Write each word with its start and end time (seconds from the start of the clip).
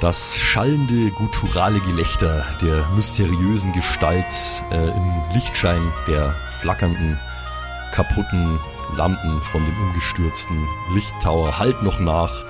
Das 0.00 0.38
schallende, 0.38 1.10
gutturale 1.10 1.78
Gelächter 1.80 2.46
der 2.62 2.88
mysteriösen 2.96 3.72
Gestalt 3.74 4.32
äh, 4.70 4.96
im 4.96 5.22
Lichtschein 5.34 5.92
der 6.08 6.34
flackernden, 6.58 7.20
kaputten 7.92 8.58
Lampen 8.96 9.42
von 9.42 9.62
dem 9.62 9.78
umgestürzten 9.78 10.66
Lichttower 10.94 11.58
hallt 11.58 11.82
noch 11.82 12.00
nach 12.00 12.46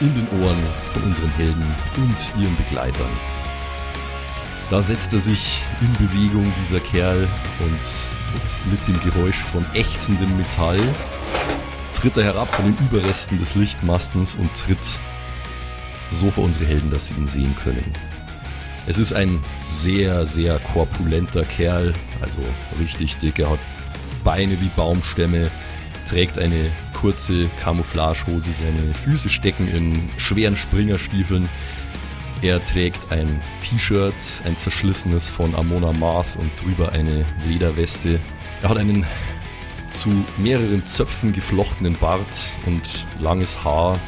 in 0.00 0.14
den 0.14 0.28
Ohren 0.42 0.62
von 0.92 1.02
unseren 1.04 1.30
Helden 1.30 1.74
und 1.96 2.42
ihren 2.42 2.56
Begleitern. 2.56 3.10
Da 4.68 4.82
setzt 4.82 5.14
er 5.14 5.20
sich 5.20 5.62
in 5.80 5.92
Bewegung, 5.94 6.52
dieser 6.60 6.80
Kerl, 6.80 7.26
und 7.60 8.70
mit 8.70 8.86
dem 8.86 9.00
Geräusch 9.00 9.42
von 9.42 9.64
ächzendem 9.72 10.36
Metall 10.36 10.80
tritt 11.94 12.16
er 12.16 12.24
herab 12.24 12.54
von 12.54 12.64
den 12.64 12.76
Überresten 12.86 13.38
des 13.38 13.54
Lichtmastens 13.54 14.34
und 14.34 14.54
tritt 14.54 15.00
so 16.10 16.30
vor 16.30 16.44
unsere 16.44 16.66
Helden, 16.66 16.90
dass 16.90 17.08
sie 17.08 17.14
ihn 17.14 17.26
sehen 17.26 17.56
können. 17.56 17.92
Es 18.86 18.98
ist 18.98 19.12
ein 19.12 19.42
sehr, 19.64 20.26
sehr 20.26 20.58
korpulenter 20.58 21.44
Kerl, 21.44 21.92
also 22.20 22.40
richtig 22.78 23.18
dick. 23.18 23.38
Er 23.38 23.50
hat 23.50 23.60
Beine 24.24 24.60
wie 24.60 24.70
Baumstämme, 24.74 25.50
trägt 26.08 26.38
eine 26.38 26.70
kurze 26.92 27.48
Camouflagehose, 27.60 28.52
seine 28.52 28.94
Füße 28.94 29.30
stecken 29.30 29.68
in 29.68 30.10
schweren 30.16 30.56
Springerstiefeln. 30.56 31.48
Er 32.42 32.64
trägt 32.64 33.12
ein 33.12 33.40
T-Shirt, 33.60 34.42
ein 34.44 34.56
zerschlissenes 34.56 35.30
von 35.30 35.54
Amona 35.54 35.92
Marth 35.92 36.36
und 36.36 36.50
drüber 36.62 36.92
eine 36.92 37.24
Lederweste. 37.44 38.18
Er 38.62 38.68
hat 38.70 38.78
einen 38.78 39.06
zu 39.90 40.10
mehreren 40.38 40.86
Zöpfen 40.86 41.32
geflochtenen 41.32 41.94
Bart 41.94 42.52
und 42.66 43.06
langes 43.20 43.62
Haar, 43.64 43.98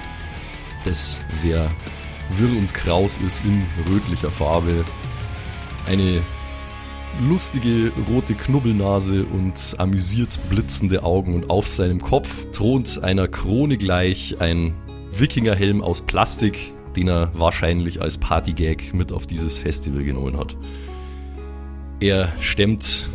das 0.84 1.20
sehr 1.30 1.68
wirr 2.36 2.56
und 2.58 2.72
kraus 2.74 3.18
ist 3.18 3.44
in 3.44 3.62
rötlicher 3.88 4.30
Farbe. 4.30 4.84
Eine 5.86 6.22
lustige 7.20 7.92
rote 8.08 8.34
Knubbelnase 8.34 9.24
und 9.24 9.74
amüsiert 9.78 10.38
blitzende 10.48 11.02
Augen 11.02 11.34
und 11.34 11.50
auf 11.50 11.66
seinem 11.66 12.00
Kopf 12.00 12.46
thront 12.52 13.02
einer 13.02 13.28
Krone 13.28 13.76
gleich 13.76 14.40
ein 14.40 14.74
Wikingerhelm 15.12 15.82
aus 15.82 16.02
Plastik, 16.02 16.72
den 16.96 17.08
er 17.08 17.30
wahrscheinlich 17.34 18.00
als 18.00 18.18
Partygag 18.18 18.94
mit 18.94 19.12
auf 19.12 19.26
dieses 19.26 19.58
Festival 19.58 20.04
genommen 20.04 20.38
hat. 20.38 20.56
Er 22.00 22.32
stemmt 22.40 23.08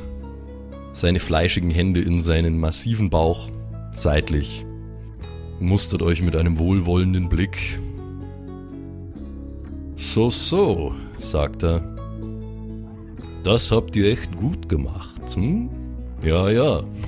seine 0.94 1.20
fleischigen 1.20 1.72
Hände 1.72 2.02
in 2.02 2.20
seinen 2.20 2.60
massiven 2.60 3.10
Bauch 3.10 3.50
seitlich, 3.92 4.67
mustert 5.60 6.02
euch 6.02 6.22
mit 6.22 6.36
einem 6.36 6.60
wohlwollenden 6.60 7.30
Blick 7.30 7.80
so, 10.00 10.30
so, 10.30 10.94
sagt 11.18 11.64
er. 11.64 11.82
Das 13.44 13.72
habt 13.72 13.96
ihr 13.96 14.12
echt 14.12 14.38
gut 14.38 14.70
gemacht, 14.70 15.36
hm? 15.36 15.70
Ja, 16.22 16.50
ja. 16.50 16.82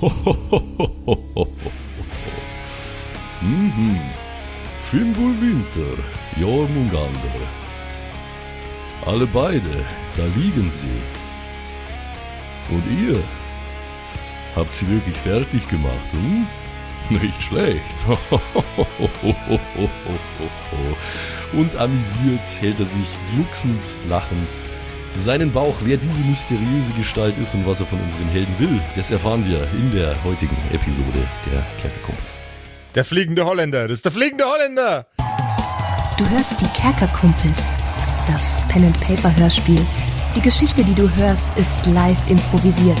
mhm. 3.40 4.00
Fimbul 4.82 5.34
Winter, 5.40 6.02
Jormungander. 6.36 7.40
Alle 9.06 9.26
beide, 9.26 9.84
da 10.16 10.24
liegen 10.36 10.68
sie. 10.68 11.02
Und 12.70 12.84
ihr? 12.86 13.20
Habt 14.56 14.74
sie 14.74 14.88
wirklich 14.88 15.16
fertig 15.16 15.68
gemacht, 15.68 16.12
hm? 16.12 16.46
Nicht 17.10 17.42
schlecht. 17.42 18.06
Und 21.52 21.76
amüsiert 21.76 22.48
hält 22.60 22.78
er 22.78 22.86
sich 22.86 23.08
glucksend, 23.34 23.84
lachend 24.08 24.48
seinen 25.14 25.50
Bauch, 25.50 25.74
wer 25.80 25.96
diese 25.96 26.22
mysteriöse 26.22 26.92
Gestalt 26.92 27.36
ist 27.38 27.54
und 27.54 27.66
was 27.66 27.80
er 27.80 27.86
von 27.86 28.00
unseren 28.00 28.28
Helden 28.28 28.56
will. 28.58 28.80
Das 28.94 29.10
erfahren 29.10 29.44
wir 29.44 29.68
in 29.72 29.90
der 29.90 30.14
heutigen 30.22 30.56
Episode 30.72 31.26
der 31.50 31.66
Kerkerkumpels. 31.80 32.40
Der 32.94 33.04
fliegende 33.04 33.44
Holländer, 33.44 33.88
das 33.88 33.96
ist 33.96 34.04
der 34.04 34.12
fliegende 34.12 34.44
Holländer! 34.44 35.06
Du 36.16 36.28
hörst 36.28 36.60
die 36.60 36.80
Kerkerkumpels, 36.80 37.62
das 38.26 38.64
Pen-and-Paper-Hörspiel. 38.68 39.84
Die 40.36 40.42
Geschichte, 40.42 40.84
die 40.84 40.94
du 40.94 41.12
hörst, 41.16 41.56
ist 41.56 41.86
live 41.86 42.28
improvisiert. 42.28 43.00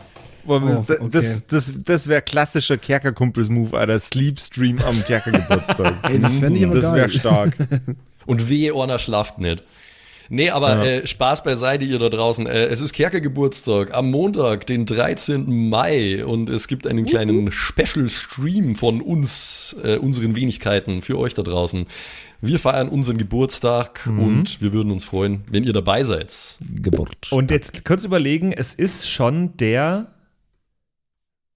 Boah, 0.45 0.61
Oh, 0.63 0.83
das 0.87 0.99
okay. 0.99 1.09
das, 1.11 1.47
das, 1.47 1.73
das 1.83 2.07
wäre 2.07 2.21
klassischer 2.21 2.77
Kerkerkumpels-Move, 2.77 3.77
Alter. 3.77 3.99
Sleep-Stream 3.99 4.79
am 4.79 5.03
Kerkergeburtstag. 5.03 5.95
Ey, 6.09 6.19
das 6.19 6.35
fänd 6.35 6.57
ich 6.57 6.65
aber 6.65 6.79
Das 6.79 6.93
wäre 6.93 7.09
stark. 7.09 7.55
Und 8.25 8.49
wehe, 8.49 8.73
Orna 8.75 8.99
schlaft 8.99 9.39
nicht. 9.39 9.63
Nee, 10.33 10.49
aber 10.49 10.85
äh, 10.85 11.05
Spaß 11.05 11.43
beiseite, 11.43 11.83
ihr 11.83 11.99
da 11.99 12.07
draußen. 12.07 12.47
Äh, 12.47 12.67
es 12.67 12.79
ist 12.79 12.93
Kerkergeburtstag 12.93 13.93
am 13.93 14.09
Montag, 14.11 14.65
den 14.65 14.85
13. 14.85 15.69
Mai. 15.69 16.23
Und 16.25 16.49
es 16.49 16.67
gibt 16.69 16.87
einen 16.87 17.05
kleinen 17.05 17.51
Special-Stream 17.51 18.75
von 18.77 19.01
uns, 19.01 19.75
äh, 19.83 19.97
unseren 19.97 20.35
Wenigkeiten, 20.37 21.01
für 21.01 21.17
euch 21.19 21.33
da 21.33 21.41
draußen. 21.41 21.85
Wir 22.39 22.59
feiern 22.59 22.87
unseren 22.89 23.17
Geburtstag 23.17 24.07
und 24.07 24.61
wir 24.61 24.73
würden 24.73 24.91
uns 24.91 25.05
freuen, 25.05 25.43
wenn 25.51 25.63
ihr 25.63 25.73
dabei 25.73 26.03
seid. 26.03 26.33
Geburt. 26.81 27.31
Und 27.31 27.51
jetzt 27.51 27.85
kurz 27.85 28.03
überlegen, 28.03 28.51
es 28.51 28.73
ist 28.73 29.07
schon 29.07 29.55
der 29.57 30.07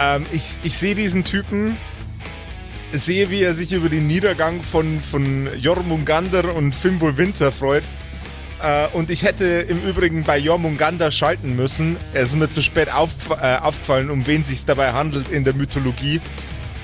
Ähm, 0.00 0.26
ich 0.32 0.58
ich 0.62 0.76
sehe 0.76 0.94
diesen 0.94 1.24
Typen 1.24 1.76
sehe, 2.92 3.30
wie 3.30 3.42
er 3.42 3.54
sich 3.54 3.72
über 3.72 3.88
den 3.88 4.06
Niedergang 4.06 4.62
von, 4.62 5.00
von 5.00 5.48
Jormungander 5.58 6.54
und 6.54 6.74
Fimbul 6.74 7.16
Winter 7.16 7.52
freut. 7.52 7.84
Äh, 8.62 8.88
und 8.92 9.10
ich 9.10 9.22
hätte 9.22 9.44
im 9.44 9.82
Übrigen 9.82 10.24
bei 10.24 10.38
Jormungandr 10.38 11.10
schalten 11.10 11.54
müssen. 11.54 11.96
Es 12.12 12.30
ist 12.30 12.36
mir 12.36 12.48
zu 12.48 12.62
spät 12.62 12.92
auf, 12.92 13.10
äh, 13.30 13.56
aufgefallen, 13.56 14.10
um 14.10 14.26
wen 14.26 14.44
sich 14.44 14.64
dabei 14.64 14.92
handelt 14.92 15.28
in 15.28 15.44
der 15.44 15.54
Mythologie. 15.54 16.20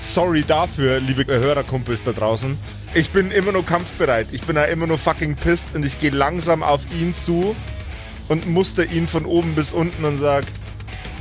Sorry 0.01 0.43
dafür, 0.47 0.99
liebe 0.99 1.25
Hörerkumpels 1.25 2.03
da 2.03 2.11
draußen. 2.11 2.57
Ich 2.93 3.09
bin 3.09 3.31
immer 3.31 3.51
nur 3.51 3.65
kampfbereit. 3.65 4.27
Ich 4.31 4.43
bin 4.43 4.55
ja 4.55 4.65
immer 4.65 4.87
nur 4.87 4.97
fucking 4.97 5.35
pissed 5.35 5.73
und 5.73 5.85
ich 5.85 5.99
gehe 5.99 6.11
langsam 6.11 6.63
auf 6.63 6.81
ihn 6.91 7.15
zu 7.15 7.55
und 8.27 8.47
muster 8.47 8.85
ihn 8.85 9.07
von 9.07 9.25
oben 9.25 9.55
bis 9.55 9.73
unten 9.73 10.05
und 10.05 10.19
sag, 10.19 10.45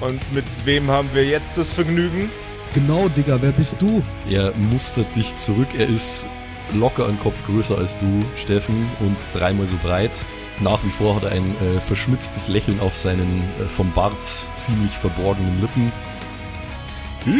und 0.04 0.32
mit 0.32 0.44
wem 0.64 0.90
haben 0.90 1.08
wir 1.12 1.24
jetzt 1.24 1.56
das 1.56 1.72
Vergnügen? 1.72 2.30
Genau, 2.74 3.08
Digga, 3.08 3.38
wer 3.40 3.52
bist 3.52 3.76
du? 3.78 4.02
Er 4.28 4.52
mustert 4.56 5.14
dich 5.16 5.34
zurück. 5.36 5.68
Er 5.76 5.88
ist 5.88 6.26
locker 6.72 7.06
einen 7.06 7.20
Kopf 7.20 7.44
größer 7.46 7.78
als 7.78 7.96
du, 7.96 8.20
Steffen, 8.36 8.88
und 9.00 9.16
dreimal 9.32 9.66
so 9.66 9.76
breit. 9.82 10.24
Nach 10.60 10.82
wie 10.84 10.90
vor 10.90 11.16
hat 11.16 11.24
er 11.24 11.32
ein 11.32 11.56
äh, 11.60 11.80
verschmitztes 11.80 12.48
Lächeln 12.48 12.80
auf 12.80 12.96
seinen 12.96 13.44
äh, 13.60 13.68
vom 13.68 13.92
Bart 13.92 14.24
ziemlich 14.24 14.92
verborgenen 14.92 15.60
Lippen. 15.60 15.92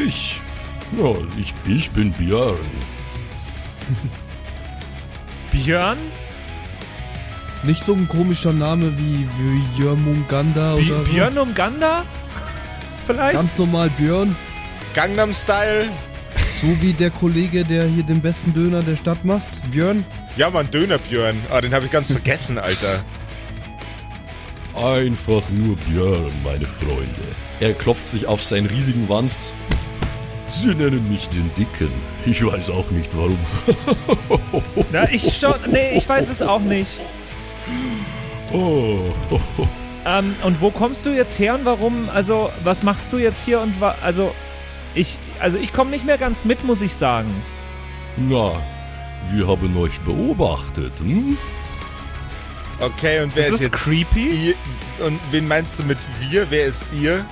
Ich? 0.07 0.41
Ja, 0.99 1.13
ich, 1.39 1.53
ich 1.69 1.91
bin 1.91 2.13
Björn. 2.13 2.57
Björn? 5.53 5.99
Nicht 7.63 7.83
so 7.83 7.95
ein 7.95 8.09
komischer 8.09 8.53
Name 8.53 8.93
wie, 8.99 9.27
wie 9.39 9.83
Bi 9.83 9.89
oder 9.89 10.77
so. 10.81 11.11
Björn 11.11 11.39
Umganda? 11.39 12.05
Vielleicht? 13.07 13.35
Ganz 13.35 13.59
normal 13.59 13.91
Björn. 13.91 14.35
Gangnam 14.95 15.35
Style? 15.35 15.89
So 16.61 16.81
wie 16.81 16.93
der 16.93 17.11
Kollege, 17.11 17.65
der 17.65 17.87
hier 17.87 18.03
den 18.03 18.21
besten 18.21 18.55
Döner 18.55 18.83
der 18.83 18.97
Stadt 18.97 19.25
macht. 19.25 19.71
Björn. 19.71 20.05
Ja, 20.37 20.51
Mann, 20.51 20.71
Dönerbjörn. 20.71 21.37
Ah, 21.51 21.61
den 21.61 21.75
habe 21.75 21.87
ich 21.87 21.91
ganz 21.91 22.11
vergessen, 22.11 22.59
Alter. 22.59 23.05
Einfach 24.75 25.43
nur 25.51 25.77
Björn, 25.77 26.33
meine 26.43 26.67
Freunde. 26.67 27.29
Er 27.61 27.75
klopft 27.75 28.09
sich 28.09 28.27
auf 28.27 28.43
seinen 28.43 28.67
riesigen 28.67 29.09
Wanst. 29.09 29.55
Sie 30.49 30.75
nennen 30.75 31.09
mich 31.09 31.29
den 31.29 31.51
Dicken. 31.57 31.91
Ich 32.27 32.45
weiß 32.45 32.71
auch 32.71 32.91
nicht 32.91 33.11
warum. 33.15 33.39
Na, 34.93 35.09
ich 35.11 35.37
schon. 35.39 35.55
Nee, 35.71 35.97
ich 35.97 36.09
weiß 36.09 36.29
es 36.29 36.43
auch 36.43 36.61
nicht. 36.61 37.01
Oh, 38.53 39.13
Ähm, 40.07 40.35
und 40.43 40.61
wo 40.61 40.71
kommst 40.71 41.07
du 41.07 41.11
jetzt 41.11 41.39
her 41.39 41.55
und 41.55 41.65
warum? 41.65 42.09
Also, 42.11 42.51
was 42.63 42.83
machst 42.83 43.13
du 43.13 43.19
jetzt 43.19 43.45
hier 43.45 43.61
und 43.61 43.81
wa 43.81 43.95
also 44.03 44.35
ich 44.95 45.19
also 45.41 45.59
ich 45.59 45.73
komme 45.73 45.91
nicht 45.91 46.05
mehr 46.05 46.19
ganz 46.19 46.45
mit, 46.45 46.63
muss 46.65 46.83
ich 46.83 46.95
sagen. 46.95 47.43
Na, 48.17 48.53
wir 49.31 49.49
haben 49.49 49.77
euch 49.77 49.99
beobachtet, 50.01 50.93
hm? 50.99 51.37
Okay, 52.81 53.23
und 53.23 53.35
wer 53.35 53.45
Das 53.45 53.53
ist, 53.53 53.61
ist 53.61 53.67
jetzt 53.73 53.83
creepy. 53.83 54.27
ihr? 54.27 54.55
Und 55.07 55.19
wen 55.31 55.49
meinst 55.49 55.79
du 55.79 55.85
mit 55.85 55.99
wir? 56.21 56.51
Wer 56.51 56.67
ist 56.67 56.85
ihr? 56.93 57.25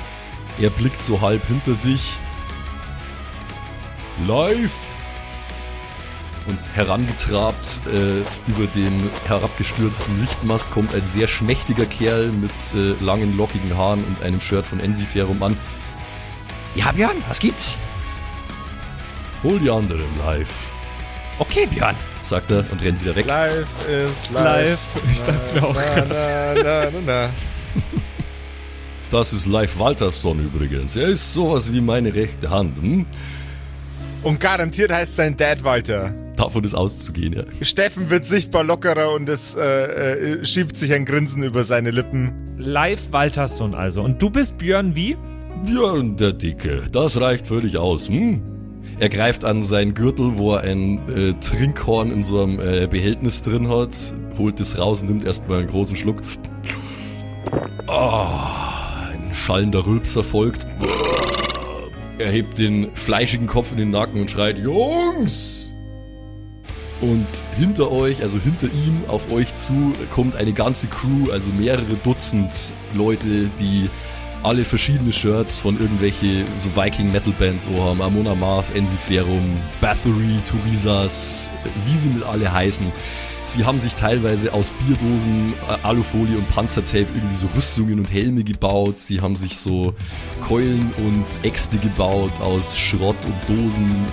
Er 0.60 0.70
blickt 0.70 1.02
so 1.02 1.20
halb 1.20 1.46
hinter 1.46 1.74
sich. 1.74 2.14
Live! 4.26 4.72
Und 6.48 6.58
herangetrabt 6.74 7.80
äh, 7.86 8.20
über 8.50 8.66
den 8.74 9.08
herabgestürzten 9.26 10.20
Lichtmast 10.20 10.70
kommt 10.70 10.94
ein 10.94 11.06
sehr 11.06 11.28
schmächtiger 11.28 11.86
Kerl 11.86 12.32
mit 12.32 12.50
äh, 12.74 13.02
langen, 13.02 13.36
lockigen 13.36 13.76
Haaren 13.76 14.02
und 14.04 14.22
einem 14.22 14.40
Shirt 14.40 14.66
von 14.66 14.80
Ensiferum 14.80 15.40
an. 15.42 15.56
Ja, 16.74 16.90
Björn, 16.92 17.22
was 17.28 17.38
gibt's? 17.38 17.78
Hol 19.42 19.58
die 19.58 19.70
anderen 19.70 20.16
live. 20.18 20.70
Okay, 21.38 21.66
Björn, 21.66 21.96
sagt 22.22 22.50
er 22.50 22.64
und 22.70 22.82
rennt 22.82 23.00
wieder 23.02 23.14
weg. 23.14 23.26
Live 23.26 23.68
ist 23.88 24.32
Live. 24.32 24.44
live. 24.44 25.12
Ich 25.12 25.22
dachte 25.22 25.54
mir 25.54 25.62
auch 25.64 25.74
gerade. 25.74 27.30
Das 29.10 29.34
ist 29.34 29.44
Live 29.44 29.78
Waltersson 29.78 30.40
übrigens. 30.42 30.96
Er 30.96 31.08
ist 31.08 31.34
sowas 31.34 31.70
wie 31.70 31.82
meine 31.82 32.14
rechte 32.14 32.48
Hand. 32.48 32.78
Hm? 32.78 33.04
Und 34.22 34.40
garantiert 34.40 34.90
heißt 34.90 35.16
sein 35.16 35.36
Dad 35.36 35.62
Walter. 35.62 36.14
Davon 36.42 36.64
ist 36.64 36.74
auszugehen, 36.74 37.34
ja. 37.34 37.44
Steffen 37.60 38.10
wird 38.10 38.24
sichtbar 38.24 38.64
lockerer 38.64 39.12
und 39.14 39.28
es 39.28 39.54
äh, 39.54 39.60
äh, 39.60 40.44
schiebt 40.44 40.76
sich 40.76 40.92
ein 40.92 41.04
Grinsen 41.04 41.44
über 41.44 41.62
seine 41.62 41.92
Lippen. 41.92 42.56
Live 42.58 43.12
Waltersson 43.12 43.76
also. 43.76 44.02
Und 44.02 44.20
du 44.20 44.28
bist 44.28 44.58
Björn 44.58 44.96
wie? 44.96 45.16
Björn 45.64 46.16
der 46.16 46.32
Dicke, 46.32 46.82
das 46.90 47.20
reicht 47.20 47.46
völlig 47.46 47.78
aus. 47.78 48.08
Hm? 48.08 48.42
Er 48.98 49.08
greift 49.08 49.44
an 49.44 49.62
seinen 49.62 49.94
Gürtel, 49.94 50.36
wo 50.36 50.54
er 50.54 50.62
ein 50.62 50.98
äh, 51.08 51.34
Trinkhorn 51.34 52.10
in 52.10 52.24
so 52.24 52.42
einem 52.42 52.58
äh, 52.58 52.88
Behältnis 52.88 53.42
drin 53.42 53.68
hat, 53.68 53.96
holt 54.36 54.58
es 54.58 54.76
raus 54.76 55.02
und 55.02 55.10
nimmt 55.10 55.24
erstmal 55.24 55.60
einen 55.60 55.68
großen 55.68 55.94
Schluck. 55.94 56.22
Ah, 57.86 59.10
ein 59.12 59.32
schallender 59.32 59.86
Rülpser 59.86 60.24
folgt. 60.24 60.66
Er 62.18 62.32
hebt 62.32 62.58
den 62.58 62.88
fleischigen 62.96 63.46
Kopf 63.46 63.70
in 63.70 63.78
den 63.78 63.90
Nacken 63.92 64.20
und 64.20 64.28
schreit: 64.28 64.58
Jungs! 64.58 65.61
Und 67.02 67.26
hinter 67.58 67.90
euch, 67.90 68.22
also 68.22 68.38
hinter 68.38 68.68
ihm, 68.68 69.02
auf 69.08 69.30
euch 69.32 69.54
zu, 69.56 69.92
kommt 70.14 70.36
eine 70.36 70.52
ganze 70.52 70.86
Crew, 70.86 71.30
also 71.32 71.50
mehrere 71.50 71.94
Dutzend 72.04 72.72
Leute, 72.94 73.50
die 73.58 73.90
alle 74.44 74.64
verschiedene 74.64 75.12
Shirts 75.12 75.56
von 75.58 75.78
irgendwelche 75.78 76.44
so 76.54 76.74
Viking-Metal-Bands 76.74 77.64
so 77.66 77.82
haben. 77.82 78.00
Amon 78.00 78.26
Amarth, 78.28 78.74
Ensiferum, 78.74 79.60
Bathory, 79.80 80.38
Turisas, 80.48 81.50
wie 81.86 81.94
sie 81.94 82.08
mit 82.08 82.22
alle 82.22 82.52
heißen. 82.52 82.92
Sie 83.44 83.64
haben 83.64 83.80
sich 83.80 83.96
teilweise 83.96 84.54
aus 84.54 84.70
Bierdosen, 84.70 85.54
äh, 85.68 85.84
Alufolie 85.84 86.38
und 86.38 86.48
Panzertape 86.48 87.06
irgendwie 87.14 87.34
so 87.34 87.48
Rüstungen 87.56 87.98
und 87.98 88.12
Helme 88.12 88.44
gebaut. 88.44 89.00
Sie 89.00 89.20
haben 89.20 89.34
sich 89.34 89.58
so 89.58 89.94
Keulen 90.46 90.92
und 90.98 91.26
Äxte 91.44 91.78
gebaut 91.78 92.32
aus 92.40 92.78
Schrott 92.78 93.16
und 93.24 93.34
Dosen 93.48 94.06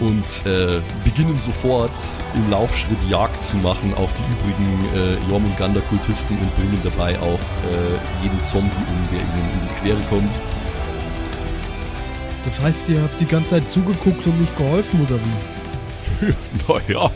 und 0.00 0.46
äh, 0.46 0.80
beginnen 1.04 1.38
sofort 1.38 1.92
im 2.34 2.50
Laufschritt 2.50 2.98
Jagd 3.08 3.42
zu 3.42 3.56
machen 3.56 3.92
auf 3.94 4.12
die 4.14 4.22
übrigen 4.32 4.84
äh, 4.94 5.30
Jormungandr-Kultisten 5.30 6.38
und 6.38 6.56
bringen 6.56 6.80
dabei 6.84 7.18
auch 7.18 7.40
äh, 7.66 8.22
jeden 8.22 8.42
Zombie 8.44 8.76
um, 8.76 9.08
der 9.10 9.20
ihnen 9.20 9.50
in 9.52 9.68
die 9.68 9.74
Quere 9.80 10.00
kommt. 10.08 10.40
Das 12.44 12.60
heißt, 12.60 12.88
ihr 12.88 13.02
habt 13.02 13.20
die 13.20 13.26
ganze 13.26 13.50
Zeit 13.50 13.68
zugeguckt 13.68 14.26
und 14.26 14.40
nicht 14.40 14.56
geholfen, 14.56 15.02
oder 15.02 15.16
wie? 15.16 15.58
Naja, 16.68 17.10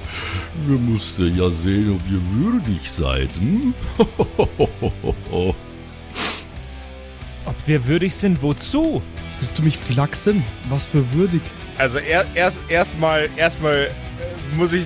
wir 0.67 0.79
mussten 0.79 1.35
ja 1.35 1.51
sehen, 1.51 1.97
ob 1.97 2.01
ihr 2.11 2.21
würdig 2.37 2.91
seid. 2.91 3.31
Hm? 3.39 3.75
Ob 7.45 7.57
wir 7.67 7.89
würdig 7.89 8.15
sind, 8.15 8.41
wozu? 8.43 9.03
Willst 9.41 9.59
du 9.59 9.62
mich 9.62 9.77
flachsen? 9.77 10.45
Was 10.69 10.87
für 10.87 11.12
würdig. 11.12 11.43
Also 11.79 11.99
er, 11.99 12.26
erst 12.35 12.61
erstmal 12.69 13.29
erstmal 13.37 13.85
äh, 13.87 14.57
muss 14.57 14.73
ich 14.73 14.85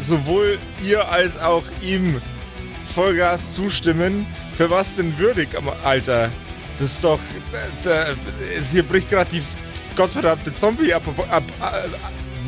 sowohl 0.00 0.58
ihr 0.84 1.08
als 1.08 1.38
auch 1.38 1.64
ihm 1.82 2.20
Vollgas 2.94 3.54
zustimmen. 3.54 4.26
Für 4.56 4.70
was 4.70 4.94
denn 4.94 5.18
würdig, 5.18 5.48
Alter? 5.84 6.30
Das 6.78 6.92
ist 6.92 7.04
doch 7.04 7.18
da, 7.82 8.06
hier 8.72 8.82
bricht 8.82 9.10
gerade 9.10 9.30
die 9.30 9.42
gottverdammte 9.96 10.54
Zombie 10.54 10.94
-Apo 10.94 11.10
Ap 11.30 11.44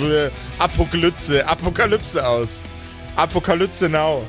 äh, 0.01 0.31
Apokalypse 0.59 1.47
Apokalypse 1.47 2.27
aus. 2.27 2.61
Apokalypse 3.17 3.89
now. 3.89 4.23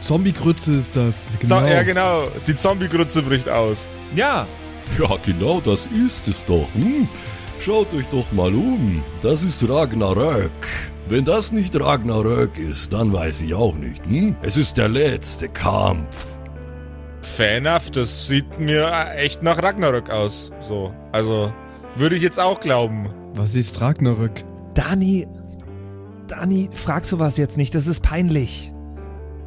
Zombie-Grütze 0.00 0.72
ist 0.72 0.96
das. 0.96 1.14
So, 1.32 1.38
Genau. 1.40 1.66
ja 1.66 1.82
genau, 1.82 2.28
die 2.46 2.56
Zombie-Grütze 2.56 3.22
bricht 3.22 3.48
aus. 3.48 3.86
Ja. 4.14 4.46
Ja, 4.98 5.16
genau 5.24 5.60
das 5.60 5.86
ist 5.86 6.28
es 6.28 6.44
doch. 6.44 6.68
Hm? 6.74 7.08
Schaut 7.64 7.94
euch 7.94 8.06
doch 8.06 8.32
mal 8.32 8.52
um. 8.52 9.04
Das 9.20 9.44
ist 9.44 9.68
Ragnarök. 9.68 10.50
Wenn 11.08 11.24
das 11.24 11.52
nicht 11.52 11.78
Ragnarök 11.78 12.58
ist, 12.58 12.92
dann 12.92 13.12
weiß 13.12 13.42
ich 13.42 13.54
auch 13.54 13.76
nicht. 13.76 14.04
Hm? 14.04 14.34
Es 14.42 14.56
ist 14.56 14.78
der 14.78 14.88
letzte 14.88 15.48
Kampf. 15.48 16.40
Enough, 17.38 17.90
das 17.92 18.26
sieht 18.26 18.58
mir 18.58 18.90
echt 19.16 19.44
nach 19.44 19.62
Ragnarök 19.62 20.10
aus. 20.10 20.50
So, 20.60 20.92
also 21.12 21.52
würde 21.94 22.16
ich 22.16 22.22
jetzt 22.22 22.40
auch 22.40 22.58
glauben. 22.58 23.08
Was 23.36 23.54
ist 23.54 23.80
Ragnarök? 23.80 24.42
Dani. 24.74 25.28
Dani, 26.26 26.68
frag 26.74 27.04
sowas 27.04 27.36
jetzt 27.36 27.56
nicht, 27.56 27.76
das 27.76 27.86
ist 27.86 28.02
peinlich. 28.02 28.72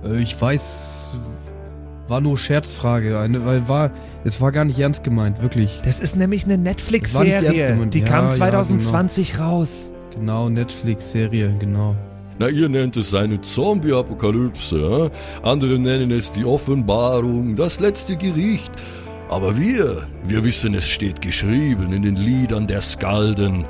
Äh, 0.05 0.21
ich 0.21 0.39
weiß. 0.39 1.19
War 2.07 2.21
nur 2.21 2.37
Scherzfrage, 2.37 3.17
eine, 3.17 3.45
weil 3.45 3.67
war, 3.67 3.91
es 4.23 4.39
war 4.39 4.51
gar 4.51 4.65
nicht 4.65 4.77
ernst 4.77 5.03
gemeint, 5.03 5.41
wirklich. 5.41 5.81
Das 5.83 5.99
ist 5.99 6.15
nämlich 6.15 6.45
eine 6.45 6.57
Netflix-Serie. 6.57 7.89
Die 7.89 7.99
Ja, 7.99 8.05
kam 8.05 8.25
ja, 8.25 8.31
2020 8.31 9.39
raus. 9.39 9.91
Genau, 10.13 10.49
Netflix-Serie, 10.49 11.55
genau. 11.59 11.95
Na, 12.37 12.49
ihr 12.49 12.69
nennt 12.69 12.95
es 12.97 13.13
eine 13.13 13.41
Zombie-Apokalypse. 13.41 15.11
Äh? 15.43 15.47
Andere 15.47 15.79
nennen 15.79 16.11
es 16.11 16.31
die 16.31 16.45
Offenbarung, 16.45 17.55
das 17.55 17.79
letzte 17.79 18.17
Gericht. 18.17 18.71
Aber 19.29 19.57
wir, 19.57 20.03
wir 20.27 20.43
wissen, 20.43 20.73
es 20.75 20.87
steht 20.87 21.21
geschrieben 21.21 21.91
in 21.91 22.03
den 22.03 22.17
Liedern 22.17 22.67
der 22.67 22.81
Skalden. 22.81 23.65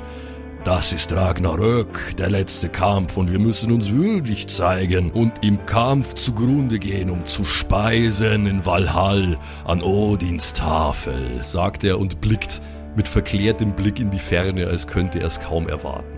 Das 0.66 0.92
ist 0.92 1.12
Ragnarök, 1.12 2.16
der 2.18 2.28
letzte 2.28 2.68
Kampf, 2.68 3.16
und 3.16 3.30
wir 3.30 3.38
müssen 3.38 3.70
uns 3.70 3.88
würdig 3.88 4.48
zeigen 4.48 5.12
und 5.12 5.44
im 5.44 5.64
Kampf 5.64 6.14
zugrunde 6.14 6.80
gehen, 6.80 7.08
um 7.08 7.24
zu 7.24 7.44
speisen 7.44 8.46
in 8.46 8.66
Valhall 8.66 9.38
an 9.64 9.80
Odins 9.80 10.54
Tafel, 10.54 11.38
sagt 11.44 11.84
er 11.84 12.00
und 12.00 12.20
blickt 12.20 12.60
mit 12.96 13.06
verklärtem 13.06 13.74
Blick 13.74 14.00
in 14.00 14.10
die 14.10 14.18
Ferne, 14.18 14.66
als 14.66 14.88
könnte 14.88 15.20
er 15.20 15.26
es 15.26 15.38
kaum 15.38 15.68
erwarten. 15.68 16.08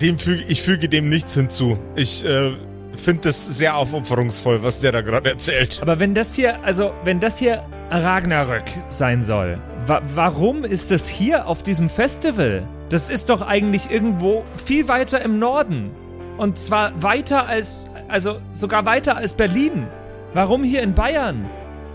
Dem 0.00 0.16
füge, 0.16 0.44
ich 0.46 0.62
füge 0.62 0.88
dem 0.88 1.08
nichts 1.08 1.34
hinzu. 1.34 1.76
Ich 1.96 2.24
äh, 2.24 2.52
finde 2.94 3.22
das 3.22 3.46
sehr 3.46 3.76
aufopferungsvoll, 3.76 4.62
was 4.62 4.78
der 4.78 4.92
da 4.92 5.00
gerade 5.00 5.30
erzählt. 5.30 5.80
Aber 5.82 5.98
wenn 5.98 6.14
das 6.14 6.36
hier, 6.36 6.62
also 6.62 6.92
wenn 7.02 7.18
das 7.18 7.36
hier 7.40 7.64
Ragnarök 7.90 8.70
sein 8.90 9.24
soll, 9.24 9.58
wa 9.88 10.02
warum 10.14 10.62
ist 10.62 10.92
das 10.92 11.08
hier 11.08 11.48
auf 11.48 11.64
diesem 11.64 11.90
Festival? 11.90 12.64
Das 12.88 13.10
ist 13.10 13.30
doch 13.30 13.42
eigentlich 13.42 13.90
irgendwo 13.90 14.44
viel 14.64 14.86
weiter 14.86 15.20
im 15.20 15.38
Norden. 15.38 15.90
Und 16.38 16.58
zwar 16.58 16.92
weiter 17.02 17.46
als, 17.46 17.88
also 18.08 18.38
sogar 18.52 18.84
weiter 18.84 19.16
als 19.16 19.34
Berlin. 19.34 19.86
Warum 20.34 20.62
hier 20.62 20.82
in 20.82 20.94
Bayern? 20.94 21.48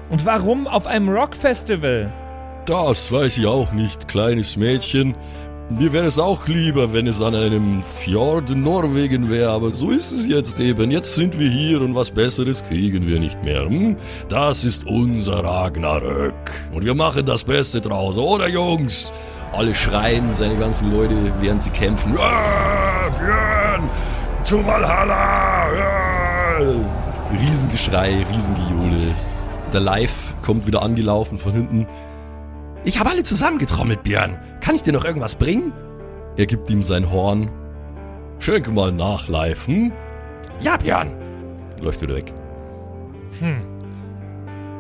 Und 0.10 0.25
warum 0.25 0.67
auf 0.67 0.88
einem 0.88 1.07
Rockfestival? 1.07 2.12
Das 2.65 3.12
weiß 3.12 3.38
ich 3.38 3.45
auch 3.45 3.71
nicht, 3.71 4.07
kleines 4.07 4.57
Mädchen. 4.57 5.15
Mir 5.69 5.93
wäre 5.93 6.05
es 6.05 6.19
auch 6.19 6.48
lieber, 6.48 6.91
wenn 6.91 7.07
es 7.07 7.21
an 7.21 7.33
einem 7.33 7.81
Fjord 7.81 8.50
in 8.50 8.62
Norwegen 8.62 9.29
wäre, 9.29 9.51
aber 9.51 9.69
so 9.69 9.89
ist 9.89 10.12
es 10.12 10.27
jetzt 10.27 10.60
eben. 10.60 10.91
Jetzt 10.91 11.15
sind 11.15 11.39
wir 11.39 11.50
hier 11.50 11.81
und 11.81 11.95
was 11.95 12.12
Besseres 12.12 12.62
kriegen 12.65 13.07
wir 13.07 13.19
nicht 13.19 13.41
mehr. 13.41 13.63
Hm? 13.69 13.95
Das 14.27 14.65
ist 14.65 14.86
unser 14.86 15.45
Ragnarök. 15.45 16.51
Und 16.74 16.83
wir 16.83 16.93
machen 16.93 17.25
das 17.25 17.45
Beste 17.45 17.79
draus, 17.79 18.17
oder 18.17 18.50
Jungs? 18.50 19.13
Alle 19.53 19.75
schreien, 19.75 20.31
seine 20.31 20.55
ganzen 20.55 20.93
Leute, 20.93 21.15
während 21.39 21.62
sie 21.62 21.72
kämpfen. 21.72 22.15
Ja, 22.15 23.10
Björn, 23.20 23.89
zu 24.43 24.65
Valhalla! 24.65 25.74
Ja. 25.74 26.60
Riesengeschrei, 27.31 28.25
Riesengejohle. 28.34 29.13
Der 29.74 29.81
Live 29.81 30.34
kommt 30.41 30.67
wieder 30.67 30.81
angelaufen 30.81 31.38
von 31.38 31.51
hinten. 31.53 31.88
Ich 32.84 33.00
habe 33.00 33.10
alle 33.10 33.24
zusammengetrommelt, 33.24 34.03
Björn. 34.03 34.38
Kann 34.62 34.75
ich 34.75 34.84
dir 34.84 34.93
noch 34.93 35.05
irgendwas 35.05 35.36
bringen? 35.36 35.74
Er 36.38 36.46
gibt 36.46 36.70
ihm 36.70 36.81
sein 36.81 37.12
Horn. 37.12 37.50
Schenke 38.39 38.72
mal 38.72 38.91
nach, 38.91 39.27
Live, 39.27 39.67
hm? 39.67 39.91
Ja, 40.62 40.77
Björn. 40.77 41.12
Läuft 41.81 42.01
wieder 42.01 42.15
weg. 42.15 42.34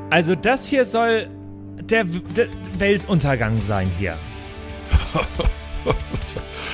Also 0.09 0.35
das 0.35 0.67
hier 0.67 0.85
soll 0.85 1.29
der, 1.81 2.05
der 2.05 2.47
Weltuntergang 2.77 3.61
sein 3.61 3.91
hier. 3.99 4.15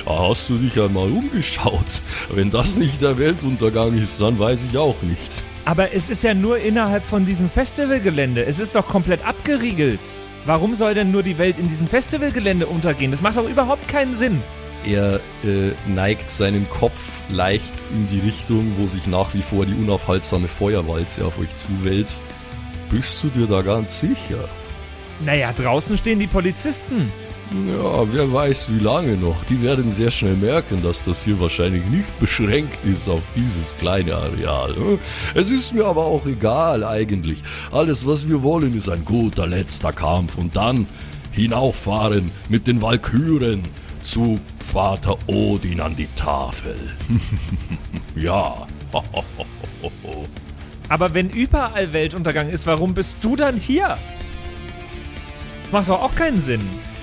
Ah, 0.05 0.29
Hast 0.29 0.49
du 0.49 0.57
dich 0.57 0.79
einmal 0.79 1.11
umgeschaut? 1.11 2.01
Wenn 2.29 2.49
das 2.49 2.77
nicht 2.77 3.01
der 3.01 3.17
Weltuntergang 3.17 3.97
ist, 3.97 4.21
dann 4.21 4.39
weiß 4.39 4.65
ich 4.71 4.77
auch 4.77 5.01
nicht. 5.01 5.43
Aber 5.65 5.93
es 5.93 6.09
ist 6.09 6.23
ja 6.23 6.33
nur 6.33 6.59
innerhalb 6.59 7.03
von 7.03 7.25
diesem 7.25 7.49
Festivalgelände. 7.49 8.45
Es 8.45 8.59
ist 8.59 8.75
doch 8.75 8.87
komplett 8.87 9.25
abgeriegelt. 9.25 9.99
Warum 10.45 10.75
soll 10.75 10.93
denn 10.93 11.11
nur 11.11 11.23
die 11.23 11.37
Welt 11.37 11.57
in 11.57 11.67
diesem 11.67 11.87
Festivalgelände 11.87 12.67
untergehen? 12.67 13.11
Das 13.11 13.21
macht 13.21 13.35
doch 13.35 13.49
überhaupt 13.49 13.87
keinen 13.89 14.15
Sinn. 14.15 14.41
Er 14.85 15.15
äh, 15.43 15.73
neigt 15.87 16.31
seinen 16.31 16.69
Kopf 16.69 17.19
leicht 17.29 17.73
in 17.91 18.07
die 18.07 18.25
Richtung, 18.25 18.73
wo 18.77 18.85
sich 18.85 19.07
nach 19.07 19.33
wie 19.33 19.41
vor 19.41 19.65
die 19.65 19.73
unaufhaltsame 19.73 20.47
Feuerwalze 20.47 21.25
auf 21.25 21.37
euch 21.39 21.53
zuwälzt. 21.55 22.29
Bist 22.89 23.21
du 23.23 23.27
dir 23.27 23.47
da 23.47 23.61
ganz 23.61 23.99
sicher? 23.99 24.47
Naja, 25.25 25.51
draußen 25.51 25.97
stehen 25.97 26.19
die 26.19 26.27
Polizisten. 26.27 27.11
Ja, 27.51 28.13
wer 28.13 28.33
weiß 28.33 28.69
wie 28.73 28.79
lange 28.79 29.15
noch. 29.15 29.43
Die 29.45 29.61
werden 29.63 29.89
sehr 29.89 30.11
schnell 30.11 30.35
merken, 30.35 30.81
dass 30.83 31.03
das 31.03 31.23
hier 31.23 31.39
wahrscheinlich 31.39 31.85
nicht 31.85 32.19
beschränkt 32.19 32.83
ist 32.83 33.07
auf 33.07 33.21
dieses 33.35 33.77
kleine 33.77 34.15
Areal. 34.15 34.73
ne? 34.73 34.99
Es 35.33 35.49
ist 35.49 35.73
mir 35.73 35.85
aber 35.85 36.05
auch 36.05 36.25
egal 36.25 36.83
eigentlich. 36.83 37.41
Alles, 37.71 38.05
was 38.05 38.27
wir 38.27 38.43
wollen, 38.43 38.75
ist 38.75 38.89
ein 38.89 39.05
guter 39.05 39.47
letzter 39.47 39.93
Kampf 39.93 40.37
und 40.37 40.57
dann 40.57 40.87
hinauffahren 41.31 42.31
mit 42.49 42.67
den 42.67 42.81
Walküren 42.81 43.63
zu 44.01 44.39
Vater 44.59 45.17
Odin 45.27 45.79
an 45.79 45.95
die 45.95 46.09
Tafel. 46.15 46.75
ja. 48.15 48.67
Aber 50.89 51.13
wenn 51.13 51.29
überall 51.29 51.93
Weltuntergang 51.93 52.49
ist, 52.49 52.65
warum 52.65 52.93
bist 52.93 53.17
du 53.21 53.35
dann 53.35 53.57
hier? 53.57 53.97
Das 55.67 55.73
macht 55.73 55.89
doch 55.89 56.01
auch 56.01 56.15
keinen 56.15 56.39
Sinn. 56.39 56.61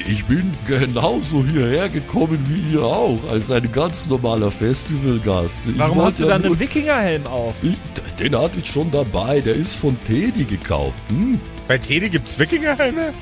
Ich 0.08 0.24
bin 0.24 0.50
genauso 0.66 1.44
hierher 1.44 1.90
gekommen 1.90 2.38
wie 2.48 2.74
ihr 2.76 2.82
auch, 2.82 3.22
als 3.30 3.50
ein 3.50 3.70
ganz 3.70 4.08
normaler 4.08 4.50
Festivalgast. 4.50 5.66
Ich 5.66 5.78
Warum 5.78 6.00
hast 6.00 6.18
du 6.18 6.22
ja 6.22 6.30
dann 6.30 6.40
nur- 6.40 6.52
einen 6.52 6.60
Wikingerhelm 6.60 7.26
auf? 7.26 7.54
Ich, 7.62 7.76
den 8.18 8.34
hatte 8.34 8.58
ich 8.60 8.70
schon 8.70 8.90
dabei, 8.90 9.40
der 9.42 9.54
ist 9.54 9.76
von 9.76 10.02
Teddy 10.04 10.44
gekauft. 10.44 11.02
Hm? 11.10 11.38
Bei 11.68 11.76
Teddy 11.76 12.08
gibt's 12.08 12.38
Wikingerhelme? 12.38 13.12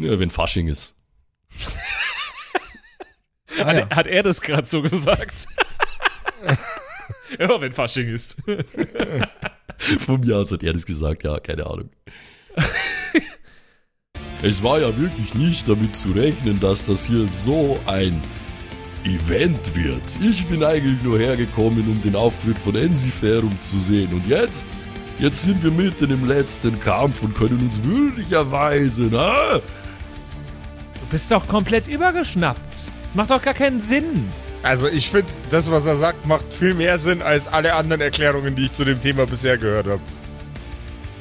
Ja, 0.00 0.18
wenn 0.18 0.30
Fasching 0.30 0.66
ist. 0.68 0.96
Ah, 3.64 3.74
ja. 3.74 3.90
Hat 3.90 4.06
er 4.06 4.22
das 4.22 4.40
gerade 4.40 4.66
so 4.66 4.80
gesagt? 4.80 5.46
ja, 7.38 7.60
wenn 7.60 7.72
Fasching 7.72 8.08
ist. 8.08 8.36
Von 10.06 10.20
mir 10.20 10.38
aus 10.38 10.52
hat 10.52 10.62
er 10.62 10.72
das 10.72 10.86
gesagt, 10.86 11.24
ja, 11.24 11.38
keine 11.40 11.66
Ahnung. 11.66 11.90
es 14.42 14.62
war 14.62 14.80
ja 14.80 14.96
wirklich 14.96 15.34
nicht 15.34 15.68
damit 15.68 15.94
zu 15.94 16.12
rechnen, 16.12 16.60
dass 16.60 16.84
das 16.84 17.06
hier 17.06 17.26
so 17.26 17.78
ein 17.86 18.22
Event 19.04 19.74
wird. 19.74 20.02
Ich 20.22 20.46
bin 20.46 20.64
eigentlich 20.64 21.02
nur 21.02 21.18
hergekommen, 21.18 21.88
um 21.88 22.00
den 22.02 22.16
Auftritt 22.16 22.58
von 22.58 22.74
Ensiferum 22.76 23.58
zu 23.60 23.80
sehen. 23.80 24.12
Und 24.12 24.26
jetzt? 24.26 24.84
Jetzt 25.18 25.42
sind 25.42 25.62
wir 25.62 25.70
mitten 25.70 26.10
im 26.10 26.26
letzten 26.26 26.80
Kampf 26.80 27.22
und 27.22 27.34
können 27.34 27.58
uns 27.60 27.82
würdig 27.82 28.32
erweisen, 28.32 29.14
ha? 29.14 29.58
Du 29.58 31.06
bist 31.10 31.30
doch 31.30 31.46
komplett 31.46 31.86
übergeschnappt. 31.86 32.76
Macht 33.12 33.30
doch 33.30 33.42
gar 33.42 33.54
keinen 33.54 33.80
Sinn. 33.80 34.30
Also 34.62 34.88
ich 34.88 35.10
finde, 35.10 35.32
das, 35.50 35.70
was 35.70 35.84
er 35.84 35.96
sagt, 35.96 36.26
macht 36.26 36.50
viel 36.50 36.74
mehr 36.74 36.98
Sinn 36.98 37.22
als 37.22 37.48
alle 37.48 37.74
anderen 37.74 38.00
Erklärungen, 38.00 38.56
die 38.56 38.66
ich 38.66 38.72
zu 38.72 38.84
dem 38.84 39.00
Thema 39.00 39.26
bisher 39.26 39.58
gehört 39.58 39.86
habe. 39.86 40.00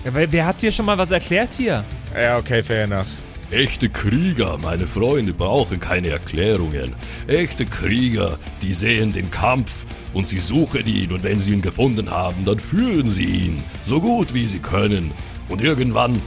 Ja, 0.06 0.14
weil 0.14 0.32
wer 0.32 0.46
hat 0.46 0.62
dir 0.62 0.72
schon 0.72 0.86
mal 0.86 0.98
was 0.98 1.12
erklärt 1.12 1.54
hier? 1.56 1.84
Ja, 2.16 2.38
okay, 2.38 2.64
fair 2.64 2.84
enough. 2.86 3.08
Echte 3.52 3.90
Krieger, 3.90 4.58
meine 4.60 4.86
Freunde, 4.86 5.34
brauchen 5.34 5.80
keine 5.80 6.10
Erklärungen. 6.10 6.96
Echte 7.28 7.66
Krieger, 7.66 8.38
die 8.62 8.74
sehen 8.74 9.12
den 9.12 9.32
Kampf 9.32 9.86
und 10.14 10.28
sie 10.28 10.38
suchen 10.38 10.86
ihn 10.86 11.12
und 11.12 11.24
wenn 11.24 11.40
sie 11.40 11.54
ihn 11.54 11.62
gefunden 11.62 12.12
haben, 12.12 12.46
dann 12.46 12.60
führen 12.60 13.10
sie 13.10 13.26
ihn, 13.26 13.64
so 13.82 14.02
gut 14.02 14.34
wie 14.36 14.46
sie 14.46 14.60
können. 14.60 15.12
Und 15.48 15.62
irgendwann, 15.62 16.22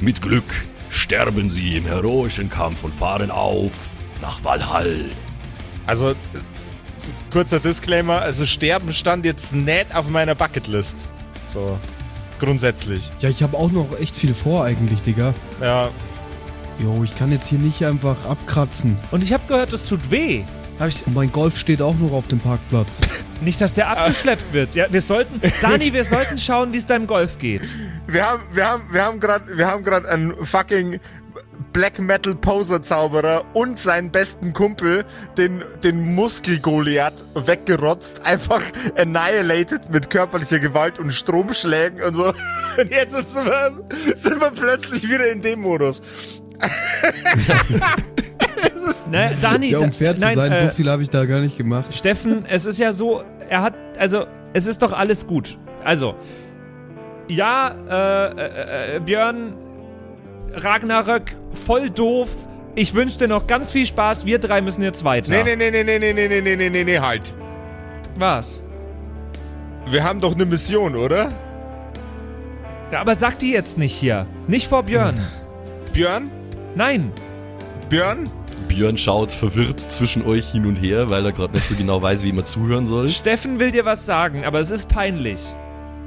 mit 0.00 0.22
Glück, 0.22 0.52
sterben 0.90 1.50
sie 1.50 1.76
im 1.76 1.86
heroischen 1.86 2.48
Kampf 2.48 2.84
und 2.84 2.94
fahren 2.94 3.30
auf 3.30 3.90
nach 4.22 4.42
Valhall. 4.44 5.06
Also, 5.86 6.10
äh, 6.10 6.14
kurzer 7.32 7.58
Disclaimer, 7.58 8.22
also 8.22 8.46
Sterben 8.46 8.92
stand 8.92 9.24
jetzt 9.24 9.54
nicht 9.54 9.94
auf 9.94 10.08
meiner 10.08 10.36
Bucketlist. 10.36 11.08
So, 11.52 11.78
grundsätzlich. 12.40 13.10
Ja, 13.20 13.28
ich 13.28 13.42
habe 13.42 13.56
auch 13.56 13.70
noch 13.70 13.86
echt 14.00 14.16
viel 14.16 14.34
vor 14.34 14.64
eigentlich, 14.64 15.02
Digga. 15.02 15.32
Ja, 15.60 15.90
Jo, 16.82 17.04
ich 17.04 17.14
kann 17.14 17.30
jetzt 17.30 17.46
hier 17.46 17.58
nicht 17.58 17.84
einfach 17.84 18.16
abkratzen. 18.26 18.96
Und 19.10 19.22
ich 19.22 19.34
habe 19.34 19.42
gehört, 19.46 19.70
das 19.72 19.84
tut 19.84 20.10
weh. 20.10 20.44
Hab 20.78 20.88
ich, 20.88 21.06
Und 21.06 21.14
mein 21.14 21.30
Golf 21.30 21.58
steht 21.58 21.82
auch 21.82 21.94
noch 21.96 22.12
auf 22.12 22.26
dem 22.28 22.38
Parkplatz. 22.38 23.00
nicht, 23.42 23.60
dass 23.60 23.74
der 23.74 23.90
abgeschleppt 23.90 24.54
wird. 24.54 24.74
Ja, 24.74 24.86
wir 24.90 25.02
sollten, 25.02 25.42
Dani, 25.60 25.92
wir 25.92 26.04
sollten 26.04 26.38
schauen, 26.38 26.72
wie 26.72 26.78
es 26.78 26.86
deinem 26.86 27.06
Golf 27.06 27.38
geht. 27.38 27.62
wir 28.06 28.26
haben, 28.26 28.42
wir 28.54 28.66
haben, 28.66 28.82
wir 28.90 29.04
haben 29.04 29.20
gerade, 29.20 29.58
wir 29.58 29.66
haben 29.66 29.84
gerade 29.84 30.08
einen 30.08 30.34
fucking 30.46 31.00
Black 31.72 31.98
Metal 31.98 32.34
Poser 32.34 32.82
Zauberer 32.82 33.44
und 33.54 33.78
seinen 33.78 34.10
besten 34.10 34.52
Kumpel, 34.52 35.04
den, 35.38 35.62
den 35.84 36.14
Muskel 36.14 36.58
Goliath, 36.58 37.24
weggerotzt, 37.34 38.20
einfach 38.26 38.62
annihilated 38.96 39.90
mit 39.92 40.10
körperlicher 40.10 40.58
Gewalt 40.58 40.98
und 40.98 41.12
Stromschlägen 41.12 42.02
und 42.02 42.14
so. 42.14 42.32
Und 42.80 42.88
jetzt 42.90 43.14
sind 43.34 43.46
wir, 43.46 43.72
sind 44.16 44.40
wir 44.40 44.50
plötzlich 44.52 45.02
wieder 45.02 45.26
in 45.30 45.42
dem 45.42 45.60
Modus. 45.60 46.00
Ne, 49.10 49.32
Dani, 49.42 49.70
Ja, 49.70 49.78
um 49.78 49.86
da- 49.86 49.90
fair 49.90 50.14
zu 50.14 50.20
nein, 50.22 50.36
sein, 50.36 50.52
äh, 50.52 50.68
so 50.68 50.74
viel 50.74 50.88
habe 50.88 51.02
ich 51.02 51.10
da 51.10 51.24
gar 51.24 51.40
nicht 51.40 51.56
gemacht. 51.56 51.92
Steffen, 51.92 52.44
es 52.46 52.64
ist 52.64 52.78
ja 52.78 52.92
so, 52.92 53.22
er 53.48 53.62
hat, 53.62 53.74
also, 53.98 54.26
es 54.52 54.66
ist 54.66 54.82
doch 54.82 54.92
alles 54.92 55.26
gut. 55.26 55.58
Also, 55.84 56.14
ja, 57.26 57.74
äh, 57.88 58.92
äh, 58.92 58.96
äh, 58.96 59.00
Björn, 59.00 59.56
Ragnarök, 60.52 61.34
voll 61.66 61.90
doof. 61.90 62.28
Ich 62.74 62.94
wünsche 62.94 63.18
dir 63.18 63.28
noch 63.28 63.46
ganz 63.46 63.72
viel 63.72 63.86
Spaß. 63.86 64.26
Wir 64.26 64.38
drei 64.38 64.60
müssen 64.60 64.82
jetzt 64.82 65.04
weiter. 65.04 65.30
Nee, 65.30 65.42
nee, 65.42 65.56
nee, 65.56 65.70
nee, 65.70 65.82
nee, 65.84 65.98
nee, 65.98 66.12
nee, 66.12 66.28
nee, 66.28 66.40
nee, 66.40 66.56
nee, 66.56 66.70
nee, 66.70 66.84
nee, 66.84 66.98
halt. 66.98 67.34
Was? 68.16 68.62
Wir 69.86 70.04
haben 70.04 70.20
doch 70.20 70.34
eine 70.34 70.46
Mission, 70.46 70.94
oder? 70.94 71.32
Ja, 72.92 73.00
aber 73.00 73.16
sag 73.16 73.38
die 73.38 73.52
jetzt 73.52 73.78
nicht 73.78 73.94
hier. 73.94 74.26
Nicht 74.46 74.68
vor 74.68 74.82
Björn. 74.82 75.20
Björn? 75.92 76.30
Nein. 76.74 77.12
Björn? 77.88 78.30
Björn 78.68 78.98
schaut 78.98 79.32
verwirrt 79.32 79.80
zwischen 79.80 80.24
euch 80.24 80.50
hin 80.50 80.66
und 80.66 80.76
her, 80.76 81.10
weil 81.10 81.24
er 81.24 81.32
gerade 81.32 81.54
nicht 81.54 81.66
so 81.66 81.74
genau 81.74 82.02
weiß, 82.02 82.22
wie 82.22 82.32
man 82.32 82.44
zuhören 82.44 82.86
soll. 82.86 83.08
Steffen 83.08 83.58
will 83.58 83.70
dir 83.72 83.84
was 83.84 84.06
sagen, 84.06 84.44
aber 84.44 84.60
es 84.60 84.70
ist 84.70 84.88
peinlich. 84.88 85.40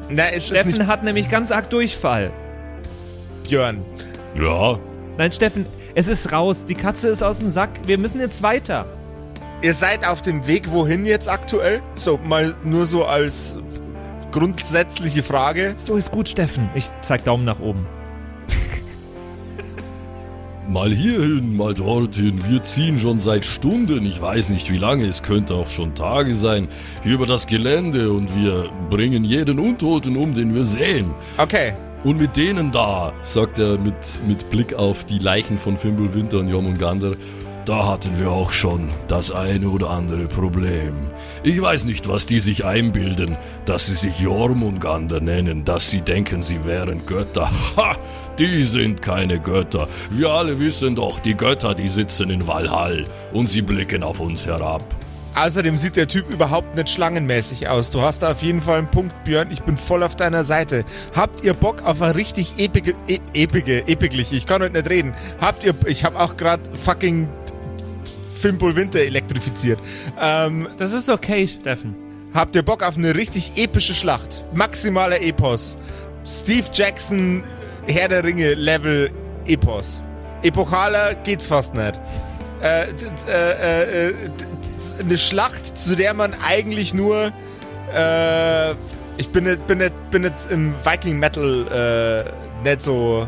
Na, 0.10 0.30
es 0.30 0.38
ist 0.38 0.48
Steffen 0.48 0.72
nicht 0.72 0.88
hat 0.88 1.04
nämlich 1.04 1.30
ganz 1.30 1.52
arg 1.52 1.70
Durchfall. 1.70 2.32
Björn. 3.48 3.84
Ja, 4.40 4.78
Nein, 5.18 5.32
Steffen, 5.32 5.66
es 5.94 6.08
ist 6.08 6.32
raus. 6.32 6.66
Die 6.66 6.74
Katze 6.74 7.10
ist 7.10 7.22
aus 7.22 7.38
dem 7.38 7.48
Sack. 7.48 7.70
Wir 7.86 7.98
müssen 7.98 8.20
jetzt 8.20 8.42
weiter. 8.42 8.86
Ihr 9.62 9.74
seid 9.74 10.06
auf 10.06 10.22
dem 10.22 10.46
Weg 10.48 10.72
wohin 10.72 11.06
jetzt 11.06 11.30
aktuell? 11.30 11.82
So, 11.96 12.20
mal 12.26 12.56
nur 12.64 12.86
so 12.86 13.06
als 13.06 13.58
grundsätzliche 14.32 15.22
Frage. 15.22 15.76
So 15.78 15.96
ist 15.96 16.12
gut, 16.12 16.28
Steffen. 16.28 16.70
Ich 16.74 16.88
zeig 17.02 17.24
Daumen 17.24 17.46
nach 17.46 17.60
oben. 17.60 17.86
mal 20.68 20.92
hierhin, 20.92 21.56
mal 21.56 21.76
dorthin. 21.76 22.42
Wir 22.50 22.64
ziehen 22.64 22.98
schon 22.98 23.20
seit 23.20 23.46
Stunden, 23.46 24.06
ich 24.08 24.20
weiß 24.20 24.50
nicht 24.50 24.72
wie 24.72 24.80
lange, 24.80 25.06
es 25.06 25.22
könnte 25.22 25.54
auch 25.54 25.68
schon 25.68 25.94
Tage 25.94 26.34
sein, 26.34 26.68
hier 27.04 27.14
über 27.14 27.28
das 27.28 27.46
Gelände 27.46 28.12
und 28.12 28.36
wir 28.36 28.72
bringen 28.90 29.24
jeden 29.24 29.60
Untoten 29.60 30.18
um, 30.18 30.34
den 30.34 30.56
wir 30.56 30.64
sehen. 30.64 31.14
Okay. 31.38 31.74
Und 32.04 32.20
mit 32.20 32.36
denen 32.36 32.74
da, 32.74 33.14
sagt 33.22 33.60
er 33.60 33.78
mit, 33.78 34.22
mit 34.28 34.50
Blick 34.50 34.74
auf 34.74 35.06
die 35.06 35.20
Leichen 35.20 35.58
von 35.58 35.78
Fimbul 35.78 36.14
Winter 36.14 36.40
und 36.40 36.50
Jormungandr, 36.50 37.16
da 37.64 37.88
hatten 37.88 38.20
wir 38.20 38.30
auch 38.30 38.52
schon 38.52 38.90
das 39.08 39.32
eine 39.32 39.70
oder 39.70 39.90
andere 39.90 40.28
Problem. 40.28 40.94
Ich 41.44 41.62
weiß 41.62 41.86
nicht, 41.86 42.10
was 42.10 42.26
die 42.26 42.40
sich 42.40 42.66
einbilden, 42.66 43.38
dass 43.66 43.86
sie 43.86 43.96
sich 43.96 44.20
Jormungandr 44.20 45.22
nennen, 45.22 45.64
dass 45.64 45.90
sie 45.90 46.02
denken, 46.02 46.42
sie 46.42 46.66
wären 46.66 47.06
Götter. 47.06 47.50
Ha! 47.78 47.96
Die 48.38 48.64
sind 48.64 49.02
keine 49.02 49.40
Götter. 49.40 49.88
Wir 50.10 50.32
alle 50.32 50.60
wissen 50.60 50.96
doch, 50.96 51.20
die 51.20 51.36
Götter, 51.36 51.74
die 51.74 51.88
sitzen 51.88 52.32
in 52.32 52.48
Valhall 52.48 53.06
und 53.32 53.48
sie 53.48 53.62
blicken 53.62 54.04
auf 54.04 54.20
uns 54.20 54.46
herab. 54.46 54.84
Außerdem 55.36 55.78
sieht 55.78 55.96
der 55.96 56.08
Typ 56.08 56.30
überhaupt 56.30 56.76
nicht 56.76 56.90
schlangenmäßig 56.90 57.68
aus. 57.68 57.90
Du 57.92 58.02
hast 58.02 58.22
da 58.22 58.32
auf 58.32 58.42
jeden 58.44 58.62
Fall 58.62 58.78
einen 58.78 58.92
Punkt, 58.92 59.24
Björn. 59.24 59.50
Ich 59.52 59.64
bin 59.64 59.78
voll 59.78 60.04
auf 60.04 60.16
deiner 60.16 60.44
Seite. 60.44 60.86
Habt 61.16 61.44
ihr 61.44 61.54
Bock 61.56 61.82
auf 61.84 62.02
eine 62.02 62.16
richtig 62.16 62.54
epige, 62.58 62.94
e 63.08 63.20
epige, 63.34 63.88
epigliche, 63.88 64.36
ich 64.36 64.46
kann 64.46 64.62
heute 64.62 64.74
nicht 64.74 64.90
reden. 64.90 65.14
Habt 65.42 65.64
ihr, 65.64 65.74
ich 65.88 66.06
habe 66.06 66.20
auch 66.20 66.38
gerade 66.38 66.62
fucking 66.76 67.28
Fimbul 68.36 68.76
Winter 68.76 69.00
elektrifiziert. 69.00 69.80
Ähm, 70.22 70.68
Das 70.78 70.92
ist 70.94 71.10
okay, 71.10 71.48
Steffen. 71.48 71.96
habt 72.34 72.56
ihr 72.56 72.64
Bock 72.64 72.84
auf 72.84 72.98
eine 72.98 73.16
richtig 73.16 73.54
epische 73.56 73.94
Schlacht? 73.94 74.46
Maximaler 74.54 75.22
Epos. 75.22 75.78
Steve 76.26 76.68
Jackson, 76.72 77.44
Herr 77.88 78.08
der 78.08 78.24
Ringe 78.24 78.54
Level 78.54 79.10
Epos. 79.48 80.02
Epochaler 80.44 81.16
geht's 81.16 81.48
fast 81.48 81.74
nicht. 81.74 81.94
Äh, 82.64 82.84
äh, 83.28 84.10
äh, 84.10 84.14
d- 84.14 84.46
eine 85.02 85.18
Schlacht, 85.18 85.78
zu 85.78 85.96
der 85.96 86.14
man 86.14 86.34
eigentlich 86.46 86.94
nur 86.94 87.32
äh, 87.94 88.72
ich 89.18 89.30
bin 89.30 89.44
nicht, 89.44 89.68
bin 89.68 89.78
nicht, 89.80 89.94
bin 90.12 90.22
nicht 90.24 90.34
im 90.50 90.74
Viking 90.84 91.20
Metal 91.20 92.26
äh, 92.66 92.68
nicht 92.68 92.82
so 92.82 93.28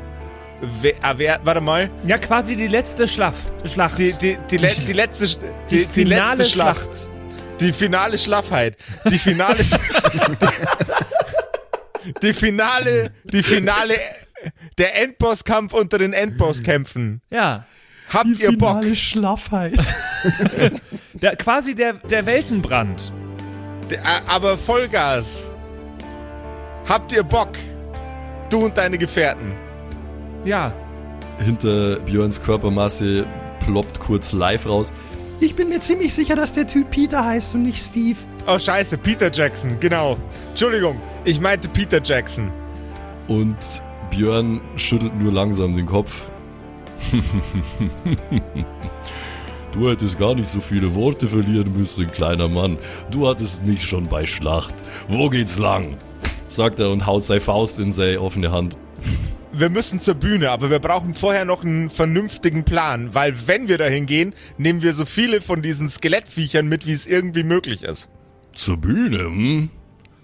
we- 0.82 0.94
awer- 1.04 1.40
warte 1.44 1.62
mal. 1.62 1.90
Ja, 2.08 2.18
quasi 2.18 2.56
die 2.56 2.68
letzte 2.68 3.08
Schlaff 3.08 3.36
Schlacht. 3.66 3.98
Die, 4.00 4.14
die, 4.14 4.38
die, 4.50 4.58
le 4.58 4.74
die 4.88 4.94
letzte 4.94 5.26
die, 5.70 5.86
die, 5.86 5.86
finale 5.86 6.38
letzte 6.38 6.46
Schlacht. 6.54 7.08
Die 7.60 7.72
finale 7.74 8.18
Schlaffheit. 8.18 8.78
Die 9.10 9.20
finale 9.20 9.60
Die 12.22 12.34
finale, 12.34 13.12
die 13.24 13.42
finale, 13.42 13.96
der 14.78 15.02
Endbosskampf 15.02 15.74
unter 15.74 15.98
den 15.98 16.14
Endbosskämpfen. 16.14 17.22
Ja. 17.32 17.66
Habt 18.10 18.40
ihr 18.40 18.58
Bock? 18.58 18.84
Schlaffheit. 18.96 19.80
Der, 21.14 21.36
quasi 21.38 21.76
der, 21.76 21.94
der 21.94 22.26
Weltenbrand. 22.26 23.12
D- 23.90 23.98
a- 23.98 24.22
Aber 24.28 24.58
Vollgas. 24.58 25.52
Habt 26.88 27.12
ihr 27.14 27.24
Bock? 27.24 27.50
Du 28.50 28.66
und 28.66 28.78
deine 28.78 28.98
Gefährten. 28.98 29.54
Ja. 30.44 30.74
Hinter 31.40 32.00
Björns 32.02 32.42
Körpermasse 32.44 33.26
ploppt 33.66 34.00
kurz 34.00 34.34
live 34.34 34.68
raus. 34.68 34.92
Ich 35.40 35.56
bin 35.56 35.70
mir 35.70 35.80
ziemlich 35.80 36.14
sicher, 36.14 36.36
dass 36.36 36.54
der 36.54 36.68
Typ 36.68 36.92
Peter 36.92 37.24
heißt 37.26 37.56
und 37.56 37.64
nicht 37.64 37.80
Steve. 37.80 38.18
Oh 38.48 38.60
scheiße, 38.60 38.98
Peter 38.98 39.32
Jackson, 39.32 39.78
genau. 39.80 40.18
Entschuldigung, 40.50 41.00
ich 41.24 41.40
meinte 41.42 41.68
Peter 41.70 42.00
Jackson. 42.04 42.52
Und 43.28 43.58
Björn 44.12 44.62
schüttelt 44.76 45.16
nur 45.20 45.32
langsam 45.34 45.76
den 45.76 45.86
Kopf. 45.88 46.30
Du 49.76 49.90
hättest 49.90 50.18
gar 50.18 50.34
nicht 50.36 50.48
so 50.48 50.62
viele 50.62 50.96
Worte 50.96 51.28
verlieren 51.28 51.78
müssen, 51.78 52.10
kleiner 52.10 52.48
Mann. 52.48 52.78
Du 53.12 53.28
hattest 53.28 53.66
mich 53.66 53.86
schon 53.86 54.08
bei 54.08 54.26
Schlacht. 54.26 54.74
Wo 55.10 55.30
geht's 55.30 55.58
lang? 55.58 55.98
sagt 56.48 56.80
er 56.80 56.92
und 56.92 57.06
haut 57.06 57.26
seine 57.26 57.42
Faust 57.42 57.80
in 57.80 57.92
seine 57.92 58.22
offene 58.22 58.52
Hand. 58.52 58.78
Wir 59.52 59.70
müssen 59.70 60.00
zur 60.00 60.16
Bühne, 60.16 60.52
aber 60.52 60.70
wir 60.70 60.80
brauchen 60.80 61.14
vorher 61.14 61.44
noch 61.44 61.64
einen 61.64 61.90
vernünftigen 61.90 62.64
Plan, 62.64 63.14
weil 63.14 63.36
wenn 63.48 63.68
wir 63.68 63.78
dahin 63.78 64.06
gehen, 64.06 64.34
nehmen 64.58 64.82
wir 64.82 64.94
so 64.94 65.06
viele 65.06 65.42
von 65.42 65.62
diesen 65.62 65.90
Skelettviechern 65.90 66.68
mit, 66.68 66.86
wie 66.86 66.94
es 66.94 67.06
irgendwie 67.06 67.44
möglich 67.44 67.84
ist. 67.84 68.10
Zur 68.54 68.78
Bühne, 68.78 69.26
hm? 69.26 69.70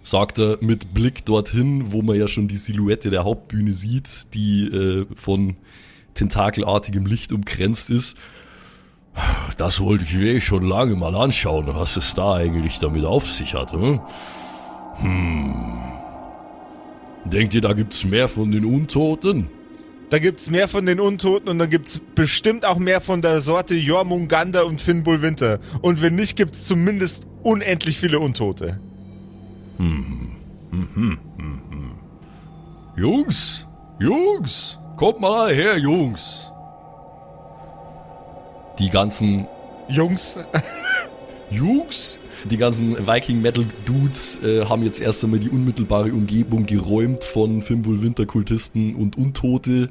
sagt 0.03 0.39
er 0.39 0.57
mit 0.61 0.93
Blick 0.93 1.25
dorthin, 1.25 1.91
wo 1.91 2.01
man 2.01 2.17
ja 2.17 2.27
schon 2.27 2.47
die 2.47 2.55
Silhouette 2.55 3.09
der 3.09 3.23
Hauptbühne 3.23 3.73
sieht, 3.73 4.33
die 4.33 4.67
äh, 4.67 5.05
von 5.15 5.57
tentakelartigem 6.13 7.05
Licht 7.05 7.31
umkränzt 7.31 7.89
ist. 7.89 8.17
Das 9.57 9.79
wollte 9.79 10.05
ich 10.05 10.13
mir 10.13 10.35
eh 10.35 10.41
schon 10.41 10.63
lange 10.63 10.95
mal 10.95 11.15
anschauen, 11.15 11.67
was 11.67 11.97
es 11.97 12.13
da 12.13 12.35
eigentlich 12.35 12.79
damit 12.79 13.03
auf 13.03 13.29
sich 13.31 13.53
hat. 13.53 13.73
Hm? 13.73 13.99
Hm. 14.97 15.53
Denkt 17.25 17.53
ihr, 17.53 17.61
da 17.61 17.73
gibt's 17.73 18.03
mehr 18.05 18.27
von 18.27 18.51
den 18.51 18.65
Untoten? 18.65 19.49
Da 20.09 20.19
gibt's 20.19 20.49
mehr 20.49 20.67
von 20.67 20.85
den 20.85 20.99
Untoten 20.99 21.47
und 21.47 21.59
dann 21.59 21.69
gibt's 21.69 22.01
bestimmt 22.15 22.65
auch 22.65 22.77
mehr 22.77 22.99
von 22.99 23.21
der 23.21 23.39
Sorte 23.39 23.75
Jormungandr 23.75 24.65
und 24.65 24.81
Finnbull 24.81 25.21
Winter. 25.21 25.59
Und 25.81 26.01
wenn 26.01 26.15
nicht, 26.15 26.35
gibt's 26.35 26.67
zumindest 26.67 27.27
unendlich 27.43 27.97
viele 27.97 28.19
Untote. 28.19 28.79
Jungs, 32.97 33.65
Jungs, 33.99 34.77
kommt 34.95 35.19
mal 35.19 35.53
her, 35.53 35.77
Jungs. 35.77 36.51
Die 38.79 38.89
ganzen 38.89 39.47
Jungs, 39.87 40.37
Jungs! 41.49 42.19
Die 42.49 42.57
ganzen 42.57 42.97
Viking-Metal-Dudes 43.05 44.43
äh, 44.43 44.65
haben 44.65 44.83
jetzt 44.83 44.99
erst 44.99 45.23
einmal 45.23 45.39
die 45.39 45.49
unmittelbare 45.49 46.11
Umgebung 46.11 46.65
geräumt 46.65 47.23
von 47.23 47.61
Fimbul-Winterkultisten 47.61 48.95
und 48.95 49.15
Untote. 49.15 49.89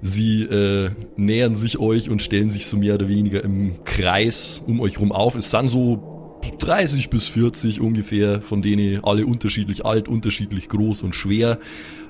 Sie 0.00 0.42
äh, 0.42 0.90
nähern 1.16 1.54
sich 1.54 1.78
euch 1.78 2.10
und 2.10 2.20
stellen 2.20 2.50
sich 2.50 2.66
so 2.66 2.76
mehr 2.76 2.94
oder 2.96 3.08
weniger 3.08 3.44
im 3.44 3.84
Kreis 3.84 4.60
um 4.66 4.80
euch 4.80 4.98
rum 4.98 5.12
auf. 5.12 5.36
Es 5.36 5.52
sind 5.52 5.68
so 5.68 6.11
30 6.58 7.10
bis 7.10 7.28
40 7.28 7.80
ungefähr, 7.80 8.40
von 8.42 8.62
denen 8.62 9.04
alle 9.04 9.26
unterschiedlich 9.26 9.84
alt, 9.84 10.08
unterschiedlich 10.08 10.68
groß 10.68 11.02
und 11.02 11.14
schwer. 11.14 11.58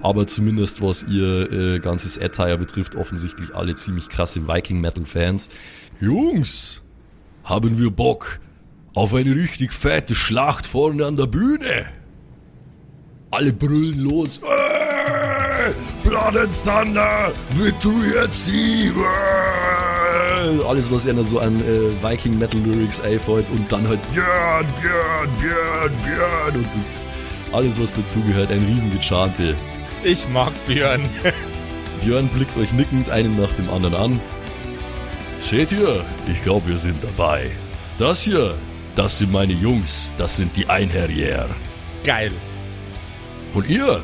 Aber 0.02 0.26
zumindest 0.26 0.82
was 0.82 1.04
ihr 1.04 1.50
äh, 1.52 1.78
ganzes 1.78 2.18
Attire 2.18 2.58
betrifft, 2.58 2.94
offensichtlich 2.94 3.54
alle 3.54 3.74
ziemlich 3.74 4.08
krasse 4.08 4.48
Viking-Metal-Fans. 4.48 5.50
Jungs, 6.00 6.82
haben 7.44 7.78
wir 7.78 7.90
Bock 7.90 8.40
auf 8.94 9.14
eine 9.14 9.34
richtig 9.34 9.72
fette 9.72 10.14
Schlacht 10.14 10.66
vorne 10.66 11.06
an 11.06 11.16
der 11.16 11.26
Bühne? 11.26 11.86
Alle 13.30 13.52
brüllen 13.52 13.98
los. 14.00 14.38
Äh, 14.38 15.72
Blood 16.06 16.36
and 16.36 16.64
Thunder, 16.64 17.32
Victory 17.54 18.18
at 18.18 18.34
Sea. 18.34 18.92
Äh, 20.42 20.64
alles, 20.64 20.90
was 20.90 21.06
einer 21.06 21.22
so 21.24 21.38
an 21.38 21.60
äh, 21.60 22.02
Viking 22.02 22.38
Metal 22.38 22.60
Lyrics 22.60 23.00
einfällt 23.00 23.46
und 23.50 23.70
dann 23.70 23.86
halt 23.88 24.00
Björn, 24.12 24.66
Björn, 24.80 25.28
Björn, 25.38 25.92
Björn 26.04 26.56
und 26.56 26.66
das 26.74 27.06
alles, 27.52 27.80
was 27.80 27.92
dazugehört, 27.92 28.50
ein 28.50 28.64
Riesengechante. 28.64 29.54
ich 30.02 30.26
mag 30.30 30.52
Björn. 30.66 31.08
Björn 32.02 32.28
blickt 32.28 32.56
euch 32.56 32.72
nickend 32.72 33.10
einen 33.10 33.40
nach 33.40 33.52
dem 33.52 33.68
anderen 33.70 33.94
an. 33.94 34.20
Seht 35.40 35.72
ihr? 35.72 36.04
Ich 36.26 36.42
glaube, 36.42 36.68
wir 36.68 36.78
sind 36.78 37.02
dabei. 37.04 37.50
Das 37.98 38.22
hier, 38.22 38.54
das 38.96 39.18
sind 39.18 39.32
meine 39.32 39.52
Jungs, 39.52 40.10
das 40.16 40.36
sind 40.36 40.56
die 40.56 40.68
Einherjäger. 40.68 41.50
Geil. 42.04 42.32
Und 43.54 43.68
ihr? 43.68 44.02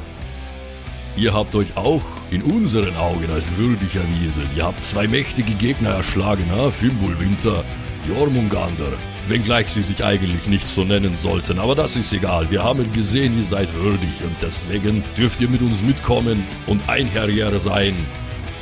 Ihr 1.16 1.32
habt 1.32 1.54
euch 1.54 1.76
auch 1.76 2.02
in 2.30 2.42
unseren 2.42 2.96
Augen 2.96 3.30
als 3.32 3.56
würdig 3.56 3.96
erwiesen. 3.96 4.44
Ihr 4.56 4.64
habt 4.64 4.84
zwei 4.84 5.06
mächtige 5.08 5.54
Gegner 5.54 5.90
erschlagen, 5.90 6.50
ha? 6.50 6.70
Fimbul 6.70 7.18
Winter, 7.20 7.64
Jormungandr. 8.06 8.92
Wenngleich 9.28 9.68
sie 9.68 9.82
sich 9.82 10.04
eigentlich 10.04 10.46
nicht 10.46 10.66
so 10.66 10.84
nennen 10.84 11.14
sollten, 11.14 11.58
aber 11.58 11.74
das 11.74 11.96
ist 11.96 12.12
egal. 12.12 12.50
Wir 12.50 12.62
haben 12.64 12.90
gesehen, 12.92 13.36
ihr 13.36 13.44
seid 13.44 13.74
würdig 13.74 14.22
und 14.24 14.34
deswegen 14.40 15.04
dürft 15.18 15.40
ihr 15.42 15.48
mit 15.48 15.60
uns 15.60 15.82
mitkommen 15.82 16.46
und 16.66 16.88
Einherjäger 16.88 17.58
sein. 17.58 17.94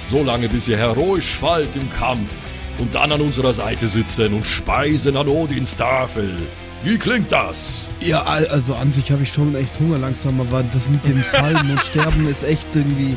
Solange 0.03 0.49
bis 0.49 0.67
ihr 0.69 0.77
heroisch 0.77 1.35
fallt 1.37 1.75
im 1.77 1.89
Kampf 1.99 2.31
und 2.79 2.95
dann 2.95 3.13
an 3.13 3.21
unserer 3.21 3.53
Seite 3.53 3.87
sitzen 3.87 4.35
und 4.35 4.45
speisen 4.45 5.17
an 5.17 5.29
Odins 5.29 5.77
Tafel. 5.77 6.37
Wie 6.85 6.99
klingt 6.99 7.31
das? 7.33 7.87
Ja, 8.01 8.23
al- 8.23 8.47
also 8.49 8.75
an 8.75 8.93
sich 8.93 9.11
habe 9.11 9.23
ich 9.23 9.33
schon 9.33 9.55
echt 9.55 9.79
Hunger 9.81 9.99
langsam, 9.99 10.41
aber 10.41 10.63
das 10.73 10.89
mit 10.89 11.05
dem 11.07 11.21
Fallen 11.23 11.71
und 11.71 11.81
Sterben 11.81 12.29
ist 12.29 12.43
echt 12.45 12.67
irgendwie. 12.75 13.17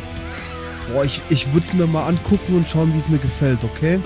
Boah, 0.91 1.05
ich, 1.05 1.21
ich 1.29 1.53
würde 1.53 1.65
es 1.65 1.73
mir 1.73 1.85
mal 1.85 2.07
angucken 2.07 2.55
und 2.55 2.67
schauen, 2.67 2.93
wie 2.93 2.97
es 2.97 3.07
mir 3.07 3.19
gefällt, 3.19 3.63
okay? 3.63 3.99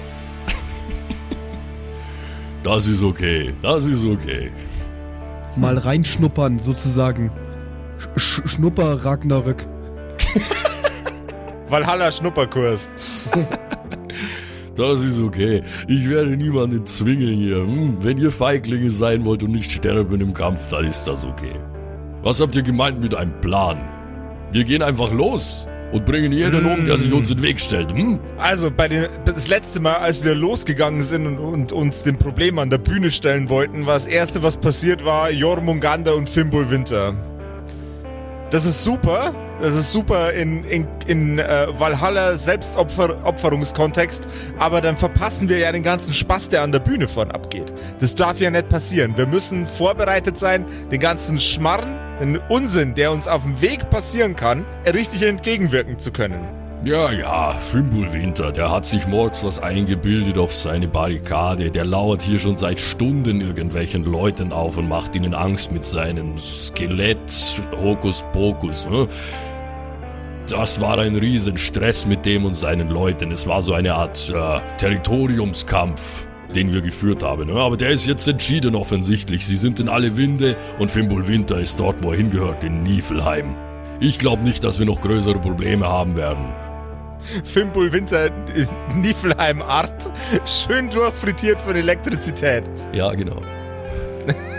Das 2.64 2.88
ist 2.88 3.04
okay, 3.04 3.54
das 3.62 3.88
ist 3.88 4.06
okay. 4.06 4.52
Mal 5.56 5.78
reinschnuppern, 5.78 6.60
sozusagen. 6.60 7.32
Sch 8.00 8.08
Sch 8.18 8.42
Schnupper 8.46 9.06
Ragnarök. 9.06 9.68
Valhalla 11.70 12.12
Schnupperkurs. 12.12 12.90
Das 14.76 15.04
ist 15.04 15.22
okay. 15.22 15.62
Ich 15.88 16.10
werde 16.10 16.36
niemanden 16.36 16.84
zwingen 16.88 17.36
hier. 17.36 17.58
Hm? 17.58 17.98
Wenn 18.00 18.18
ihr 18.18 18.32
Feiglinge 18.32 18.90
sein 18.90 19.24
wollt 19.24 19.44
und 19.44 19.52
nicht 19.52 19.72
sterben 19.72 20.20
im 20.20 20.34
Kampf, 20.34 20.72
dann 20.72 20.86
ist 20.86 21.04
das 21.06 21.24
okay. 21.26 21.54
Was 22.24 22.42
habt 22.42 22.56
ihr 22.56 22.64
gemeint 22.64 23.00
mit 23.00 23.14
einem 23.14 23.40
Plan? 23.40 23.78
Wir 24.52 24.64
gehen 24.64 24.82
einfach 24.82 25.14
los 25.14 25.68
und 25.94 26.06
bringen 26.06 26.32
jeden 26.32 26.66
um, 26.66 26.86
der 26.86 26.98
sich 26.98 27.14
uns 27.14 27.30
in 27.30 27.38
den 27.38 27.44
Weg 27.44 27.62
stellt. 27.62 27.94
Hm? 27.94 28.20
Also, 28.38 28.72
bei 28.72 28.88
den, 28.88 29.08
das 29.26 29.48
letzte 29.48 29.80
Mal, 29.80 29.98
als 29.98 30.24
wir 30.24 30.34
losgegangen 30.34 31.04
sind 31.04 31.28
und, 31.28 31.38
und 31.38 31.72
uns 31.72 32.02
dem 32.02 32.18
Problem 32.18 32.58
an 32.58 32.72
der 32.72 32.80
Bühne 32.80 33.12
stellen 33.12 33.48
wollten, 33.48 33.86
war 33.86 33.94
das 33.94 34.08
erste, 34.08 34.42
was 34.42 34.58
passiert 34.58 35.06
war, 35.06 35.30
Jormungandr 35.30 36.16
und 36.16 36.28
Fimbul 36.28 36.72
Winter. 36.72 37.14
Das 38.50 38.66
ist 38.66 38.84
super. 38.84 39.36
Das 39.60 39.76
ist 39.76 39.92
super 39.92 40.34
in, 40.34 40.64
in, 40.66 40.88
in 41.08 41.40
äh, 41.40 41.68
Valhalla 41.78 42.38
Selbstopferungskontext, 42.38 44.24
aber 44.58 44.82
dann 44.82 44.98
verpassen 44.98 45.48
wir 45.48 45.60
ja 45.60 45.72
den 45.72 45.84
ganzen 45.84 46.14
Spaß, 46.14 46.50
der 46.50 46.64
an 46.64 46.72
der 46.72 46.80
Bühne 46.80 47.08
von 47.08 47.32
abgeht. 47.32 47.72
Das 48.00 48.16
darf 48.16 48.40
ja 48.40 48.50
nicht 48.50 48.70
passieren. 48.70 49.16
Wir 49.16 49.28
müssen 49.28 49.68
vorbereitet 49.68 50.38
sein, 50.38 50.66
den 50.92 51.00
ganzen 51.00 51.40
Schmarren, 51.40 51.98
den 52.20 52.38
Unsinn, 52.50 52.94
der 52.94 53.12
uns 53.12 53.28
auf 53.28 53.44
dem 53.44 53.62
Weg 53.62 53.90
passieren 53.90 54.36
kann, 54.36 54.66
richtig 54.92 55.22
entgegenwirken 55.22 56.00
zu 56.00 56.12
können. 56.12 56.63
Ja, 56.86 57.14
ja, 57.14 57.52
Fimbulwinter, 57.52 58.52
der 58.52 58.70
hat 58.70 58.86
sich 58.86 59.08
morgens 59.08 59.42
was 59.42 59.64
eingebildet 59.64 60.38
auf 60.38 60.54
seine 60.54 60.90
Barrikade. 60.90 61.72
Der 61.72 61.86
lauert 61.86 62.22
hier 62.22 62.38
schon 62.38 62.58
seit 62.58 62.78
Stunden 62.78 63.40
irgendwelchen 63.40 64.04
Leuten 64.04 64.52
auf 64.52 64.76
und 64.76 64.90
macht 64.90 65.16
ihnen 65.16 65.34
Angst 65.34 65.72
mit 65.72 65.86
seinem 65.86 66.38
Skelett, 66.38 67.62
Hokuspokus. 67.82 68.86
Ne? 68.90 69.08
Das 70.50 70.82
war 70.82 71.00
ein 71.00 71.16
Riesenstress 71.16 72.06
mit 72.06 72.26
dem 72.26 72.44
und 72.44 72.54
seinen 72.54 72.90
Leuten. 72.90 73.32
Es 73.32 73.48
war 73.48 73.62
so 73.62 73.74
eine 73.74 73.94
Art 73.94 74.30
äh, 74.36 74.60
Territoriumskampf, 74.78 76.28
den 76.54 76.74
wir 76.74 76.82
geführt 76.82 77.24
haben. 77.24 77.48
Ne? 77.48 77.62
Aber 77.62 77.78
der 77.78 77.92
ist 77.92 78.08
jetzt 78.08 78.28
entschieden 78.28 78.76
offensichtlich. 78.76 79.46
Sie 79.46 79.56
sind 79.56 79.80
in 79.80 79.88
alle 79.88 80.18
Winde 80.18 80.58
und 80.80 80.92
Fimbulwinter 80.92 81.62
ist 81.62 81.80
dort, 81.80 82.04
wo 82.04 82.12
er 82.12 82.18
hingehört, 82.18 82.62
in 82.66 82.84
Niflheim. 82.84 83.56
Ich 84.02 84.20
glaube 84.20 84.44
nicht, 84.44 84.66
dass 84.66 84.80
wir 84.80 84.86
noch 84.86 85.00
größere 85.00 85.40
Probleme 85.40 85.88
haben 85.88 86.18
werden. 86.18 86.63
Fimbul 87.44 87.92
Winter 87.92 88.30
Niflheim 88.96 89.62
Art. 89.62 90.10
Schön 90.46 90.90
durchfrittiert 90.90 91.62
von 91.62 91.76
Elektrizität. 91.76 92.64
Ja, 92.94 93.14
genau. 93.14 93.42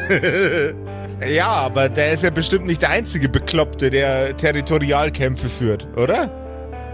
Ja, 1.28 1.46
aber 1.48 1.88
der 1.88 2.12
ist 2.12 2.22
ja 2.22 2.30
bestimmt 2.30 2.66
nicht 2.66 2.82
der 2.82 2.90
einzige 2.90 3.28
Bekloppte, 3.28 3.88
der 3.88 4.36
Territorialkämpfe 4.36 5.48
führt, 5.48 5.86
oder? 5.96 6.28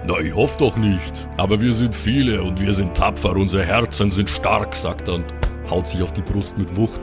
Na, 0.07 0.19
ich 0.21 0.35
hoffe 0.35 0.57
doch 0.59 0.77
nicht. 0.77 1.29
Aber 1.37 1.61
wir 1.61 1.73
sind 1.73 1.95
viele 1.95 2.43
und 2.43 2.61
wir 2.61 2.73
sind 2.73 2.95
tapfer, 2.95 3.35
unsere 3.35 3.65
Herzen 3.65 4.11
sind 4.11 4.31
stark, 4.31 4.75
sagt 4.75 5.09
er 5.09 5.15
und 5.15 5.25
haut 5.69 5.87
sich 5.87 6.03
auf 6.03 6.13
die 6.13 6.23
Brust 6.23 6.59
mit 6.59 6.77
Wucht. 6.77 7.01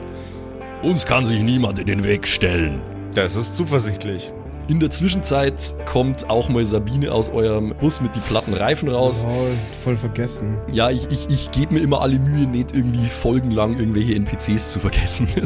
Uns 0.82 1.04
kann 1.04 1.24
sich 1.24 1.42
niemand 1.42 1.78
in 1.78 1.86
den 1.86 2.04
Weg 2.04 2.26
stellen. 2.26 2.80
Das 3.14 3.36
ist 3.36 3.56
zuversichtlich. 3.56 4.32
In 4.68 4.80
der 4.80 4.90
Zwischenzeit 4.90 5.74
kommt 5.86 6.28
auch 6.28 6.50
mal 6.50 6.62
Sabine 6.62 7.10
aus 7.10 7.30
eurem 7.30 7.74
Bus 7.80 8.02
mit 8.02 8.14
die 8.14 8.20
platten 8.20 8.52
Reifen 8.52 8.90
raus. 8.90 9.26
Oh, 9.26 9.46
voll 9.82 9.96
vergessen. 9.96 10.58
Ja, 10.70 10.90
ich, 10.90 11.08
ich, 11.10 11.26
ich 11.30 11.50
gebe 11.52 11.72
mir 11.72 11.80
immer 11.80 12.02
alle 12.02 12.18
Mühe, 12.18 12.46
nicht 12.46 12.76
irgendwie 12.76 13.06
folgenlang 13.06 13.78
irgendwelche 13.78 14.14
NPCs 14.14 14.72
zu 14.72 14.78
vergessen. 14.78 15.26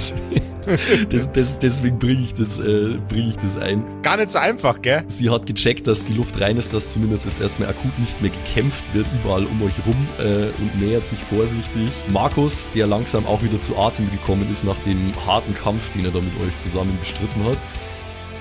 Das, 1.11 1.33
das, 1.33 1.59
deswegen 1.59 1.99
bringe 1.99 2.21
ich, 2.21 2.35
das, 2.35 2.61
äh, 2.61 2.97
bring 3.09 3.29
ich 3.31 3.37
das 3.37 3.59
ein. 3.59 3.83
Gar 4.03 4.19
nicht 4.19 4.31
so 4.31 4.39
einfach, 4.39 4.81
gell? 4.81 5.03
Sie 5.09 5.29
hat 5.29 5.45
gecheckt, 5.45 5.89
dass 5.89 6.05
die 6.05 6.13
Luft 6.13 6.41
rein 6.41 6.57
ist, 6.57 6.73
dass 6.73 6.93
zumindest 6.93 7.25
jetzt 7.25 7.41
erstmal 7.41 7.69
akut 7.69 7.99
nicht 7.99 8.23
mehr 8.23 8.31
gekämpft 8.31 8.85
wird, 8.95 9.09
überall 9.21 9.45
um 9.45 9.61
euch 9.61 9.75
rum 9.85 9.97
äh, 10.21 10.45
und 10.63 10.81
nähert 10.81 11.05
sich 11.05 11.19
vorsichtig. 11.19 11.91
Markus, 12.13 12.71
der 12.77 12.87
langsam 12.87 13.27
auch 13.27 13.43
wieder 13.43 13.61
zu 13.61 13.77
Atem 13.77 14.09
gekommen 14.13 14.49
ist 14.53 14.63
nach 14.63 14.79
dem 14.85 15.13
harten 15.27 15.53
Kampf, 15.53 15.93
den 15.95 16.05
er 16.05 16.13
da 16.13 16.21
mit 16.21 16.41
euch 16.41 16.57
zusammen 16.59 16.97
bestritten 17.01 17.45
hat. 17.45 17.59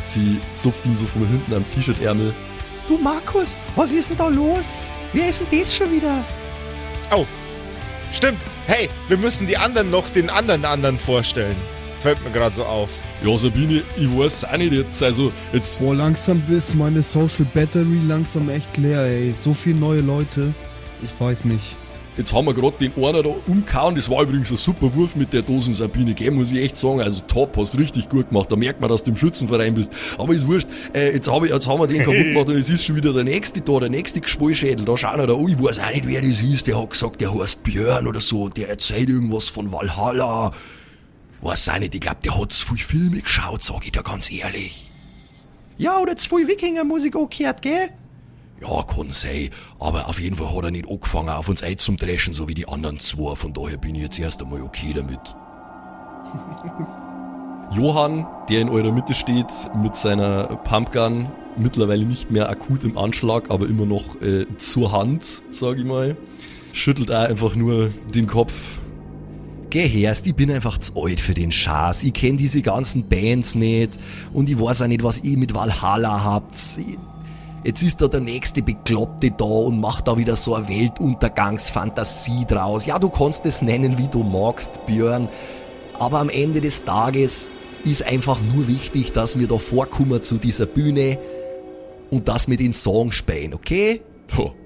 Sie 0.04 0.40
zupft 0.54 0.86
ihn 0.86 0.98
so 0.98 1.06
von 1.06 1.28
hinten 1.28 1.54
am 1.54 1.68
T-Shirt-Ärmel. 1.70 2.34
Du 2.88 2.98
Markus, 2.98 3.64
was 3.76 3.94
ist 3.94 4.10
denn 4.10 4.18
da 4.18 4.28
los? 4.28 4.90
Wer 5.14 5.30
ist 5.30 5.42
denn 5.42 5.60
das 5.60 5.76
schon 5.76 5.92
wieder? 5.92 6.24
Oh, 7.14 7.26
stimmt. 8.12 8.40
Hey, 8.68 8.90
wir 9.08 9.18
müssen 9.18 9.48
die 9.48 9.58
anderen 9.58 9.92
noch 9.92 10.10
den 10.10 10.30
anderen 10.30 10.66
anderen 10.66 10.98
vorstellen. 10.98 11.56
Fällt 12.00 12.24
mir 12.24 12.32
gerade 12.32 12.56
so 12.56 12.66
auf. 12.66 12.90
Ja, 13.24 13.38
Sabine, 13.38 13.84
ich 13.96 14.18
weiß 14.18 14.46
auch 14.46 14.58
nicht 14.58 14.74
jetzt, 14.74 15.04
also 15.04 15.32
jetzt 15.54 15.80
Boah, 15.80 15.94
langsam 15.94 16.42
ist 16.50 16.74
meine 16.74 17.04
Social 17.04 17.46
Battery 17.54 18.00
langsam 18.08 18.50
echt 18.50 18.76
leer, 18.78 19.02
ey. 19.04 19.32
So 19.32 19.54
viele 19.54 19.78
neue 19.78 20.02
Leute. 20.02 20.54
Ich 21.04 21.12
weiß 21.20 21.46
nicht. 21.46 21.78
Jetzt 22.18 22.34
haben 22.34 22.46
wir 22.46 22.54
gerade 22.54 22.76
den 22.78 22.92
einer 23.02 23.24
da 23.24 23.30
umgehauen. 23.48 23.96
Das 23.96 24.10
war 24.10 24.24
übrigens 24.24 24.52
ein 24.52 24.58
super 24.58 24.94
Wurf 24.96 25.16
mit 25.16 25.32
der 25.32 25.44
Dosen 25.44 25.74
Sabine, 25.74 26.14
gell, 26.14 26.32
muss 26.32 26.52
ich 26.52 26.62
echt 26.62 26.76
sagen. 26.76 27.00
Also 27.00 27.22
top, 27.26 27.56
hast 27.56 27.78
richtig 27.78 28.10
gut 28.10 28.30
gemacht. 28.30 28.52
Da 28.52 28.58
merkt 28.58 28.82
man, 28.82 28.90
dass 28.90 29.04
du 29.04 29.12
im 29.12 29.18
Schützenverein 29.18 29.74
bist. 29.74 29.94
Aber 30.18 30.34
ist 30.34 30.46
wurscht. 30.46 30.68
Äh, 30.94 31.14
jetzt, 31.14 31.32
hab 31.32 31.46
ich, 31.46 31.52
jetzt 31.52 31.68
haben 31.68 31.80
wir 31.80 31.88
den 31.88 32.00
kaputt 32.00 32.16
gemacht 32.16 32.50
und 32.50 32.56
es 32.56 32.70
ist 32.70 32.84
schon 32.84 32.98
wieder 32.98 33.14
der 33.14 33.24
nächste 33.24 33.62
da, 33.62 33.80
der 33.80 33.90
nächste 33.90 34.20
Gespalschädel. 34.20 34.84
Da 34.84 34.98
schauen 34.98 35.20
wir 35.20 35.28
da, 35.28 35.34
oh, 35.34 35.48
ich 35.48 35.62
weiß 35.62 35.80
auch 35.80 35.92
nicht, 35.92 36.06
wer 36.06 36.20
das 36.20 36.42
ist. 36.42 36.68
Der 36.68 36.82
hat 36.82 36.90
gesagt, 36.90 37.22
der 37.22 37.34
heißt 37.34 37.64
Björn 37.64 38.06
oder 38.06 38.20
so. 38.20 38.50
Der 38.50 38.68
erzählt 38.68 39.10
irgendwas 39.10 39.48
von 39.48 39.72
Valhalla. 39.72 40.52
Weiß 41.42 41.70
auch 41.70 41.80
nicht, 41.80 41.96
ich 41.96 42.02
glaub, 42.02 42.20
der 42.20 42.38
hat 42.38 42.52
zu 42.52 42.68
viel 42.68 42.78
Filme 42.78 43.22
geschaut, 43.22 43.64
sag 43.64 43.86
ich 43.86 43.94
dir 43.94 44.04
ganz 44.04 44.30
ehrlich. 44.30 44.92
Ja, 45.78 45.98
oder 45.98 46.16
zu 46.18 46.36
viel 46.36 46.48
Wikinger-Musik 46.48 47.16
auch 47.16 47.30
gehört, 47.30 47.62
gell? 47.62 47.90
Ja, 48.62 48.84
kann 48.84 49.12
sein. 49.12 49.50
Aber 49.80 50.08
auf 50.08 50.20
jeden 50.20 50.36
Fall 50.36 50.56
hat 50.56 50.66
er 50.66 50.72
nicht 50.72 50.88
angefangen, 50.88 51.30
auf 51.30 51.50
uns 51.50 51.64
einzudreschen, 51.64 52.34
so 52.34 52.48
wie 52.48 52.54
die 52.54 52.68
anderen 52.68 53.00
zwei. 53.00 53.36
Von 53.36 53.54
daher 53.54 53.78
bin 53.78 53.96
ich 53.96 54.04
jetzt 54.04 54.20
erst 54.20 54.42
einmal 54.42 54.62
okay 54.62 54.94
damit. 54.94 55.20
Johann, 57.76 58.28
der 58.50 58.62
in 58.62 58.70
eurer 58.70 58.92
Mitte 58.92 59.14
steht, 59.14 59.48
mit 59.82 59.96
seiner 59.96 60.58
Pumpgun, 60.58 61.28
mittlerweile 61.58 62.06
nicht 62.06 62.30
mehr 62.30 62.50
akut 62.50 62.84
im 62.84 62.98
Anschlag, 62.98 63.50
aber 63.50 63.68
immer 63.68 63.86
noch 63.86 64.22
äh, 64.22 64.46
zur 64.58 64.92
Hand, 64.92 65.42
sag 65.52 65.78
ich 65.78 65.86
mal, 65.86 66.18
schüttelt 66.74 67.12
auch 67.12 67.30
einfach 67.30 67.56
nur 67.56 67.90
den 68.14 68.28
Kopf. 68.28 68.78
Geh 69.70 69.88
herst, 69.88 70.28
ich 70.28 70.36
bin 70.36 70.52
einfach 70.52 70.80
zu 70.80 71.02
alt 71.02 71.22
für 71.22 71.34
den 71.34 71.52
Schaß. 71.52 72.04
Ich 72.04 72.14
kenn 72.14 72.36
diese 72.36 72.62
ganzen 72.62 73.08
Bands 73.08 73.56
nicht 73.56 73.98
und 74.34 74.50
ich 74.50 74.60
weiß 74.60 74.82
auch 74.82 74.88
nicht, 74.88 75.02
was 75.02 75.24
ihr 75.24 75.38
mit 75.38 75.54
Valhalla 75.54 76.26
habt. 76.26 76.54
Jetzt 77.64 77.84
ist 77.84 78.02
da 78.02 78.08
der 78.08 78.22
nächste 78.22 78.64
Bekloppte 78.64 79.30
da 79.30 79.46
und 79.46 79.80
macht 79.80 80.08
da 80.08 80.18
wieder 80.18 80.36
so 80.36 80.56
eine 80.56 80.68
Weltuntergangsfantasie 80.68 82.46
draus. 82.48 82.88
Ja, 82.88 82.98
du 82.98 83.10
kannst 83.10 83.46
es 83.46 83.62
nennen, 83.62 84.00
wie 84.00 84.08
du 84.08 84.24
magst, 84.24 84.84
Björn. 84.88 85.30
Aber 86.00 86.20
am 86.20 86.30
Ende 86.30 86.60
des 86.60 86.86
Tages 86.86 87.52
ist 87.84 88.04
einfach 88.04 88.40
nur 88.56 88.68
wichtig, 88.68 89.12
dass 89.12 89.38
wir 89.38 89.48
da 89.48 89.58
vorkommen 89.58 90.24
zu 90.24 90.38
dieser 90.38 90.66
Bühne 90.66 91.20
und 92.10 92.28
dass 92.28 92.50
wir 92.50 92.58
den 92.58 92.74
Song 92.74 93.12
spielen, 93.12 93.54
okay? 93.54 94.02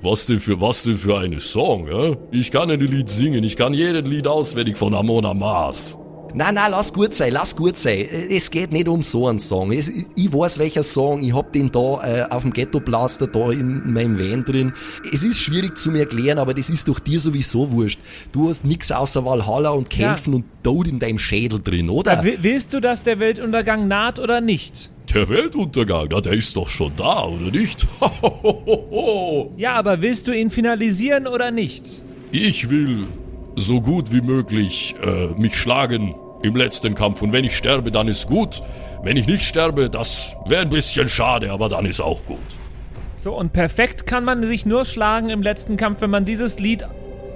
Was 0.02 0.28
denn 0.28 0.40
für 0.40 0.62
was 0.62 0.84
denn 0.84 0.96
für 0.96 1.18
eine 1.18 1.42
Song, 1.42 1.88
ja? 1.88 2.16
Ich 2.32 2.52
kann 2.52 2.72
ein 2.72 2.80
Lied 2.80 3.10
singen, 3.10 3.44
ich 3.44 3.58
kann 3.58 3.74
jedes 3.74 4.08
Lied 4.10 4.28
auswendig 4.28 4.78
von 4.78 4.94
Amon 4.94 5.26
Amarth. 5.26 5.98
Na, 6.38 6.52
na, 6.52 6.68
lass 6.68 6.92
gut 6.92 7.14
sein, 7.14 7.32
lass 7.32 7.56
gut 7.56 7.78
sein. 7.78 8.06
Es 8.30 8.52
geht 8.52 8.74
nicht 8.74 8.90
um 8.90 9.04
so 9.04 9.28
einen 9.30 9.40
Song. 9.40 9.72
Es, 9.72 9.90
ich 9.90 10.34
weiß 10.34 10.60
welcher 10.60 10.84
Song, 10.84 11.24
ich 11.24 11.34
hab 11.34 11.54
den 11.54 11.72
da 11.72 12.04
äh, 12.04 12.24
auf 12.30 12.42
dem 12.44 12.52
Ghetto-Blaster 12.52 13.28
da 13.28 13.52
in 13.52 13.94
meinem 13.94 14.20
Van 14.20 14.44
drin. 14.44 14.74
Es 15.14 15.24
ist 15.24 15.40
schwierig 15.40 15.78
zu 15.78 15.92
mir 15.92 16.00
erklären, 16.00 16.38
aber 16.38 16.54
das 16.54 16.70
ist 16.70 16.90
doch 16.90 17.00
dir 17.00 17.22
sowieso 17.22 17.72
wurscht. 17.72 18.00
Du 18.34 18.50
hast 18.50 18.66
nix 18.66 18.92
außer 18.92 19.24
Valhalla 19.24 19.70
und 19.70 19.90
Kämpfen 19.90 20.34
Ja. 20.34 20.36
und 20.40 20.46
Tod 20.62 20.90
in 20.90 21.00
deinem 21.00 21.20
Schädel 21.20 21.62
drin, 21.64 21.90
oder? 21.90 22.16
Ja, 22.16 22.24
wi- 22.26 22.38
willst 22.42 22.74
du, 22.74 22.82
dass 22.82 23.04
der 23.04 23.20
Weltuntergang 23.20 23.88
naht 23.88 24.20
oder 24.20 24.42
nicht? 24.42 24.92
Der 25.14 25.30
Weltuntergang, 25.30 26.10
na, 26.12 26.20
der 26.20 26.34
ist 26.34 26.54
doch 26.58 26.68
schon 26.68 26.92
da, 26.98 27.24
oder 27.28 27.50
nicht? 27.50 27.88
Ja, 29.58 29.74
aber 29.76 30.02
willst 30.02 30.28
du 30.28 30.34
ihn 30.38 30.50
finalisieren 30.50 31.28
oder 31.28 31.52
nicht? 31.52 32.04
Ich 32.32 32.70
will 32.70 33.06
so 33.56 33.80
gut 33.80 34.12
wie 34.12 34.22
möglich 34.22 34.96
äh, 35.02 35.28
mich 35.40 35.56
schlagen 35.56 36.14
im 36.46 36.56
letzten 36.56 36.96
Kampf. 36.96 37.22
Und 37.22 37.34
wenn 37.34 37.44
ich 37.44 37.56
sterbe, 37.56 37.92
dann 37.92 38.08
ist 38.08 38.28
gut. 38.28 38.62
Wenn 39.04 39.18
ich 39.18 39.28
nicht 39.28 39.44
sterbe, 39.44 39.90
das 39.90 40.36
wäre 40.48 40.62
ein 40.62 40.70
bisschen 40.70 41.10
schade, 41.10 41.52
aber 41.52 41.70
dann 41.70 41.86
ist 41.86 42.02
auch 42.02 42.26
gut. 42.26 42.40
So, 43.18 43.36
und 43.38 43.54
perfekt 43.54 44.06
kann 44.06 44.24
man 44.24 44.44
sich 44.44 44.66
nur 44.66 44.86
schlagen 44.86 45.30
im 45.30 45.42
letzten 45.42 45.78
Kampf, 45.78 46.02
wenn 46.02 46.10
man 46.10 46.26
dieses 46.26 46.60
Lied 46.60 46.86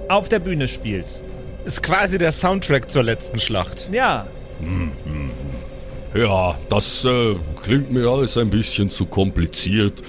auf 0.08 0.28
der 0.28 0.38
Bühne 0.38 0.68
spielt. 0.68 1.20
Ist 1.64 1.82
quasi 1.82 2.18
der 2.18 2.32
Soundtrack 2.32 2.90
zur 2.90 3.02
letzten 3.02 3.38
Schlacht. 3.38 3.88
Ja, 3.92 4.26
Ja, 6.14 6.58
das 6.68 7.04
äh, 7.04 7.36
klingt 7.62 7.92
mir 7.92 8.08
alles 8.08 8.36
ein 8.36 8.50
bisschen 8.50 8.90
zu 8.90 9.06
kompliziert. 9.06 10.02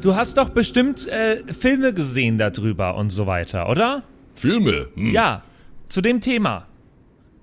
du 0.00 0.14
hast 0.14 0.38
doch 0.38 0.50
bestimmt 0.50 1.08
äh, 1.08 1.42
Filme 1.52 1.92
gesehen 1.92 2.38
darüber 2.38 2.96
und 2.96 3.10
so 3.10 3.26
weiter, 3.26 3.68
oder? 3.68 4.02
Filme? 4.34 4.88
Hm. 4.94 5.12
Ja, 5.12 5.42
zu 5.88 6.00
dem 6.00 6.20
Thema. 6.20 6.66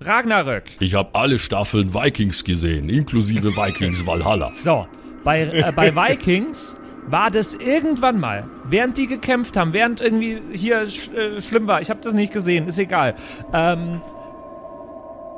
Ragnarök. 0.06 0.64
Ich 0.80 0.94
habe 0.94 1.10
alle 1.14 1.38
Staffeln 1.38 1.94
Vikings 1.94 2.44
gesehen, 2.44 2.88
inklusive 2.88 3.56
Vikings 3.56 4.06
Valhalla. 4.06 4.52
So, 4.54 4.86
bei, 5.24 5.42
äh, 5.42 5.72
bei 5.74 5.94
Vikings 5.94 6.76
war 7.06 7.30
das 7.30 7.54
irgendwann 7.54 8.20
mal, 8.20 8.44
während 8.64 8.96
die 8.96 9.06
gekämpft 9.06 9.56
haben, 9.56 9.72
während 9.72 10.00
irgendwie 10.00 10.38
hier 10.52 10.88
sch 10.88 11.08
äh, 11.10 11.40
schlimm 11.40 11.66
war, 11.66 11.80
ich 11.80 11.90
habe 11.90 12.00
das 12.02 12.14
nicht 12.14 12.32
gesehen, 12.32 12.68
ist 12.68 12.78
egal. 12.78 13.14
Ähm, 13.52 14.00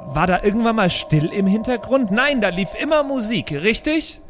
war 0.07 0.27
da 0.27 0.43
irgendwann 0.43 0.77
mal 0.77 0.91
still 0.91 1.27
im 1.27 1.47
Hintergrund? 1.47 2.11
Nein, 2.11 2.41
da 2.41 2.51
lief 2.51 2.69
immer 2.81 3.03
Musik, 3.03 3.51
richtig? 3.53 4.21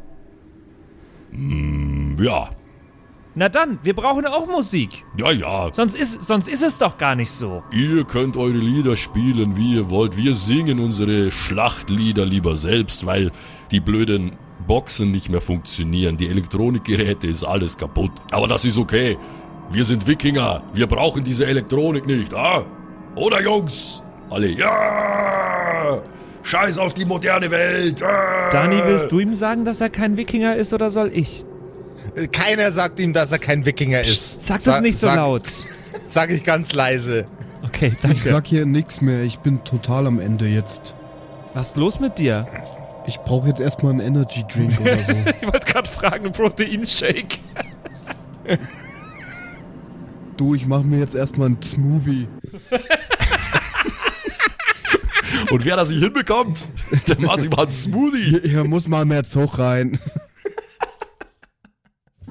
Ja, 2.17 2.49
Na 3.37 3.49
dann, 3.49 3.79
wir 3.83 3.93
brauchen 3.93 4.25
auch 4.25 4.47
Musik. 4.47 5.03
ja, 5.17 5.29
ja. 5.31 5.69
Sonst 5.73 5.95
ist, 5.95 6.21
sonst 6.21 6.47
ist 6.47 6.63
es 6.63 6.77
doch 6.77 6.97
gar 6.97 7.15
nicht 7.15 7.31
so. 7.31 7.63
Ihr 7.71 8.05
könnt 8.05 8.37
eure 8.37 8.57
Lieder 8.57 8.95
spielen, 8.95 9.57
wie 9.57 9.75
ihr 9.75 9.89
wollt. 9.89 10.15
Wir 10.15 10.33
singen 10.33 10.79
unsere 10.79 11.31
Schlachtlieder 11.31 12.25
lieber 12.25 12.55
selbst, 12.55 13.05
weil 13.05 13.31
die 13.71 13.81
blöden 13.81 14.31
Boxen 14.65 15.11
nicht 15.11 15.29
mehr 15.29 15.41
funktionieren. 15.41 16.15
Die 16.15 16.29
Elektronikgeräte 16.29 17.27
ist 17.27 17.43
alles 17.43 17.77
kaputt. 17.77 18.11
Aber 18.31 18.47
das 18.47 18.63
ist 18.63 18.77
okay. 18.77 19.17
Wir 19.69 19.83
sind 19.83 20.07
Wikinger. 20.07 20.63
Wir 20.73 20.87
brauchen 20.87 21.25
diese 21.25 21.45
Elektronik 21.45 22.07
nicht, 22.07 22.33
ah? 22.33 22.63
Oder 23.15 23.41
Jungs? 23.41 24.01
Alle, 24.29 24.49
ja! 24.49 26.01
Scheiß 26.43 26.77
auf 26.77 26.93
die 26.93 27.05
moderne 27.05 27.51
Welt! 27.51 28.01
Ah! 28.01 28.49
Dani, 28.51 28.81
willst 28.85 29.11
du 29.11 29.19
ihm 29.19 29.33
sagen, 29.33 29.65
dass 29.65 29.81
er 29.81 29.89
kein 29.89 30.15
Wikinger 30.15 30.55
ist 30.55 30.73
oder 30.73 30.89
soll 30.89 31.11
ich? 31.13 31.45
Keiner 32.31 32.71
sagt 32.71 32.99
ihm, 32.99 33.13
dass 33.13 33.31
er 33.31 33.39
kein 33.39 33.65
Wikinger 33.65 34.01
ist. 34.01 34.41
Sag 34.41 34.57
das 34.63 34.75
Sa- 34.75 34.81
nicht 34.81 34.97
so 34.97 35.07
sag- 35.07 35.17
laut. 35.17 35.43
Sag 36.07 36.29
ich 36.29 36.43
ganz 36.43 36.73
leise. 36.73 37.25
Okay, 37.63 37.91
Ich 37.93 37.99
danke. 38.01 38.17
sag 38.19 38.45
hier 38.47 38.65
nichts 38.65 39.01
mehr. 39.01 39.23
Ich 39.23 39.39
bin 39.39 39.63
total 39.63 40.05
am 40.07 40.19
Ende 40.19 40.45
jetzt. 40.45 40.93
Was 41.53 41.69
ist 41.69 41.77
los 41.77 41.99
mit 41.99 42.17
dir? 42.19 42.47
Ich 43.07 43.17
brauche 43.19 43.47
jetzt 43.47 43.59
erstmal 43.59 43.93
einen 43.93 44.01
Energy 44.01 44.43
Drink 44.51 44.79
oder 44.81 44.97
so. 45.03 45.11
Ich 45.41 45.47
wollte 45.51 45.65
gerade 45.71 45.89
fragen, 45.89 46.31
Proteinshake. 46.31 47.39
Du, 50.37 50.53
ich 50.53 50.65
mache 50.67 50.83
mir 50.83 50.99
jetzt 50.99 51.15
erstmal 51.15 51.47
einen 51.47 51.61
Smoothie. 51.63 52.27
Und 55.49 55.63
wer 55.65 55.75
das 55.77 55.89
nicht 55.89 56.03
hinbekommt, 56.03 56.69
der 57.07 57.19
macht 57.21 57.41
sich 57.41 57.49
mal 57.51 57.63
einen 57.63 57.71
Smoothie. 57.71 58.23
Hier, 58.23 58.41
hier 58.41 58.63
muss 58.65 58.87
mal 58.87 59.05
mehr 59.05 59.23
Zug 59.23 59.57
rein. 59.59 59.97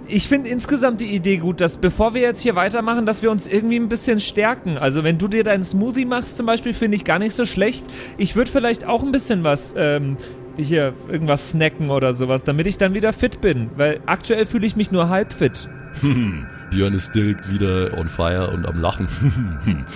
Ich 0.07 0.29
finde 0.29 0.51
insgesamt 0.51 1.01
die 1.01 1.15
Idee 1.15 1.39
gut, 1.39 1.61
dass 1.61 1.79
bevor 1.79 2.13
wir 2.13 2.21
jetzt 2.21 2.43
hier 2.43 2.55
weitermachen, 2.55 3.07
dass 3.07 3.23
wir 3.23 3.31
uns 3.31 3.47
irgendwie 3.47 3.77
ein 3.77 3.89
bisschen 3.89 4.21
stärken. 4.21 4.77
Also 4.77 5.03
wenn 5.03 5.17
du 5.17 5.29
dir 5.29 5.45
deinen 5.45 5.65
Smoothie 5.65 6.05
machst 6.05 6.37
zum 6.37 6.45
Beispiel, 6.47 6.75
finde 6.75 6.97
ich 6.97 7.05
gar 7.05 7.19
nicht 7.19 7.35
so 7.35 7.47
schlecht. 7.47 7.85
Ich 8.19 8.37
würde 8.37 8.51
vielleicht 8.51 8.85
auch 8.85 9.03
ein 9.03 9.13
bisschen 9.13 9.45
was, 9.45 9.75
ähm, 9.79 10.17
hier, 10.57 10.93
irgendwas 11.09 11.51
snacken 11.51 11.91
oder 11.91 12.13
sowas, 12.13 12.45
damit 12.45 12.67
ich 12.67 12.77
dann 12.77 12.93
wieder 12.93 13.13
fit 13.13 13.41
bin. 13.41 13.71
Weil 13.77 14.01
aktuell 14.05 14.45
fühle 14.45 14.67
ich 14.67 14.77
mich 14.77 14.93
nur 14.93 15.09
halb 15.09 15.33
fit. 15.33 15.69
Björn 16.71 16.95
ist 16.95 17.15
direkt 17.15 17.51
wieder 17.51 17.97
on 17.97 18.09
fire 18.09 18.51
und 18.53 18.67
am 18.67 18.81
Lachen. 18.81 19.09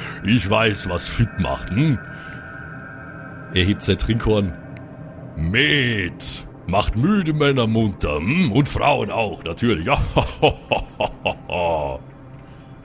ich 0.25 0.49
weiß, 0.49 0.89
was 0.89 1.09
fit 1.09 1.39
macht. 1.39 1.71
Hm? 1.71 1.99
Er 3.53 3.65
hebt 3.65 3.85
sein 3.85 3.99
Trinkhorn. 3.99 4.53
Met 5.37 6.48
macht 6.69 6.97
müde 6.97 7.33
Männer 7.33 7.67
munter. 7.67 8.17
Hm? 8.19 8.53
Und 8.53 8.69
Frauen 8.69 9.11
auch, 9.11 9.43
natürlich. 9.45 9.89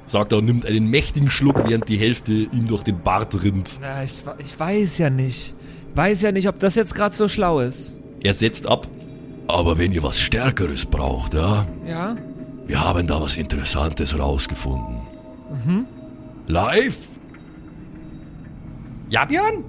Sagt 0.05 0.31
er 0.31 0.39
und 0.39 0.45
nimmt 0.45 0.65
einen 0.65 0.89
mächtigen 0.89 1.29
Schluck, 1.29 1.67
während 1.67 1.87
die 1.89 1.97
Hälfte 1.97 2.31
ihm 2.33 2.67
durch 2.67 2.83
den 2.83 2.99
Bart 3.01 3.41
rinnt. 3.43 3.77
Na, 3.81 4.03
ich, 4.03 4.23
ich 4.39 4.59
weiß 4.59 4.97
ja 4.97 5.09
nicht. 5.09 5.53
Weiß 5.95 6.21
ja 6.23 6.31
nicht, 6.31 6.47
ob 6.49 6.59
das 6.59 6.75
jetzt 6.75 6.95
gerade 6.95 7.15
so 7.15 7.27
schlau 7.27 7.59
ist. 7.59 7.95
Er 8.23 8.33
setzt 8.33 8.65
ab. 8.67 8.87
Aber 9.47 9.77
wenn 9.77 9.91
ihr 9.91 10.01
was 10.03 10.19
Stärkeres 10.19 10.85
braucht, 10.85 11.33
ja, 11.33 11.67
Ja? 11.85 12.15
wir 12.65 12.81
haben 12.83 13.05
da 13.07 13.21
was 13.21 13.35
Interessantes 13.37 14.17
rausgefunden. 14.17 15.01
Live? 16.47 17.09
Ja, 19.09 19.25
Björn? 19.25 19.63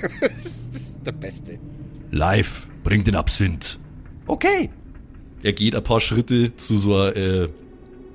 Der 1.04 1.12
Beste. 1.12 1.58
Live 2.10 2.68
bringt 2.82 3.06
den 3.06 3.16
Absinth. 3.16 3.78
Okay. 4.26 4.70
Er 5.42 5.52
geht 5.52 5.74
ein 5.74 5.82
paar 5.82 6.00
Schritte 6.00 6.56
zu 6.56 6.78
so 6.78 6.94
einer 6.94 7.16
äh, 7.16 7.48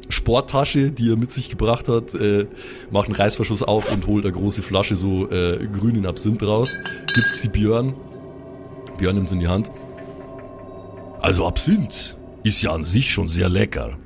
Sporttasche, 0.10 0.92
die 0.92 1.12
er 1.12 1.18
mit 1.18 1.32
sich 1.32 1.50
gebracht 1.50 1.90
hat, 1.90 2.14
äh, 2.14 2.48
macht 2.92 3.08
einen 3.08 3.16
Reißverschluss 3.16 3.64
auf 3.64 3.92
und 3.92 4.08
holt 4.08 4.26
eine 4.26 4.34
große 4.34 4.62
Flasche 4.62 4.96
so 4.96 5.30
äh, 5.30 5.68
grünen 5.68 6.06
Absinth 6.06 6.44
raus, 6.44 6.78
gibt 7.14 7.36
sie 7.36 7.50
Björn. 7.50 7.94
Björn 8.98 9.16
nimmt 9.16 9.30
sie 9.30 9.36
in 9.36 9.42
die 9.42 9.48
Hand. 9.48 9.70
Also 11.20 11.46
Absinth 11.46 12.16
ist 12.44 12.62
ja 12.62 12.72
an 12.72 12.86
sich 12.86 13.12
schon 13.12 13.28
sehr 13.28 13.50
lecker. 13.50 13.98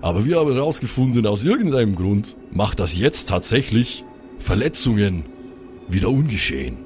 Aber 0.00 0.24
wir 0.24 0.38
haben 0.38 0.52
herausgefunden, 0.52 1.26
aus 1.26 1.44
irgendeinem 1.44 1.94
Grund 1.94 2.36
macht 2.50 2.80
das 2.80 2.96
jetzt 2.98 3.28
tatsächlich 3.28 4.04
Verletzungen 4.38 5.24
wieder 5.88 6.08
ungeschehen. 6.08 6.78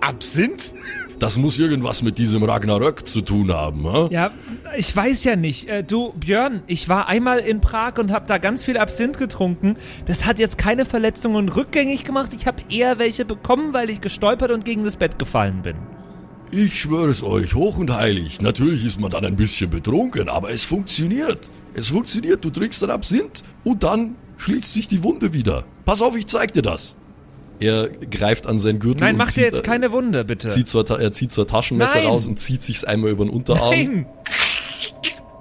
Absinth? 0.00 0.72
Das 1.18 1.38
muss 1.38 1.58
irgendwas 1.58 2.02
mit 2.02 2.18
diesem 2.18 2.42
Ragnarök 2.42 3.06
zu 3.06 3.22
tun 3.22 3.50
haben, 3.50 3.90
ha? 3.90 4.08
Ja, 4.10 4.32
ich 4.76 4.94
weiß 4.94 5.24
ja 5.24 5.34
nicht. 5.34 5.66
Äh, 5.66 5.82
du, 5.82 6.12
Björn, 6.12 6.62
ich 6.66 6.90
war 6.90 7.08
einmal 7.08 7.38
in 7.38 7.62
Prag 7.62 7.98
und 7.98 8.12
habe 8.12 8.26
da 8.26 8.36
ganz 8.36 8.64
viel 8.64 8.76
Absinth 8.76 9.18
getrunken. 9.18 9.76
Das 10.04 10.26
hat 10.26 10.38
jetzt 10.38 10.58
keine 10.58 10.84
Verletzungen 10.84 11.48
rückgängig 11.48 12.04
gemacht. 12.04 12.32
Ich 12.34 12.46
habe 12.46 12.62
eher 12.68 12.98
welche 12.98 13.24
bekommen, 13.24 13.72
weil 13.72 13.88
ich 13.88 14.02
gestolpert 14.02 14.50
und 14.50 14.66
gegen 14.66 14.84
das 14.84 14.96
Bett 14.96 15.18
gefallen 15.18 15.62
bin. 15.62 15.76
Ich 16.50 16.80
schwöre 16.80 17.08
es 17.08 17.22
euch, 17.22 17.54
hoch 17.54 17.78
und 17.78 17.92
heilig. 17.92 18.42
Natürlich 18.42 18.84
ist 18.84 19.00
man 19.00 19.10
dann 19.10 19.24
ein 19.24 19.36
bisschen 19.36 19.70
betrunken, 19.70 20.28
aber 20.28 20.50
es 20.50 20.64
funktioniert. 20.64 21.50
Es 21.74 21.88
funktioniert. 21.88 22.44
Du 22.44 22.50
trinkst 22.50 22.82
dann 22.82 22.90
Absinth 22.90 23.42
und 23.64 23.82
dann 23.82 24.16
schließt 24.36 24.72
sich 24.74 24.86
die 24.86 25.02
Wunde 25.02 25.32
wieder. 25.32 25.64
Pass 25.86 26.02
auf, 26.02 26.16
ich 26.16 26.26
zeig 26.26 26.52
dir 26.52 26.62
das. 26.62 26.96
Er 27.60 27.88
greift 27.88 28.46
an 28.46 28.58
seinen 28.58 28.78
Gürtel 28.78 29.00
Nein, 29.04 29.14
und 29.14 29.18
mach 29.18 29.32
dir 29.32 29.44
jetzt 29.44 29.64
keine 29.64 29.92
Wunde, 29.92 30.24
bitte. 30.24 30.48
zieht 30.48 30.70
Ta- 30.70 30.96
er 30.96 31.12
zieht 31.12 31.36
ein 31.36 31.46
Taschenmesser 31.46 31.98
Nein. 32.00 32.06
raus 32.06 32.26
und 32.26 32.38
zieht 32.38 32.62
sich's 32.62 32.84
einmal 32.84 33.10
über 33.10 33.24
den 33.24 33.32
Unterarm. 33.32 33.70
Nein! 33.70 34.06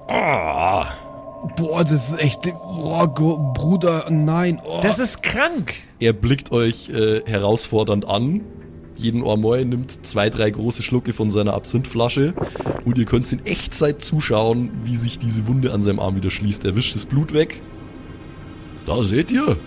Ah, 0.07 0.87
Boah, 1.57 1.83
das 1.83 2.09
ist 2.09 2.19
echt. 2.19 2.41
Boah, 2.43 3.07
Bruder, 3.07 4.07
nein. 4.09 4.59
Oh. 4.65 4.79
Das 4.81 4.97
ist 4.99 5.21
krank. 5.21 5.73
er 5.99 6.13
blickt 6.13 6.51
euch 6.51 6.89
äh, 6.89 7.21
herausfordernd 7.25 8.05
an. 8.07 8.41
Jeden 8.95 9.21
Ormoy 9.21 9.63
nimmt 9.65 10.05
zwei, 10.05 10.29
drei 10.29 10.49
große 10.49 10.81
Schlucke 10.81 11.11
von 11.13 11.29
seiner 11.29 11.53
Absinthflasche 11.53 12.33
und 12.85 12.97
ihr 12.97 13.05
könnt 13.05 13.31
in 13.33 13.45
Echtzeit 13.45 14.01
zuschauen, 14.01 14.71
wie 14.83 14.95
sich 14.95 15.19
diese 15.19 15.47
Wunde 15.47 15.73
an 15.73 15.83
seinem 15.83 15.99
Arm 15.99 16.15
wieder 16.15 16.31
schließt. 16.31 16.63
Er 16.65 16.75
wischt 16.75 16.95
das 16.95 17.05
Blut 17.05 17.33
weg. 17.33 17.59
Da 18.85 19.03
seht 19.03 19.31
ihr, 19.31 19.57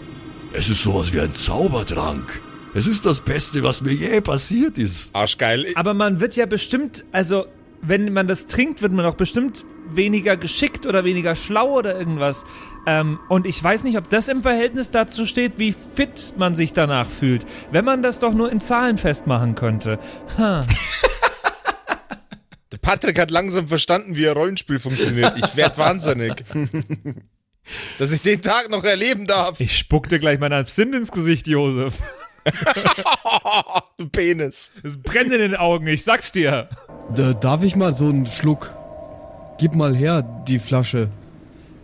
es 0.53 0.71
ist 0.71 0.83
sowas 0.83 1.13
wie 1.13 1.21
ein 1.21 1.35
Zaubertrank. 1.35 2.41
Es 2.75 2.87
ist 2.87 3.07
das 3.07 3.21
Beste, 3.21 3.63
was 3.63 3.83
mir 3.83 3.93
je 3.93 4.21
passiert 4.21 4.79
ist. 4.79 5.15
Arschgeil. 5.15 5.67
Aber 5.75 5.95
man 5.95 6.21
wird 6.21 6.37
ja 6.37 6.47
bestimmt, 6.47 7.05
also 7.13 7.47
wenn 7.81 8.13
man 8.13 8.29
das 8.29 8.47
trinkt, 8.47 8.83
wird 8.83 8.93
man 8.93 9.07
auch 9.07 9.15
bestimmt 9.15 9.65
weniger 9.91 10.37
geschickt 10.37 10.87
oder 10.87 11.05
weniger 11.05 11.35
schlau 11.35 11.79
oder 11.79 11.99
irgendwas. 11.99 12.45
Ähm, 12.87 13.19
und 13.29 13.47
ich 13.47 13.63
weiß 13.63 13.85
nicht, 13.85 13.97
ob 13.97 14.11
das 14.11 14.29
im 14.29 14.43
Verhältnis 14.43 14.91
dazu 14.91 15.27
steht, 15.27 15.55
wie 15.59 15.75
fit 15.95 16.35
man 16.37 16.55
sich 16.55 16.73
danach 16.73 17.09
fühlt. 17.09 17.47
Wenn 17.71 17.85
man 17.85 18.03
das 18.03 18.21
doch 18.21 18.35
nur 18.35 18.51
in 18.51 18.61
Zahlen 18.61 18.99
festmachen 18.99 19.55
könnte. 19.55 19.99
Ha. 20.37 20.65
Der 22.73 22.79
Patrick 22.79 23.19
hat 23.19 23.31
langsam 23.31 23.69
verstanden, 23.69 24.17
wie 24.17 24.29
ein 24.29 24.35
Rollenspiel 24.35 24.79
funktioniert. 24.79 25.33
Ich 25.37 25.57
werd 25.57 25.79
wahnsinnig. 25.79 26.45
Dass 27.99 28.13
ich 28.13 28.23
den 28.23 28.43
Tag 28.43 28.71
noch 28.71 28.85
erleben 28.85 29.27
darf. 29.27 29.61
Ich 29.61 29.77
spuck 29.77 30.09
dir 30.09 30.19
gleich 30.19 30.39
meinen 30.39 30.61
Absinth 30.61 30.95
ins 30.95 31.11
Gesicht, 31.11 31.47
Josef. 31.47 31.95
Du 33.99 34.09
Penis. 34.13 34.73
Es 34.83 34.97
brennt 34.97 35.33
in 35.33 35.41
den 35.41 35.57
Augen, 35.57 35.87
ich 35.87 36.05
sag's 36.05 36.33
dir. 36.33 36.69
Da, 37.15 37.33
darf 37.35 37.63
ich 37.63 37.77
mal 37.77 37.95
so 37.95 38.07
einen 38.09 38.27
Schluck? 38.27 38.75
Gib 39.59 39.75
mal 39.75 39.95
her, 39.95 40.23
die 40.47 40.59
Flasche. 40.59 41.11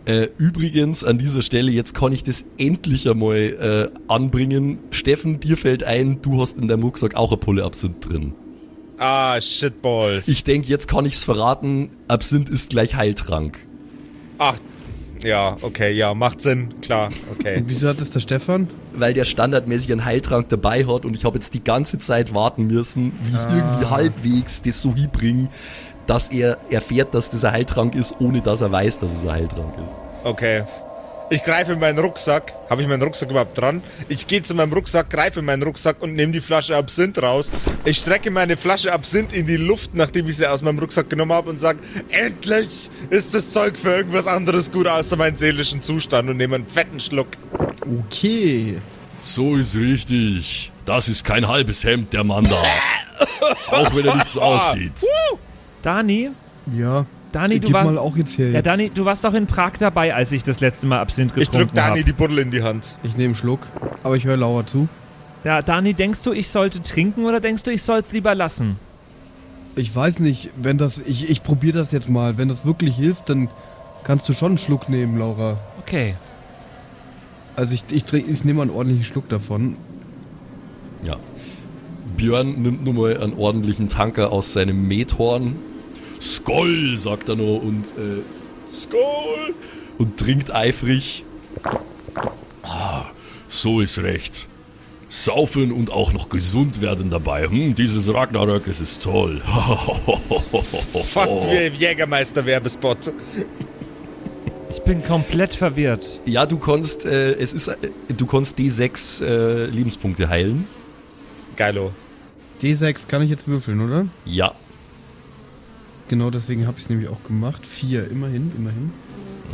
Äh, 0.05 0.29
übrigens, 0.37 1.03
an 1.03 1.17
dieser 1.17 1.41
Stelle, 1.41 1.71
jetzt 1.71 1.95
kann 1.95 2.13
ich 2.13 2.23
das 2.23 2.45
endlich 2.57 3.09
einmal 3.09 3.91
äh, 3.97 4.11
anbringen. 4.11 4.77
Steffen, 4.91 5.39
dir 5.39 5.57
fällt 5.57 5.83
ein, 5.83 6.21
du 6.21 6.39
hast 6.39 6.57
in 6.57 6.67
deinem 6.67 6.83
Rucksack 6.83 7.15
auch 7.15 7.31
eine 7.31 7.37
Pulle 7.37 7.63
Absinth 7.63 8.07
drin. 8.07 8.33
Ah, 8.97 9.41
Shitballs. 9.41 10.27
Ich 10.27 10.43
denke, 10.43 10.67
jetzt 10.67 10.87
kann 10.87 11.05
ich's 11.05 11.23
verraten. 11.23 11.89
Absinth 12.07 12.49
ist 12.49 12.69
gleich 12.69 12.95
Heiltrank. 12.95 13.59
Ach, 14.37 14.57
Ja, 15.25 15.57
okay, 15.61 15.91
ja, 15.91 16.13
macht 16.13 16.41
Sinn, 16.41 16.73
klar, 16.81 17.09
okay. 17.37 17.57
Und 17.57 17.65
wieso 17.69 17.89
hat 17.89 17.99
das 17.99 18.09
der 18.11 18.19
Stefan? 18.19 18.67
weil 18.97 19.13
der 19.13 19.25
standardmäßig 19.25 19.91
einen 19.91 20.05
Heiltrank 20.05 20.49
dabei 20.49 20.85
hat 20.85 21.05
und 21.05 21.15
ich 21.15 21.25
habe 21.25 21.37
jetzt 21.37 21.53
die 21.53 21.63
ganze 21.63 21.99
Zeit 21.99 22.33
warten 22.33 22.67
müssen, 22.67 23.11
wie 23.23 23.35
ich 23.35 23.55
irgendwie 23.55 23.85
halbwegs 23.85 24.61
das 24.61 24.81
so 24.81 24.93
hinbringe, 24.93 25.49
dass 26.07 26.29
er 26.29 26.57
erfährt, 26.69 27.13
dass 27.13 27.29
das 27.29 27.43
ein 27.43 27.51
Heiltrank 27.51 27.95
ist, 27.95 28.15
ohne 28.19 28.41
dass 28.41 28.61
er 28.61 28.71
weiß, 28.71 28.99
dass 28.99 29.13
es 29.13 29.25
ein 29.25 29.33
Heiltrank 29.33 29.73
ist. 29.77 29.93
Okay. 30.23 30.63
Ich 31.31 31.43
greife 31.43 31.73
in 31.73 31.79
meinen 31.79 31.97
Rucksack. 31.97 32.53
Habe 32.69 32.83
ich 32.83 32.87
meinen 32.87 33.01
Rucksack 33.01 33.29
überhaupt 33.31 33.57
dran? 33.57 33.81
Ich 34.09 34.27
gehe 34.27 34.43
zu 34.43 34.53
meinem 34.53 34.71
Rucksack, 34.73 35.09
greife 35.09 35.39
in 35.39 35.45
meinen 35.45 35.63
Rucksack 35.63 36.01
und 36.01 36.13
nehme 36.13 36.31
die 36.31 36.41
Flasche 36.41 36.75
Absinth 36.77 37.17
raus. 37.21 37.51
Ich 37.83 37.97
strecke 37.97 38.29
meine 38.29 38.57
Flasche 38.57 38.93
Absinth 38.93 39.33
in 39.33 39.47
die 39.47 39.57
Luft, 39.57 39.95
nachdem 39.95 40.27
ich 40.27 40.37
sie 40.37 40.45
aus 40.47 40.61
meinem 40.61 40.77
Rucksack 40.77 41.09
genommen 41.09 41.33
habe 41.33 41.49
und 41.49 41.59
sage, 41.59 41.79
endlich 42.09 42.89
ist 43.09 43.33
das 43.33 43.51
Zeug 43.51 43.75
für 43.75 43.89
irgendwas 43.97 44.27
anderes 44.27 44.71
gut 44.71 44.85
außer 44.87 45.15
meinen 45.15 45.35
seelischen 45.35 45.81
Zustand 45.81 46.29
und 46.29 46.37
nehme 46.37 46.55
einen 46.55 46.65
fetten 46.67 46.99
Schluck. 46.99 47.27
Okay. 48.05 48.77
So 49.21 49.55
ist 49.55 49.75
richtig. 49.75 50.71
Das 50.85 51.09
ist 51.09 51.25
kein 51.25 51.47
halbes 51.47 51.83
Hemd, 51.83 52.13
der 52.13 52.23
Mann 52.23 52.43
da. 52.47 52.63
Auch 53.71 53.95
wenn 53.95 54.05
er 54.05 54.15
nicht 54.17 54.29
so 54.29 54.41
aussieht. 54.43 54.91
Dani, 55.81 56.29
Ja. 56.71 57.05
Dani, 57.35 57.59
du 57.59 57.67
Gib 57.67 57.73
warst. 57.73 57.85
mal 57.91 57.97
auch 57.97 58.15
jetzt 58.15 58.37
her. 58.37 58.47
Ja, 58.47 58.53
Jetzt. 58.55 58.65
Dani, 58.65 58.89
du 58.93 59.03
warst 59.05 59.23
doch 59.25 59.33
in 59.33 59.45
Prag 59.45 59.71
dabei, 59.79 60.15
als 60.15 60.31
ich 60.31 60.43
das 60.43 60.59
letzte 60.61 60.87
Mal 60.87 60.99
Absinth 60.99 61.31
Ich 61.35 61.45
getrunken 61.51 61.67
drück 61.67 61.75
Dani 61.75 61.89
habe. 61.99 62.03
die 62.03 62.13
Buddel 62.13 62.39
in 62.39 62.51
die 62.51 62.63
Hand. 62.63 62.95
Ich 63.03 63.13
nehme 63.17 63.25
einen 63.29 63.35
Schluck, 63.35 63.67
aber 64.03 64.15
ich 64.15 64.23
höre 64.23 64.37
Lauer 64.37 64.65
zu. 64.65 64.87
Ja, 65.43 65.61
Dani, 65.61 65.93
denkst 65.93 66.21
du, 66.23 66.31
ich 66.31 66.47
sollte 66.47 66.81
trinken 66.81 67.25
oder 67.25 67.39
denkst 67.41 67.63
du, 67.63 67.71
ich 67.71 67.83
soll 67.83 67.99
es 67.99 68.11
lieber 68.11 68.33
lassen? 68.35 68.77
Ich 69.75 69.93
weiß 69.93 70.19
nicht, 70.21 70.49
wenn 70.55 70.77
das. 70.77 70.97
Ich, 70.99 71.29
ich 71.29 71.43
probiere 71.43 71.77
das 71.79 71.91
jetzt 71.91 72.07
mal. 72.09 72.37
Wenn 72.37 72.47
das 72.47 72.65
wirklich 72.65 72.95
hilft, 72.95 73.29
dann 73.29 73.49
kannst 74.05 74.29
du 74.29 74.33
schon 74.33 74.51
einen 74.53 74.57
Schluck 74.57 74.87
nehmen, 74.87 75.17
Laura. 75.19 75.57
Okay. 75.81 76.15
Also 77.57 77.73
ich, 77.73 77.83
ich, 77.91 78.05
trink- 78.05 78.29
ich 78.31 78.43
nehme 78.45 78.61
einen 78.61 78.71
ordentlichen 78.71 79.03
Schluck 79.03 79.27
davon. 79.27 79.75
Ja. 81.03 81.17
Björn 82.15 82.61
nimmt 82.61 82.85
nun 82.85 82.95
mal 82.95 83.21
einen 83.21 83.33
ordentlichen 83.33 83.89
Tanker 83.89 84.31
aus 84.31 84.53
seinem 84.53 84.87
Methorn. 84.87 85.57
Skoll, 86.21 86.97
sagt 86.97 87.29
er 87.29 87.35
noch 87.35 87.61
und, 87.61 87.85
äh, 87.97 88.21
Skoll! 88.73 89.53
Und 89.97 90.17
trinkt 90.17 90.53
eifrig. 90.53 91.23
Ah, 92.63 93.05
so 93.47 93.79
ist 93.81 93.99
recht. 93.99 94.47
Saufen 95.07 95.71
und 95.71 95.91
auch 95.91 96.11
noch 96.13 96.29
gesund 96.29 96.81
werden 96.81 97.09
dabei. 97.09 97.47
Hm, 97.47 97.75
dieses 97.75 98.11
Ragnarök, 98.13 98.67
es 98.67 98.81
ist 98.81 99.03
toll. 99.03 99.41
Fast 101.05 101.43
wie 101.43 101.57
ein 101.57 101.73
Jägermeister-Werbespot. 101.73 103.13
Ich 104.71 104.81
bin 104.81 105.03
komplett 105.05 105.53
verwirrt. 105.53 106.19
Ja, 106.25 106.45
du 106.45 106.57
kannst, 106.57 107.05
äh, 107.05 107.33
es 107.33 107.53
ist, 107.53 107.67
äh, 107.69 107.75
du 108.09 108.25
kannst 108.25 108.57
D6 108.57 109.23
äh, 109.23 109.65
Lebenspunkte 109.67 110.27
heilen. 110.27 110.67
Geilo. 111.55 111.91
D6 112.61 113.07
kann 113.07 113.21
ich 113.21 113.29
jetzt 113.29 113.47
würfeln, 113.47 113.79
oder? 113.81 114.07
Ja. 114.25 114.53
Genau 116.07 116.29
deswegen 116.29 116.67
habe 116.67 116.77
ich 116.77 116.83
es 116.83 116.89
nämlich 116.89 117.09
auch 117.09 117.23
gemacht. 117.23 117.65
Vier, 117.65 118.09
immerhin, 118.11 118.51
immerhin. 118.57 118.83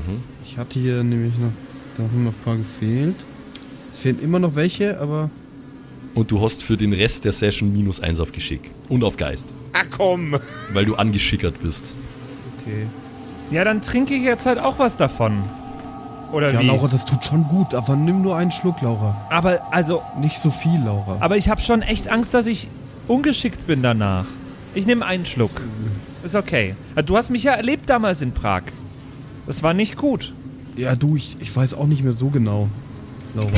Mhm. 0.08 0.22
Ich 0.46 0.58
hatte 0.58 0.80
hier 0.80 1.04
nämlich 1.04 1.34
noch, 1.38 1.52
da 1.98 2.04
haben 2.04 2.24
noch 2.26 2.32
ein 2.32 2.44
paar 2.44 2.58
gefehlt. 2.58 3.16
Es 3.92 4.00
fehlen 4.00 4.20
immer 4.22 4.40
noch 4.40 4.56
welche, 4.56 5.00
aber 5.00 5.30
Und 6.14 6.30
du 6.32 6.42
hast 6.42 6.64
für 6.64 6.76
den 6.78 6.94
Rest 6.94 7.24
der 7.26 7.32
Session 7.32 7.72
minus 7.72 8.02
1 8.02 8.20
auf 8.20 8.32
Geschick. 8.32 8.70
Und 8.90 9.04
auf 9.04 9.16
Geist. 9.18 9.54
Ah 9.74 9.84
komm. 9.90 10.36
Weil 10.74 10.86
du 10.86 10.96
angeschickert 10.96 11.62
bist. 11.62 11.96
okay. 12.60 12.86
Ja, 13.52 13.64
dann 13.66 13.82
trinke 13.82 14.14
ich 14.14 14.24
jetzt 14.24 14.46
halt 14.46 14.60
auch 14.60 14.80
was 14.80 14.96
davon. 14.98 15.44
Oder 16.32 16.52
Ja, 16.54 16.62
wie? 16.62 16.68
Laura, 16.68 16.88
das 16.88 17.06
tut 17.06 17.26
schon 17.26 17.44
gut, 17.46 17.74
aber 17.76 17.96
nimm 17.98 18.22
nur 18.22 18.38
einen 18.38 18.52
Schluck, 18.54 18.82
Laura. 18.82 19.20
Aber, 19.30 19.62
also, 19.72 20.02
Nicht 20.20 20.38
so 20.38 20.50
viel, 20.52 20.80
Laura. 20.84 21.18
aber 21.20 21.36
ich 21.36 21.50
habe 21.50 21.62
schon 21.62 21.82
echt 21.82 22.08
Angst, 22.10 22.34
dass 22.34 22.48
ich 22.48 22.70
ungeschickt 23.10 23.68
bin 23.68 23.82
danach. 23.84 24.26
Ich 24.74 24.86
nehme 24.86 25.06
einen 25.06 25.26
Schluck. 25.26 25.52
Ist 26.24 26.36
okay. 26.36 26.76
Du 27.06 27.18
hast 27.18 27.30
mich 27.30 27.44
ja 27.44 27.54
erlebt 27.54 27.90
damals 27.90 28.22
in 28.22 28.32
Prag. 28.32 28.64
Das 29.48 29.64
war 29.64 29.74
nicht 29.74 29.98
gut. 29.98 30.34
ja, 30.78 30.96
du, 30.96 31.16
ich, 31.16 31.36
ich 31.40 31.56
weiß 31.56 31.74
auch 31.74 31.88
nicht 31.88 32.04
mehr 32.04 32.14
so 32.14 32.30
genau, 32.30 32.70
Laura. 33.36 33.52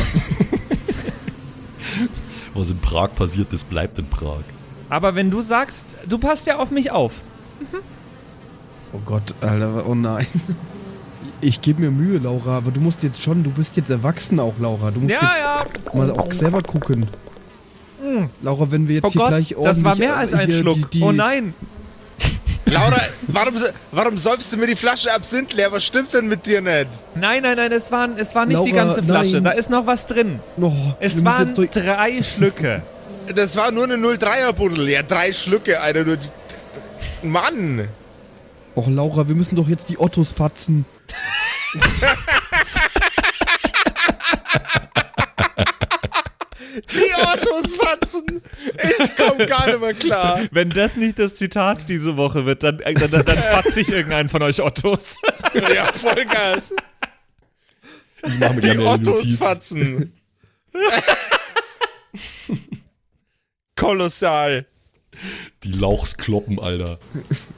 Was 2.54 2.69
in 2.69 2.78
Prag 2.80 3.10
passiert, 3.15 3.47
das 3.52 3.63
bleibt 3.63 3.97
in 3.99 4.06
Prag. 4.08 4.41
Aber 4.89 5.15
wenn 5.15 5.32
du 5.32 5.41
sagst, 5.41 5.95
du 6.08 6.17
passt 6.17 6.47
ja 6.47 6.58
auf 6.58 6.71
mich 6.71 6.91
auf. 6.91 7.13
oh 8.93 8.99
Gott, 9.06 9.34
Alter, 9.41 9.86
oh 9.88 9.95
nein. 9.95 10.28
Ich 11.41 11.62
gebe 11.62 11.82
mir 11.82 11.91
Mühe, 11.91 12.19
Laura, 12.19 12.58
aber 12.58 12.71
du 12.71 12.80
musst 12.80 13.04
jetzt 13.04 13.21
schon, 13.21 13.43
du 13.43 13.49
bist 13.52 13.76
jetzt 13.76 13.89
erwachsen 13.89 14.39
auch, 14.39 14.54
Laura. 14.60 14.91
Du 14.91 15.02
musst 15.02 15.13
Ja, 15.13 15.21
jetzt 15.21 15.39
ja. 15.39 15.65
mal 15.97 16.12
auch 16.12 16.32
selber 16.32 16.62
gucken. 16.62 17.08
Laura, 18.41 18.71
wenn 18.71 18.88
wir 18.88 18.95
jetzt 18.95 19.06
Oh 19.06 19.10
hier 19.12 19.19
Gott, 19.21 19.30
gleich 19.30 19.56
ordentlich... 19.56 19.76
das 19.76 19.84
war 19.84 19.95
mehr 19.95 20.15
als 20.17 20.34
ein 20.34 20.52
Schluck. 20.52 20.91
Die, 20.91 20.99
die, 20.99 21.04
oh 21.04 21.12
nein. 21.12 21.54
Laura, 22.65 22.97
warum, 23.28 23.54
warum 23.91 24.17
säufst 24.17 24.52
du 24.52 24.58
mir 24.58 24.67
die 24.67 24.76
Flasche 24.76 25.13
Absinth 25.13 25.54
leer? 25.54 25.71
Was 25.71 25.84
stimmt 25.86 26.13
denn 26.13 26.28
mit 26.28 26.45
dir 26.45 26.62
nicht? 26.62 26.88
Nein, 27.15 27.43
nein, 27.43 27.58
nein, 27.58 27.71
es, 27.71 27.91
waren, 27.91 28.17
es 28.17 28.34
war 28.34 28.45
nicht 28.45 28.63
die 28.65 28.71
Laura, 28.71 28.86
ganze 28.86 29.04
Flasche. 29.04 29.34
nein. 29.34 29.43
Da 29.43 29.52
ist 29.52 29.69
noch 29.69 29.86
was 29.86 30.08
drin. 30.08 30.39
Oh, 30.60 30.71
Es 30.99 31.23
waren 31.23 31.54
drei 31.54 32.23
Schlücke. 32.23 32.82
Das 33.36 33.56
war 33.56 33.71
nur 33.71 33.84
eine 33.84 33.95
03er 33.95 34.54
Buddel. 34.54 34.89
Ja, 34.89 35.04
drei 35.04 35.32
Schlücke, 35.32 35.80
Alter. 35.82 36.04
Du, 36.06 36.17
Mann. 37.21 37.88
Och, 38.76 38.88
Laura, 38.88 39.28
wir 39.28 39.36
müssen 39.36 39.56
doch 39.56 39.67
jetzt 39.67 39.89
die 39.89 39.99
Ottos 39.99 40.32
fatzen. 40.32 40.86
Die 46.91 47.13
Autos 47.15 47.76
fatzen. 47.76 48.41
Ich 49.00 49.15
komm 49.15 49.38
gar 49.48 49.67
nicht 49.67 49.80
mehr 49.80 49.93
klar. 49.93 50.41
Wenn 50.52 50.69
das 50.69 50.96
nicht 50.96 51.17
das 51.17 51.36
Zitat 51.36 51.88
diese 51.89 52.17
Woche 52.17 52.46
wird, 52.46 52.63
dann, 52.63 52.80
äh, 52.82 52.93
dann, 52.93 53.10
dann, 53.12 53.26
dann 53.26 53.38
fatze 53.38 53.80
ich 53.82 53.89
irgendeinen 53.89 54.30
von 54.30 54.41
euch 54.41 54.62
Ottos. 54.62 55.17
Ja, 55.54 55.91
Vollgas. 55.93 56.74
Ich 58.26 58.39
mache 58.39 58.54
mir 58.56 58.62
Die 58.62 58.67
gerne 58.67 58.86
Ottos 58.86 59.15
Notiz. 59.24 59.38
fatzen. 59.38 60.13
Kolossal. 63.76 64.65
Die 65.63 65.72
Lauchskloppen, 65.72 66.60
Alter. 66.60 66.98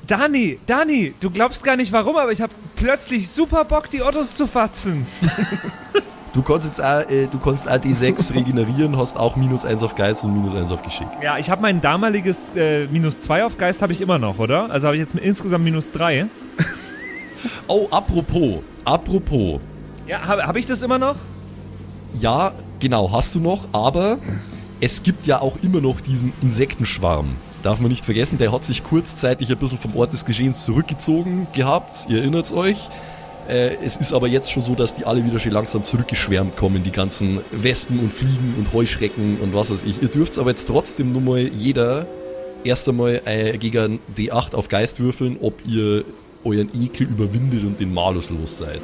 Dani, 0.07 0.59
Dani, 0.67 1.13
du 1.19 1.29
glaubst 1.31 1.63
gar 1.63 1.77
nicht 1.77 1.91
warum, 1.91 2.17
aber 2.17 2.31
ich 2.31 2.41
habe 2.41 2.53
plötzlich 2.75 3.29
super 3.29 3.63
Bock, 3.65 3.89
die 3.89 4.01
Ottos 4.01 4.35
zu 4.35 4.45
fatzen. 4.47 5.07
Du 6.35 6.41
kannst 6.41 6.67
jetzt 6.67 6.81
auch, 6.81 7.09
äh, 7.09 7.27
du 7.27 7.39
kannst 7.39 7.65
auch 7.65 7.77
D6 7.77 8.33
regenerieren, 8.35 8.97
hast 8.97 9.15
auch 9.15 9.37
minus 9.37 9.63
1 9.63 9.81
auf 9.83 9.95
Geist 9.95 10.25
und 10.25 10.33
minus 10.33 10.53
1 10.53 10.69
auf 10.69 10.83
Geschick. 10.83 11.07
Ja, 11.23 11.37
ich 11.37 11.49
habe 11.49 11.61
mein 11.61 11.79
damaliges 11.79 12.51
äh, 12.57 12.87
minus 12.87 13.21
2 13.21 13.45
auf 13.45 13.57
Geist 13.57 13.81
habe 13.81 13.93
ich 13.93 14.01
immer 14.01 14.19
noch, 14.19 14.37
oder? 14.37 14.69
Also 14.69 14.87
habe 14.87 14.97
ich 14.97 15.01
jetzt 15.01 15.15
insgesamt 15.15 15.63
minus 15.63 15.91
3. 15.91 16.27
Oh, 17.67 17.87
apropos, 17.91 18.63
apropos. 18.85 19.59
Ja, 20.07 20.25
habe 20.25 20.47
hab 20.47 20.55
ich 20.55 20.65
das 20.65 20.81
immer 20.81 20.97
noch? 20.97 21.15
Ja, 22.19 22.53
genau, 22.79 23.11
hast 23.11 23.35
du 23.35 23.39
noch, 23.39 23.67
aber 23.71 24.17
es 24.81 25.03
gibt 25.03 25.27
ja 25.27 25.41
auch 25.41 25.57
immer 25.61 25.79
noch 25.79 26.01
diesen 26.01 26.33
Insektenschwarm. 26.41 27.27
Darf 27.61 27.79
man 27.79 27.91
nicht 27.91 28.03
vergessen, 28.03 28.39
der 28.39 28.51
hat 28.51 28.63
sich 28.63 28.83
kurzzeitig 28.83 29.51
ein 29.51 29.57
bisschen 29.57 29.77
vom 29.77 29.95
Ort 29.95 30.11
des 30.11 30.25
Geschehens 30.25 30.65
zurückgezogen 30.65 31.45
gehabt. 31.53 32.07
Ihr 32.09 32.19
erinnert 32.19 32.51
euch. 32.51 32.89
Äh, 33.47 33.75
es 33.83 33.97
ist 33.97 34.11
aber 34.13 34.27
jetzt 34.27 34.51
schon 34.51 34.63
so, 34.63 34.73
dass 34.75 34.95
die 34.95 35.05
alle 35.05 35.23
wieder 35.25 35.39
schön 35.39 35.51
langsam 35.51 35.83
zurückgeschwärmt 35.83 36.57
kommen, 36.57 36.83
die 36.83 36.91
ganzen 36.91 37.39
Wespen 37.51 37.99
und 37.99 38.11
Fliegen 38.11 38.55
und 38.57 38.73
Heuschrecken 38.73 39.37
und 39.41 39.53
was 39.53 39.71
weiß 39.71 39.83
ich. 39.83 40.01
Ihr 40.01 40.07
dürft 40.07 40.37
aber 40.39 40.49
jetzt 40.49 40.65
trotzdem 40.67 41.11
nur 41.11 41.21
mal 41.21 41.39
jeder 41.39 42.07
erst 42.63 42.89
einmal 42.89 43.21
äh, 43.25 43.57
gegen 43.57 43.99
D8 44.17 44.55
auf 44.55 44.67
Geist 44.69 44.99
würfeln, 44.99 45.37
ob 45.41 45.53
ihr 45.67 46.03
euren 46.43 46.69
Ekel 46.79 47.07
überwindet 47.07 47.63
und 47.63 47.79
den 47.79 47.93
Malus 47.93 48.29
los 48.31 48.57
seid. 48.57 48.81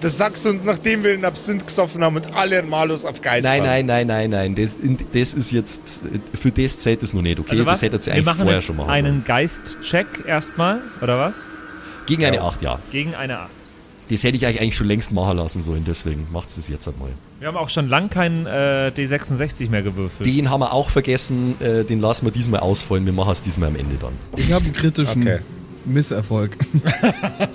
Das 0.00 0.16
sagst 0.18 0.44
du 0.44 0.48
uns, 0.48 0.64
nachdem 0.64 1.04
wir 1.04 1.12
den 1.12 1.24
Absinth 1.24 1.64
gesoffen 1.66 2.02
haben 2.02 2.16
und 2.16 2.34
alle 2.34 2.58
einen 2.58 2.68
Malus 2.68 3.04
auf 3.04 3.20
Geist 3.22 3.44
Nein, 3.44 3.60
haben. 3.60 3.66
nein, 3.66 3.86
nein, 3.86 4.06
nein, 4.06 4.30
nein. 4.30 4.54
Das, 4.56 4.74
in- 4.74 4.98
das 5.12 5.34
ist 5.34 5.52
jetzt, 5.52 6.02
für 6.34 6.50
das 6.50 6.78
zählt 6.78 7.02
es 7.04 7.12
noch 7.12 7.22
nicht, 7.22 7.38
okay? 7.38 7.50
Also 7.50 7.64
was? 7.66 7.74
das 7.80 7.82
hättet 7.82 8.00
ihr 8.02 8.06
Wir 8.06 8.12
eigentlich 8.14 8.24
machen 8.26 8.38
vorher 8.38 8.54
jetzt 8.56 8.64
schon 8.66 8.76
machen 8.76 8.90
einen 8.90 9.24
Geist-Check 9.24 10.06
erstmal, 10.26 10.80
oder 11.00 11.18
was? 11.20 11.34
Gegen 12.06 12.24
eine 12.24 12.40
8, 12.40 12.60
ja. 12.62 12.78
Gegen 12.90 13.14
eine 13.14 13.38
8. 13.38 13.50
Das 14.10 14.24
hätte 14.24 14.36
ich 14.36 14.46
euch 14.46 14.60
eigentlich 14.60 14.74
schon 14.76 14.86
längst 14.86 15.12
machen 15.12 15.36
lassen 15.36 15.60
sollen, 15.60 15.84
deswegen 15.86 16.26
macht 16.32 16.48
es 16.48 16.66
jetzt 16.68 16.88
einmal. 16.88 17.10
Wir 17.40 17.48
haben 17.48 17.56
auch 17.56 17.68
schon 17.68 17.88
lang 17.88 18.08
keinen 18.10 18.46
äh, 18.46 18.90
D66 18.96 19.68
mehr 19.70 19.82
gewürfelt. 19.82 20.26
Den 20.26 20.48
haben 20.50 20.60
wir 20.60 20.72
auch 20.72 20.88
vergessen, 20.90 21.54
äh, 21.60 21.84
den 21.84 22.00
lassen 22.00 22.24
wir 22.26 22.32
diesmal 22.32 22.60
ausfallen. 22.60 23.04
Wir 23.04 23.12
machen 23.12 23.32
es 23.32 23.42
diesmal 23.42 23.68
am 23.68 23.76
Ende 23.76 23.96
dann. 24.00 24.12
Ich 24.36 24.50
habe 24.52 24.64
einen 24.64 24.72
kritischen 24.74 25.22
Okay. 25.22 25.38
Misserfolg. 25.84 26.56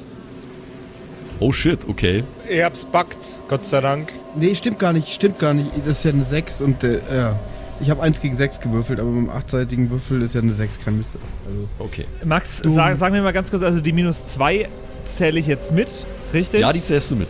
Oh 1.40 1.52
shit, 1.52 1.80
okay. 1.90 2.24
Ich 2.50 2.64
hab's 2.64 2.86
backt, 2.86 3.18
Gott 3.50 3.66
sei 3.66 3.82
Dank. 3.82 4.14
nee, 4.36 4.56
stimmt 4.56 4.80
gar 4.80 4.94
nicht, 4.94 5.10
stimmt 5.10 5.40
gar 5.40 5.54
nicht. 5.54 5.70
Das 5.86 5.98
ist 5.98 6.06
ja 6.06 6.12
eine 6.12 6.24
6 6.24 6.62
und 6.62 6.84
äh, 6.84 7.00
ja. 7.14 7.38
Ich 7.82 7.90
habe 7.90 8.02
1 8.02 8.22
gegen 8.22 8.36
6 8.36 8.62
gewürfelt, 8.62 9.00
aber 9.00 9.10
mit 9.10 9.26
dem 9.28 9.30
achtseitigen 9.30 9.90
Würfel 9.90 10.22
ist 10.22 10.36
ja 10.36 10.42
eine 10.42 10.54
6 10.54 10.80
kein 10.86 10.98
Misserfolg. 11.00 11.24
Also, 11.48 11.68
Okay. 11.80 12.06
Max, 12.24 12.62
sag, 12.64 12.96
sag 12.96 13.12
mir 13.12 13.22
mal 13.22 13.34
ganz 13.34 13.50
kurz, 13.50 13.62
also 13.64 13.82
die 13.82 13.92
minus 13.92 14.24
2 14.26 14.70
zähle 15.06 15.38
ich 15.40 15.48
jetzt 15.48 15.74
mit 15.74 15.90
Richtig? 16.34 16.62
Ja, 16.62 16.74
die 16.74 16.82
zählst 16.82 17.12
du 17.12 17.16
mit. 17.16 17.28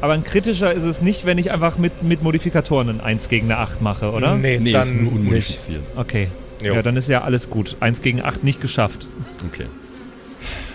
Aber 0.00 0.12
ein 0.12 0.24
kritischer 0.24 0.72
ist 0.72 0.84
es 0.84 1.00
nicht, 1.00 1.24
wenn 1.26 1.38
ich 1.38 1.50
einfach 1.50 1.78
mit, 1.78 2.02
mit 2.02 2.22
Modifikatoren 2.22 2.88
ein 2.88 3.00
1 3.00 3.28
gegen 3.28 3.46
eine 3.50 3.58
8 3.60 3.80
mache, 3.82 4.10
oder? 4.12 4.36
Nee, 4.36 4.58
Nee, 4.60 4.72
dann 4.72 4.82
ist 4.82 4.94
nur 4.94 5.04
nicht. 5.04 5.12
unmodifiziert. 5.14 5.82
Okay. 5.96 6.28
Jo. 6.62 6.74
Ja, 6.74 6.82
dann 6.82 6.96
ist 6.96 7.08
ja 7.08 7.22
alles 7.22 7.48
gut. 7.50 7.76
1 7.80 8.02
gegen 8.02 8.22
8 8.22 8.44
nicht 8.44 8.60
geschafft. 8.60 9.06
Okay. 9.50 9.66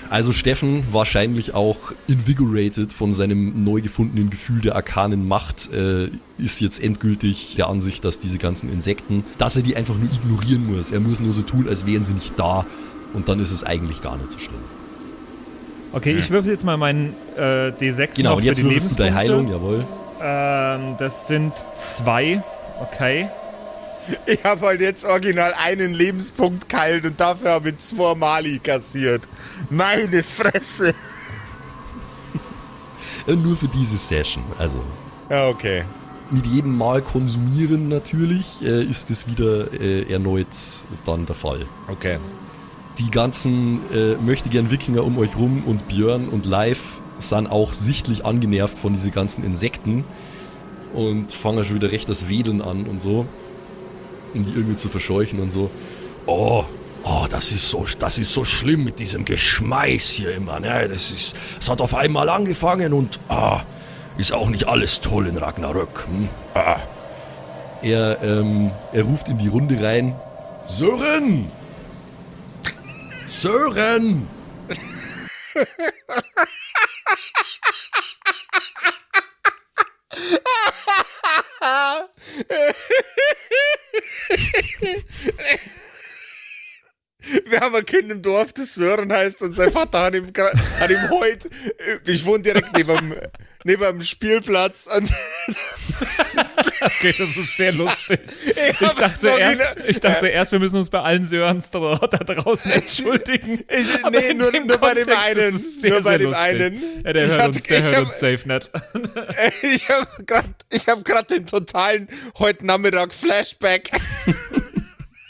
Also 0.10 0.34
Steffen, 0.34 0.84
wahrscheinlich 0.92 1.54
auch 1.54 1.78
invigorated 2.08 2.92
von 2.92 3.14
seinem 3.14 3.64
neu 3.64 3.80
gefundenen 3.82 4.30
Gefühl 4.30 4.60
der 4.60 4.76
arkanen 4.76 5.26
Macht, 5.26 5.72
äh, 5.72 6.10
ist 6.38 6.60
jetzt 6.60 6.84
endgültig 6.84 7.54
der 7.56 7.68
Ansicht, 7.68 8.04
dass 8.04 8.20
diese 8.20 8.38
ganzen 8.38 8.72
Insekten, 8.74 9.24
dass 9.38 9.56
er 9.56 9.62
die 9.64 9.78
einfach 9.78 9.96
nur 9.96 10.10
ignorieren 10.12 10.68
muss. 10.76 10.92
Er 10.92 11.00
muss 11.00 11.22
nur 11.22 11.32
so 11.32 11.44
tun, 11.44 11.66
als 11.70 11.86
wären 11.86 12.04
sie 12.04 12.14
nicht 12.14 12.38
da. 12.38 12.66
Und 13.14 13.30
dann 13.30 13.40
ist 13.40 13.52
es 13.52 13.64
eigentlich 13.64 14.02
gar 14.02 14.18
nicht 14.18 14.32
so 14.32 14.38
schlimm. 14.40 14.60
Okay, 15.94 16.14
ich 16.18 16.30
würfel 16.30 16.52
jetzt 16.52 16.64
mal 16.64 16.78
meinen 16.78 17.16
äh, 17.36 17.70
D6 17.72 18.16
Genau, 18.16 18.30
noch 18.32 18.38
und 18.38 18.44
jetzt 18.44 18.58
für 18.58 18.64
die 18.64 18.70
würfelst 18.76 18.92
du 18.92 18.96
deine 18.96 19.16
Heilung, 19.16 19.50
jawohl. 19.50 19.86
Ähm, 20.22 20.96
das 21.00 21.28
sind 21.28 21.54
zwei. 21.78 22.42
Okay. 22.82 23.28
Ich 24.26 24.44
habe 24.44 24.66
halt 24.66 24.82
jetzt 24.82 25.06
original 25.06 25.54
einen 25.54 25.94
Lebenspunkt 25.94 26.68
keilt 26.68 27.06
und 27.06 27.20
dafür 27.20 27.52
habe 27.52 27.70
ich 27.70 27.78
zwei 27.80 28.16
Mali 28.16 28.60
kassiert. 28.60 29.22
Meine 29.70 30.24
Fresse. 30.24 30.96
Äh, 33.28 33.36
nur 33.36 33.56
für 33.56 33.68
diese 33.68 33.98
Session. 33.98 34.44
Also 34.58 34.82
Ja, 35.30 35.48
okay. 35.50 35.84
mit 36.32 36.46
jedem 36.48 36.78
Mal 36.78 37.02
konsumieren 37.02 37.90
natürlich 37.90 38.62
äh, 38.64 38.84
ist 38.84 39.10
das 39.12 39.28
wieder 39.28 39.72
äh, 39.74 40.12
erneut 40.12 40.48
dann 41.06 41.26
der 41.26 41.36
Fall. 41.36 41.66
Okay. 41.88 42.18
Die 43.00 43.10
ganzen 43.10 43.80
äh, 43.94 44.16
möchte 44.16 44.50
gern 44.50 44.70
Wikinger 44.70 45.04
um 45.04 45.18
euch 45.18 45.36
rum 45.36 45.64
und 45.66 45.88
Björn 45.88 46.28
und 46.28 46.46
Live 46.46 47.00
sind 47.20 47.48
auch 47.48 47.74
sichtlich 47.74 48.26
angenervt 48.26 48.78
von 48.78 48.94
diesen 48.94 49.12
ganzen 49.12 49.44
Insekten 49.44 50.04
und 50.94 51.32
fangen 51.32 51.64
schon 51.64 51.76
wieder 51.76 51.92
recht 51.92 52.10
das 52.10 52.28
Wedeln 52.28 52.62
an 52.62 52.84
und 52.84 53.02
so, 53.02 53.26
um 54.34 54.46
die 54.46 54.52
irgendwie 54.52 54.76
zu 54.76 54.90
verscheuchen 54.90 55.40
und 55.40 55.52
so. 55.52 55.70
Oh, 56.26 56.66
oh, 57.04 57.26
das 57.30 57.52
ist 57.52 57.70
so, 57.70 57.86
das 58.00 58.20
ist 58.20 58.34
so 58.34 58.44
schlimm 58.44 58.84
mit 58.84 59.00
diesem 59.00 59.26
Geschmeiß 59.26 60.10
hier 60.10 60.36
immer. 60.36 60.60
Ne? 60.60 60.88
Das 60.90 61.12
ist, 61.12 61.36
es 61.60 61.70
hat 61.70 61.82
auf 61.82 61.96
einmal 61.96 62.30
angefangen 62.30 62.94
und 62.94 63.20
ah, 63.30 63.62
ist 64.18 64.34
auch 64.34 64.50
nicht 64.50 64.68
alles 64.68 65.02
toll 65.02 65.28
in 65.28 65.38
Ragnarök. 65.38 66.08
Hm? 66.08 66.30
Ah. 66.54 66.78
Er, 67.82 68.22
ähm, 68.22 68.70
er 68.94 69.04
ruft 69.04 69.28
in 69.30 69.38
die 69.40 69.48
Runde 69.48 69.82
rein. 69.82 70.14
Sören! 70.68 71.50
Sören! 73.32 74.28
Wir 87.50 87.60
haben 87.60 87.76
ein 87.76 87.86
Kind 87.86 88.12
im 88.12 88.22
Dorf, 88.22 88.54
das 88.54 88.76
Sören 88.76 89.12
heißt 89.12 89.42
und 89.42 89.54
sein 89.56 89.72
Vater 89.72 90.02
hat 90.02 90.16
ihm, 90.16 90.28
hat 90.80 90.90
ihm 90.90 91.10
heute, 91.10 91.50
äh, 91.50 92.12
ich 92.12 92.26
wohne 92.26 92.44
direkt 92.44 92.76
neben 92.76 92.96
dem, 93.10 93.16
neben 93.64 93.84
dem 93.84 94.02
Spielplatz 94.02 94.88
und 94.96 95.12
Okay, 96.84 97.14
das 97.16 97.38
ist 97.38 97.58
sehr 97.58 97.72
lustig. 97.74 98.20
ich, 98.46 98.82
Ich 98.82 98.90
dachte, 98.94 99.28
erst, 99.38 99.78
ich 99.88 100.00
dachte 100.00 100.28
erst, 100.30 100.52
wir 100.52 100.58
müssen 100.60 100.78
uns 100.78 100.90
bei 100.90 101.00
allen 101.00 101.24
Sörens 101.24 101.70
da, 101.70 101.80
draußen 101.96 102.72
entschuldigen. 102.72 103.64
Ich, 103.70 104.04
Aber 104.04 104.20
nee, 104.20 104.34
nur, 104.34 104.52
nur 104.52 104.78
bei 104.80 104.96
dem 104.96 105.10
einen. 105.10 105.58
sehr, 105.58 105.92
nur 105.92 106.02
bei 106.02 106.18
dem 106.18 106.32
lustig. 106.32 106.44
einen. 106.44 107.04
Ja, 107.06 107.14
der 107.14 107.26
Ich 107.26 107.38
hört, 107.38 107.48
uns, 107.50 107.64
der 107.64 107.78
ich 107.78 107.84
hört 107.84 107.96
hab- 107.98 108.04
uns 108.06 108.20
safe 108.20 108.48
nicht. 108.48 108.70
Ich 109.62 109.90
habe 109.90 110.08
gerade 110.26 110.48
ich 110.72 110.88
hab 110.88 111.28
den 111.28 111.46
totalen 111.46 112.08
heute 112.40 112.66
Nachmittag 112.66 113.14
Flashback. 113.14 113.92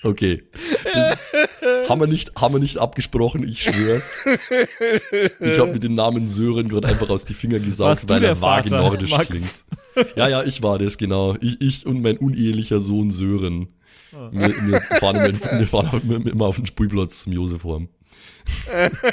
Okay. 0.03 0.43
Das 0.83 1.17
haben, 1.89 2.01
wir 2.01 2.07
nicht, 2.07 2.35
haben 2.35 2.55
wir 2.55 2.59
nicht 2.59 2.77
abgesprochen, 2.77 3.47
ich 3.47 3.63
schwör's. 3.63 4.25
Ich 5.39 5.59
habe 5.59 5.73
mit 5.73 5.83
dem 5.83 5.93
Namen 5.93 6.27
Sören 6.27 6.69
gerade 6.69 6.87
einfach 6.87 7.09
aus 7.09 7.25
die 7.25 7.35
Finger 7.35 7.59
gesaugt, 7.59 8.09
weil 8.09 8.23
er 8.23 8.41
vage 8.41 8.69
nordisch 8.69 9.11
Max? 9.11 9.27
klingt. 9.27 10.17
Ja, 10.17 10.27
ja, 10.27 10.43
ich 10.43 10.63
war 10.63 10.79
das, 10.79 10.97
genau. 10.97 11.35
Ich, 11.41 11.61
ich 11.61 11.85
und 11.85 12.01
mein 12.01 12.17
unehelicher 12.17 12.79
Sohn 12.79 13.11
Sören. 13.11 13.75
Wir, 14.31 14.49
wir, 14.49 14.81
fahren 14.81 15.17
immer, 15.17 15.59
wir 15.59 15.67
fahren 15.67 15.87
auch 15.87 16.03
immer, 16.03 16.45
auf 16.45 16.57
den 16.57 16.67
Spielplatz 16.67 17.23
zum 17.23 17.33
Josefhorn. 17.33 17.89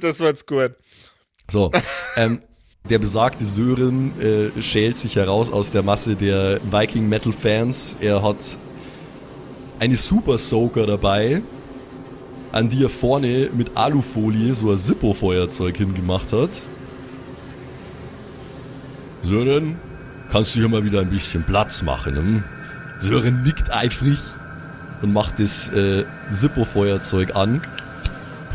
Das 0.00 0.20
war 0.20 0.28
jetzt 0.28 0.46
gut. 0.46 0.74
So, 1.50 1.72
ähm, 2.16 2.40
der 2.88 2.98
besagte 2.98 3.44
Sören 3.44 4.12
äh, 4.20 4.62
schält 4.62 4.96
sich 4.96 5.16
heraus 5.16 5.52
aus 5.52 5.70
der 5.70 5.82
Masse 5.82 6.14
der 6.14 6.60
Viking 6.70 7.08
Metal 7.08 7.32
Fans. 7.32 7.96
Er 8.00 8.22
hat 8.22 8.36
eine 9.78 9.96
Super 9.96 10.38
Soaker 10.38 10.86
dabei, 10.86 11.42
an 12.52 12.68
die 12.68 12.84
er 12.84 12.90
vorne 12.90 13.50
mit 13.54 13.76
Alufolie 13.76 14.54
so 14.54 14.70
ein 14.70 14.78
Zippo-Feuerzeug 14.78 15.76
hingemacht 15.76 16.32
hat. 16.32 16.50
Sören, 19.22 19.76
kannst 20.30 20.54
du 20.54 20.60
hier 20.60 20.68
mal 20.68 20.84
wieder 20.84 21.00
ein 21.00 21.10
bisschen 21.10 21.44
Platz 21.44 21.82
machen? 21.82 22.16
Hm? 22.16 22.44
Sören 23.00 23.42
nickt 23.42 23.72
eifrig 23.72 24.18
und 25.02 25.12
macht 25.12 25.38
das 25.38 25.68
äh, 25.68 26.04
Zippo-Feuerzeug 26.32 27.34
an 27.34 27.60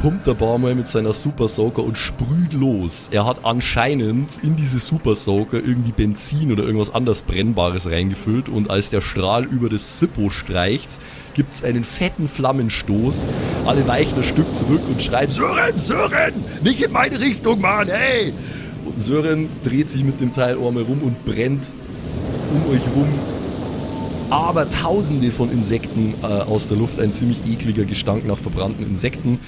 pumpt 0.02 0.28
der 0.28 0.34
Barmer 0.34 0.74
mit 0.76 0.88
seiner 0.88 1.14
Super 1.14 1.48
Soaker 1.48 1.84
und 1.84 1.98
sprüht 1.98 2.54
los. 2.54 3.10
Er 3.12 3.26
hat 3.26 3.38
anscheinend 3.44 4.44
in 4.44 4.56
diese 4.56 4.80
Super 4.80 5.16
Soaker 5.16 5.58
irgendwie 5.58 5.92
Benzin 5.92 6.52
oder 6.52 6.64
irgendwas 6.64 6.94
anderes 6.94 7.24
Brennbares 7.24 7.90
reingefüllt 7.90 8.50
und 8.50 8.70
als 8.70 8.90
der 8.90 9.02
Strahl 9.02 9.46
über 9.46 9.70
das 9.70 10.00
Zippo 10.00 10.30
streicht, 10.30 11.00
gibt's 11.34 11.64
einen 11.64 11.84
fetten 11.84 12.28
Flammenstoß. 12.28 13.28
Alle 13.66 13.88
weichen 13.88 14.18
ein 14.18 14.24
Stück 14.24 14.54
zurück 14.54 14.82
und 14.88 15.02
schreien, 15.02 15.30
Sören, 15.30 15.78
Sören, 15.78 16.34
nicht 16.64 16.82
in 16.82 16.92
meine 16.92 17.20
Richtung, 17.20 17.62
Mann, 17.62 17.88
hey! 17.88 18.34
Und 18.86 19.00
Sören 19.00 19.50
dreht 19.64 19.90
sich 19.90 20.04
mit 20.04 20.22
dem 20.22 20.32
Teil 20.32 20.58
einmal 20.58 20.84
rum 20.84 21.02
und 21.04 21.26
brennt 21.26 21.74
um 22.54 22.72
euch 22.72 22.82
rum 22.96 23.10
aber 24.30 24.70
tausende 24.70 25.32
von 25.32 25.52
Insekten 25.52 26.16
äh, 26.22 26.26
aus 26.26 26.68
der 26.68 26.78
Luft. 26.78 27.00
Ein 27.00 27.12
ziemlich 27.12 27.40
ekliger 27.48 27.86
Gestank 27.86 28.26
nach 28.26 28.38
verbrannten 28.38 28.86
Insekten 28.86 29.40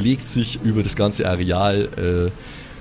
legt 0.00 0.28
sich 0.28 0.60
über 0.62 0.82
das 0.82 0.96
ganze 0.96 1.28
Areal. 1.28 1.88
Äh, 1.96 2.30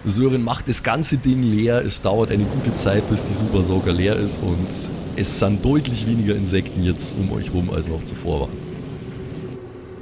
Sören 0.08 0.44
macht 0.44 0.70
das 0.70 0.84
ganze 0.84 1.18
Ding 1.18 1.42
leer. 1.42 1.84
Es 1.84 2.02
dauert 2.02 2.32
eine 2.32 2.44
gute 2.44 2.74
Zeit, 2.76 3.10
bis 3.10 3.24
die 3.24 3.34
Supersauger 3.34 3.92
leer 3.92 4.16
ist 4.16 4.40
und 4.42 4.68
es 5.16 5.40
sind 5.40 5.66
deutlich 5.66 6.06
weniger 6.08 6.36
Insekten 6.36 6.84
jetzt 6.84 7.18
um 7.18 7.32
euch 7.32 7.52
rum, 7.52 7.72
als 7.72 7.88
noch 7.88 8.04
zuvor 8.04 8.42
waren. 8.42 8.52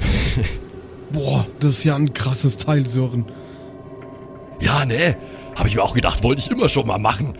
Boah, 1.11 1.47
das 1.59 1.77
ist 1.77 1.83
ja 1.85 1.95
ein 1.95 2.13
krasses 2.13 2.57
Teil, 2.57 2.87
Sören. 2.87 3.25
Ja, 4.59 4.85
ne? 4.85 5.15
Habe 5.55 5.69
ich 5.69 5.75
mir 5.75 5.83
auch 5.83 5.93
gedacht, 5.93 6.23
wollte 6.23 6.41
ich 6.41 6.51
immer 6.51 6.67
schon 6.67 6.87
mal 6.87 6.97
machen. 6.97 7.35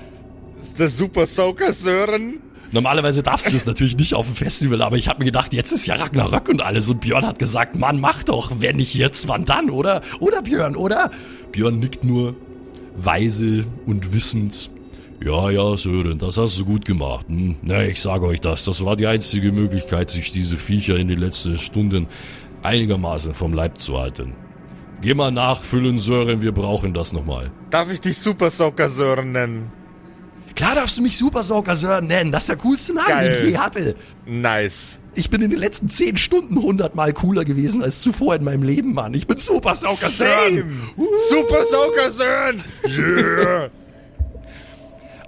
Das 0.57 0.67
ist 0.67 0.80
der 0.80 0.89
Super 0.89 1.26
Soaker 1.26 1.74
Sören. 1.74 2.39
Normalerweise 2.74 3.21
darfst 3.21 3.47
du 3.47 3.51
das 3.51 3.67
natürlich 3.67 3.95
nicht 3.97 4.15
auf 4.15 4.26
dem 4.26 4.36
Festival, 4.36 4.82
aber 4.82 4.97
ich 4.97 5.07
habe 5.07 5.19
mir 5.19 5.26
gedacht, 5.26 5.53
jetzt 5.53 5.71
ist 5.71 5.86
ja 5.86 5.93
Ragnarök 5.93 6.49
und 6.49 6.63
alles. 6.63 6.89
Und 6.89 7.01
Björn 7.01 7.26
hat 7.26 7.38
gesagt, 7.38 7.76
Mann, 7.76 7.99
mach 7.99 8.24
doch. 8.24 8.51
Wenn 8.57 8.78
nicht 8.78 8.95
jetzt, 8.95 9.28
wann 9.28 9.45
dann, 9.45 9.69
oder? 9.69 10.01
Oder 10.19 10.41
Björn, 10.41 10.76
oder? 10.76 11.11
Björn 11.51 11.78
nickt 11.78 12.03
nur, 12.03 12.36
weise 12.95 13.65
und 13.86 14.11
wissend. 14.11 14.71
Ja, 15.24 15.51
ja, 15.51 15.78
Sören, 15.78 16.17
das 16.17 16.38
hast 16.38 16.57
du 16.57 16.65
gut 16.65 16.84
gemacht. 16.84 17.28
Hm? 17.30 17.57
Na, 17.61 17.84
ich 17.86 18.01
sage 18.01 18.26
euch 18.26 18.41
das, 18.41 18.65
das 18.65 18.84
war 18.84 18.95
die 18.95 19.05
einzige 19.05 19.51
Möglichkeit, 19.51 20.09
sich 20.09 20.32
diese 20.32 20.57
Viecher 20.57 20.97
in 20.97 21.07
den 21.07 21.19
letzten 21.19 21.59
Stunden 21.59 22.07
einigermaßen 22.63 23.36
vom 23.36 23.53
Leib 23.53 23.78
zu 23.78 23.99
halten. 23.99 24.34
Geh 25.01 25.13
mal 25.13 25.32
nachfüllen, 25.32 25.99
Sören, 25.99 26.41
wir 26.41 26.53
brauchen 26.53 26.95
das 26.95 27.13
nochmal. 27.13 27.51
Darf 27.69 27.91
ich 27.91 28.01
dich 28.01 28.17
Super 28.17 28.49
Soaker 28.49 28.89
Sören 28.89 29.32
nennen? 29.32 29.83
Klar 30.56 30.76
darfst 30.76 30.97
du 30.97 31.01
mich 31.01 31.18
Super 31.18 31.43
Sauger 31.43 31.76
Sören 31.76 32.08
nennen, 32.08 32.32
das 32.32 32.43
ist 32.43 32.49
der 32.49 32.58
coolste 32.58 32.93
Name, 32.93 33.08
Geil. 33.08 33.30
den 33.30 33.45
ich 33.45 33.51
je 33.51 33.58
hatte. 33.58 33.95
Nice. 34.26 34.99
Ich 35.16 35.30
bin 35.30 35.41
in 35.41 35.49
den 35.51 35.60
letzten 35.60 35.89
10 35.89 36.18
Stunden 36.18 36.58
100 36.58 36.95
Mal 36.95 37.14
cooler 37.14 37.43
gewesen 37.45 37.84
als 37.84 38.01
zuvor 38.01 38.36
in 38.36 38.43
meinem 38.43 38.64
Leben, 38.64 38.93
Mann. 38.93 39.14
Ich 39.14 39.28
bin 39.28 39.38
Super 39.38 39.76
Sauger 39.76 40.10
Same. 40.10 40.30
Sören. 40.56 40.80
Super 41.30 41.62
Soaker 41.64 42.10
Sören. 42.12 42.64
Yeah. 42.86 43.70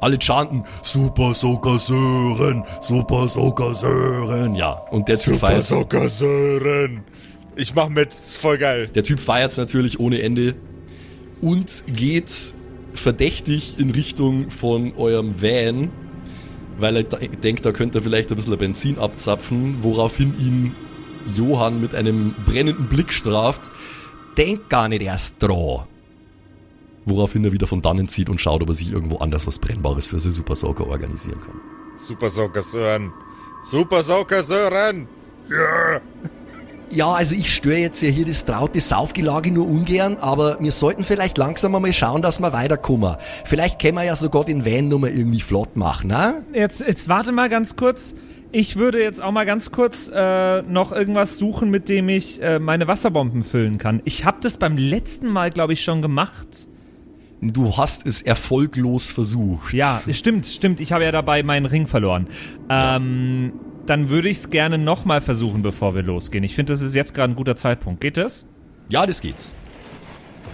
Alle 0.02 0.20
chanten 0.20 0.64
Super 0.82 1.34
Sauger 1.34 1.80
Sören, 1.80 2.64
Super 2.82 3.28
Sauker 3.28 3.74
Sören. 3.74 4.56
Ja, 4.56 4.72
und 4.92 5.08
der 5.08 5.16
Typ 5.16 5.36
Super 5.36 5.48
feiert 5.48 5.64
Soaker 5.64 6.10
Sören. 6.10 7.04
Ich 7.56 7.74
mach 7.74 7.90
mit, 7.90 8.10
ist 8.12 8.38
voll 8.38 8.58
geil. 8.58 8.90
Der 8.94 9.04
Typ 9.04 9.20
feiert's 9.20 9.58
natürlich 9.58 10.00
ohne 10.00 10.22
Ende 10.22 10.56
und 11.42 11.84
geht 11.88 12.54
verdächtig 13.00 13.76
in 13.80 13.90
Richtung 13.92 14.50
von 14.52 14.94
eurem 14.98 15.42
Van. 15.42 15.90
weil 16.78 16.98
er 16.98 17.04
de- 17.04 17.30
denkt, 17.38 17.66
da 17.66 17.72
könnte 17.72 18.00
er 18.00 18.02
vielleicht 18.02 18.30
ein 18.32 18.36
bisschen 18.36 18.58
Benzin 18.58 19.00
abzapfen, 19.00 19.78
woraufhin 19.82 20.34
ihn 20.38 20.76
Johann 21.34 21.80
mit 21.80 21.96
einem 21.96 22.36
brennenden 22.46 22.88
Blick 22.88 23.14
straft. 23.14 23.72
Denk 24.38 24.68
gar 24.70 24.90
nicht 24.90 25.02
erst 25.02 25.42
dran. 25.42 25.86
Woraufhin 27.06 27.46
er 27.46 27.54
wieder 27.54 27.68
von 27.68 27.82
dannen 27.82 28.10
zieht 28.10 28.30
und 28.30 28.42
schaut, 28.42 28.62
ob 28.62 28.68
er 28.70 28.74
sich 28.74 28.92
irgendwo 28.92 29.18
anders 29.20 29.48
was 29.48 29.58
Brennbares 29.60 30.08
für 30.08 30.20
seine 30.20 30.34
Super 30.34 30.56
Soaker 30.56 30.88
organisieren 30.88 31.40
kann. 31.40 31.62
Super 31.98 32.30
Soaker 32.30 32.62
Sören. 32.62 33.14
Super 33.64 34.04
Soaker 34.04 34.44
Sören. 34.44 35.08
Ja. 35.50 36.02
Ja, 36.92 37.12
also 37.12 37.36
ich 37.36 37.54
störe 37.54 37.78
jetzt 37.78 38.02
ja 38.02 38.10
hier 38.10 38.26
das 38.26 38.46
traute 38.46 38.80
Saufgelage 38.80 39.52
nur 39.52 39.68
ungern, 39.68 40.18
aber 40.18 40.58
wir 40.60 40.72
sollten 40.72 41.04
vielleicht 41.04 41.38
langsam 41.38 41.74
mal 41.74 41.92
schauen, 41.92 42.22
dass 42.22 42.40
wir 42.40 42.54
weiterkommen. 42.54 43.16
Vielleicht 43.44 43.82
können 43.82 43.96
wir 43.96 44.04
ja 44.04 44.16
sogar 44.16 44.46
den 44.46 44.66
Van 44.66 44.88
nochmal 44.88 45.12
irgendwie 45.12 45.42
flott 45.42 45.76
machen, 45.76 46.10
ne? 46.10 46.44
Jetzt, 46.54 46.82
jetzt 46.82 47.10
warte 47.10 47.32
mal 47.32 47.50
ganz 47.50 47.76
kurz. 47.76 48.16
Ich 48.52 48.78
würde 48.78 49.02
jetzt 49.02 49.22
auch 49.22 49.32
mal 49.32 49.46
ganz 49.46 49.72
kurz 49.72 50.10
äh, 50.14 50.62
noch 50.62 50.94
irgendwas 50.94 51.38
suchen, 51.38 51.70
mit 51.70 51.90
dem 51.90 52.08
ich 52.08 52.42
äh, 52.42 52.60
meine 52.60 52.88
Wasserbomben 52.88 53.44
füllen 53.44 53.78
kann. 53.78 54.02
Ich 54.06 54.24
habe 54.24 54.38
das 54.42 54.58
beim 54.58 54.78
letzten 54.78 55.28
Mal, 55.28 55.52
glaube 55.52 55.74
ich, 55.74 55.84
schon 55.84 56.02
gemacht. 56.02 56.68
Du 57.42 57.76
hast 57.76 58.08
es 58.08 58.22
erfolglos 58.22 59.12
versucht. 59.12 59.74
Ja, 59.74 60.02
stimmt, 60.10 60.46
stimmt. 60.46 60.80
Ich 60.80 60.94
habe 60.94 61.04
ja 61.04 61.12
dabei 61.12 61.44
meinen 61.44 61.66
Ring 61.66 61.88
verloren. 61.88 62.28
Ähm, 62.70 63.52
dann 63.86 64.10
würde 64.10 64.30
ich 64.30 64.38
es 64.38 64.50
gerne 64.50 64.78
nochmal 64.78 65.22
versuchen, 65.22 65.62
bevor 65.62 65.96
wir 65.96 66.04
losgehen. 66.04 66.44
Ich 66.44 66.56
finde, 66.56 66.74
das 66.74 66.82
ist 66.82 66.96
jetzt 66.96 67.14
gerade 67.14 67.34
ein 67.34 67.36
guter 67.36 67.56
Zeitpunkt. 67.56 68.02
Geht 68.02 68.18
das? 68.18 68.46
Ja, 68.90 69.06
das 69.06 69.22
geht. 69.22 69.50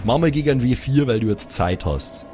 Mach 0.04 0.18
mal 0.18 0.30
gegen 0.30 0.50
ein 0.50 0.60
W4, 0.60 1.06
weil 1.06 1.20
du 1.20 1.28
jetzt 1.28 1.52
Zeit 1.52 1.86
hast. 1.86 2.26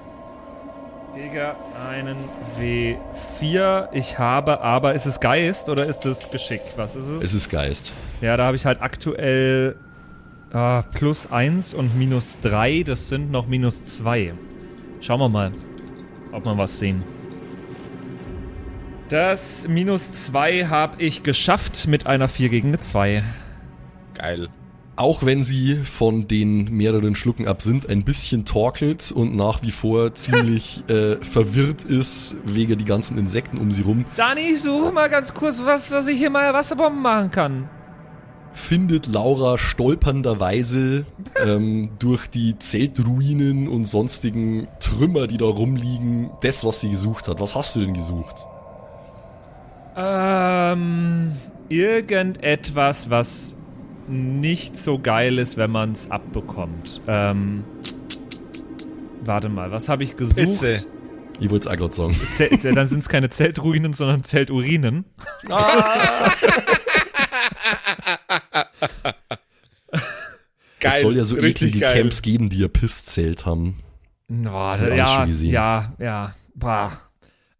Gegen 1.14 1.52
einen 1.88 2.16
W4. 2.58 3.88
Ich 3.92 4.18
habe 4.18 4.60
aber, 4.60 4.94
ist 4.94 5.06
es 5.06 5.20
Geist 5.20 5.68
oder 5.68 5.86
ist 5.86 6.06
es 6.06 6.30
Geschick? 6.30 6.62
Was 6.76 6.96
ist 6.96 7.08
es? 7.08 7.24
Es 7.24 7.34
ist 7.34 7.50
Geist. 7.50 7.92
Ja, 8.20 8.36
da 8.36 8.46
habe 8.46 8.56
ich 8.56 8.64
halt 8.64 8.80
aktuell 8.80 9.76
äh, 10.52 10.82
plus 10.94 11.30
1 11.30 11.74
und 11.74 11.96
minus 11.98 12.38
3. 12.42 12.84
Das 12.84 13.08
sind 13.08 13.30
noch 13.30 13.46
minus 13.46 13.84
2. 13.84 14.32
Schauen 15.00 15.20
wir 15.20 15.28
mal, 15.28 15.52
ob 16.32 16.44
wir 16.46 16.56
was 16.56 16.78
sehen. 16.78 17.02
Das 19.08 19.66
minus 19.68 20.12
2 20.26 20.66
habe 20.66 21.02
ich 21.02 21.22
geschafft 21.22 21.86
mit 21.86 22.06
einer 22.06 22.28
4 22.28 22.50
gegen 22.50 22.68
eine 22.68 22.80
2. 22.80 23.24
Geil. 24.14 24.48
Auch 24.96 25.24
wenn 25.24 25.42
sie 25.42 25.76
von 25.76 26.28
den 26.28 26.64
mehreren 26.76 27.14
Schlucken 27.14 27.48
Absinth 27.48 27.88
ein 27.88 28.04
bisschen 28.04 28.44
torkelt 28.44 29.10
und 29.10 29.34
nach 29.34 29.62
wie 29.62 29.70
vor 29.70 30.14
ziemlich 30.14 30.84
äh, 30.90 31.16
verwirrt 31.24 31.84
ist 31.84 32.36
wegen 32.44 32.76
die 32.76 32.84
ganzen 32.84 33.16
Insekten 33.16 33.56
um 33.56 33.72
sie 33.72 33.80
rum, 33.82 34.04
Dani, 34.16 34.42
ich 34.52 34.60
suche 34.60 34.92
mal 34.92 35.08
ganz 35.08 35.32
kurz 35.32 35.62
was, 35.64 35.90
was 35.90 36.06
ich 36.08 36.18
hier 36.18 36.28
mal 36.28 36.52
Wasserbomben 36.52 37.00
machen 37.00 37.30
kann. 37.30 37.70
findet 38.52 39.06
Laura 39.06 39.56
stolpernderweise 39.56 41.06
ähm, 41.46 41.92
durch 41.98 42.26
die 42.26 42.58
Zeltruinen 42.58 43.68
und 43.68 43.88
sonstigen 43.88 44.68
Trümmer, 44.80 45.28
die 45.28 45.38
da 45.38 45.46
rumliegen, 45.46 46.30
das, 46.42 46.62
was 46.66 46.82
sie 46.82 46.90
gesucht 46.90 47.26
hat. 47.28 47.40
Was 47.40 47.54
hast 47.54 47.74
du 47.74 47.80
denn 47.80 47.94
gesucht? 47.94 48.46
Ähm, 50.00 51.32
irgendetwas, 51.68 53.10
was 53.10 53.56
nicht 54.06 54.76
so 54.78 55.00
geil 55.00 55.38
ist, 55.38 55.56
wenn 55.56 55.72
man 55.72 55.90
es 55.90 56.08
abbekommt. 56.08 57.00
Ähm, 57.08 57.64
warte 59.24 59.48
mal, 59.48 59.72
was 59.72 59.88
habe 59.88 60.04
ich 60.04 60.14
gesucht? 60.14 60.36
Pisse. 60.36 60.86
Ich 61.40 61.50
wollte 61.50 61.68
es 61.68 61.74
auch 61.74 61.76
gerade 61.76 61.94
sagen. 61.94 62.16
Zelt, 62.32 62.64
dann 62.64 62.86
sind 62.86 63.00
es 63.00 63.08
keine 63.08 63.28
Zeltruinen, 63.30 63.92
sondern 63.92 64.22
Zelturinen. 64.22 65.04
Geil. 65.44 65.56
es 70.80 71.00
soll 71.00 71.16
ja 71.16 71.24
so 71.24 71.36
eklige 71.36 71.80
geil. 71.80 72.02
Camps 72.02 72.22
geben, 72.22 72.50
die 72.50 72.58
ihr 72.58 72.68
Pisszelt 72.68 73.46
haben. 73.46 73.80
Wir 74.28 74.52
alles 74.52 74.96
ja, 74.96 75.24
gesehen. 75.24 75.50
ja, 75.50 75.92
ja. 75.98 76.34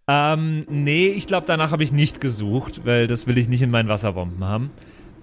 Ähm, 0.09 0.65
nee, 0.71 1.09
ich 1.09 1.27
glaube, 1.27 1.47
danach 1.47 1.71
habe 1.71 1.83
ich 1.83 1.93
nicht 1.93 2.21
gesucht, 2.21 2.87
weil 2.87 3.07
das 3.07 3.27
will 3.27 3.37
ich 3.37 3.49
nicht 3.49 3.61
in 3.63 3.71
meinen 3.71 3.91
Wasserbomben 3.91 4.43
haben. 4.43 4.71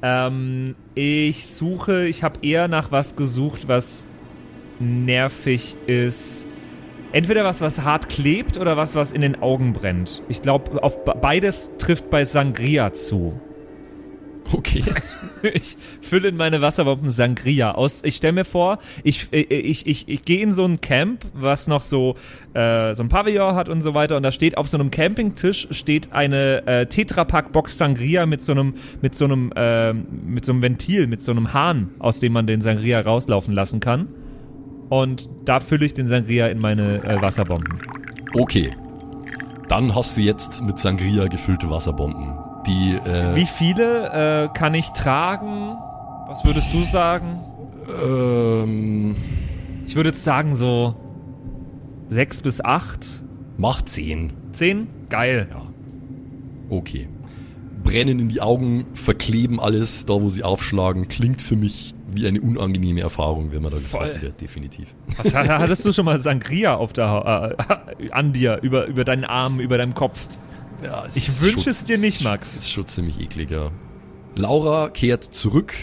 Ähm, 0.04 0.76
ich 0.94 1.48
suche, 1.48 2.08
ich 2.08 2.22
habe 2.24 2.40
eher 2.44 2.68
nach 2.68 2.92
was 2.92 3.16
gesucht, 3.16 3.68
was 3.68 4.08
nervig 4.80 5.76
ist. 5.88 6.48
Entweder 7.12 7.44
was, 7.46 7.62
was 7.62 7.82
hart 7.82 8.10
klebt 8.10 8.58
oder 8.58 8.78
was, 8.78 8.94
was 8.94 9.12
in 9.12 9.22
den 9.22 9.42
Augen 9.42 9.74
brennt. 9.74 10.22
Ich 10.28 10.42
glaube, 10.42 10.84
auf 10.84 11.04
be- 11.06 11.16
beides 11.20 11.72
trifft 11.78 12.10
bei 12.10 12.26
Sangria 12.26 12.94
zu. 12.94 13.40
Okay. 14.52 14.84
Ich 15.54 15.78
fülle 16.02 16.30
in 16.30 16.38
meine 16.38 16.60
Wasserbomben 16.62 17.12
Sangria 17.12 17.74
aus. 17.74 18.02
Ich 18.04 18.16
stelle 18.16 18.34
mir 18.34 18.46
vor, 18.46 18.80
ich, 19.04 19.28
ich, 19.30 19.52
ich, 19.52 19.86
ich, 19.86 20.10
ich 20.10 20.26
gehe 20.26 20.41
in 20.41 20.52
so 20.52 20.66
ein 20.66 20.82
Camp, 20.82 21.24
was 21.34 21.68
noch 21.68 21.84
so, 21.84 22.16
äh, 22.56 22.96
so 22.96 23.04
ein 23.04 23.10
Pavillon 23.10 23.54
hat 23.54 23.70
und 23.70 23.82
so 23.82 23.93
weiter. 23.93 24.18
Und 24.18 24.24
da 24.24 24.32
steht 24.32 24.58
auf 24.58 24.68
so 24.68 24.78
einem 24.80 24.89
Campingtisch 24.89 25.68
steht 25.70 26.12
eine 26.14 26.66
äh, 26.66 26.88
Tetrapack-Box 26.88 27.78
Sangria 27.78 28.26
mit 28.26 28.41
so 28.41 28.54
einem, 28.54 28.74
mit 29.04 29.14
so 29.14 29.26
einem, 29.26 29.52
äh, 29.56 29.93
mit 29.93 30.46
so 30.46 30.52
einem 30.52 30.64
Ventil, 30.64 31.06
mit 31.06 31.22
so 31.22 31.32
einem 31.32 31.54
Hahn, 31.54 31.91
aus 32.00 32.20
dem 32.20 32.34
man 32.34 32.48
den 32.48 32.62
Sangria 32.62 33.02
rauslaufen 33.02 33.54
lassen 33.54 33.80
kann. 33.80 34.08
Und 34.89 35.30
da 35.46 35.60
fülle 35.60 35.86
ich 35.86 35.93
den 35.93 36.08
Sangria 36.08 36.48
in 36.48 36.58
meine 36.58 37.04
äh, 37.04 37.22
Wasserbomben. 37.22 37.72
Okay. 38.34 38.72
Dann 39.68 39.93
hast 39.93 40.18
du 40.18 40.22
jetzt 40.22 40.64
mit 40.64 40.80
Sangria 40.80 41.28
gefüllte 41.28 41.70
Wasserbomben. 41.70 42.45
Die, 42.68 42.95
äh, 42.95 43.36
Wie 43.36 43.45
viele 43.45 44.45
äh, 44.45 44.57
kann 44.57 44.74
ich 44.74 44.89
tragen? 44.89 45.76
Was 46.28 46.43
würdest 46.45 46.74
du 46.74 46.84
sagen? 46.84 47.39
ähm, 48.03 49.16
Ich 49.88 49.95
würde 49.95 50.09
jetzt 50.09 50.24
sagen 50.24 50.53
so 50.53 50.95
sechs 52.09 52.41
bis 52.41 52.63
acht. 52.63 53.24
macht 53.57 53.89
10. 53.89 54.34
Zehn? 54.51 54.88
Geil. 55.09 55.47
Okay. 56.70 57.07
Brennen 57.84 58.18
in 58.20 58.30
die 58.30 58.41
Augen, 58.41 58.86
verkleben 58.95 59.59
alles, 59.59 60.05
da 60.07 60.13
wo 60.13 60.30
sie 60.30 60.43
aufschlagen, 60.43 61.07
klingt 61.07 61.41
für 61.43 61.55
mich 61.55 61.93
wie 62.11 62.28
eine 62.28 62.41
unangenehme 62.41 63.01
Erfahrung, 63.01 63.51
wenn 63.51 63.61
man 63.61 63.72
da 63.74 63.78
getroffen 63.78 64.07
Voll. 64.13 64.22
wird, 64.22 64.41
definitiv. 64.41 64.95
Was, 65.18 65.36
ha- 65.36 65.45
hattest 65.59 65.86
du 65.86 65.91
schon 65.91 66.05
mal 66.05 66.20
Sangria 66.20 66.76
auf 66.76 66.93
der, 66.93 67.55
äh, 67.99 68.09
an 68.11 68.34
dir, 68.34 68.59
über, 68.63 68.86
über 68.88 69.03
deinen 69.03 69.26
Arm, 69.26 69.59
über 69.59 69.78
deinem 69.78 69.93
Kopf? 69.93 70.28
Ja, 70.84 71.05
es 71.05 71.15
Ich 71.15 71.41
wünsche 71.41 71.69
es 71.69 71.84
dir 71.84 71.97
nicht, 71.97 72.23
Max. 72.23 72.49
Es 72.49 72.63
ist 72.63 72.71
schon 72.71 72.86
ziemlich 72.88 73.19
eklig, 73.19 73.51
ja. 73.51 73.71
Laura 74.36 74.89
kehrt 74.89 75.23
zurück, 75.23 75.73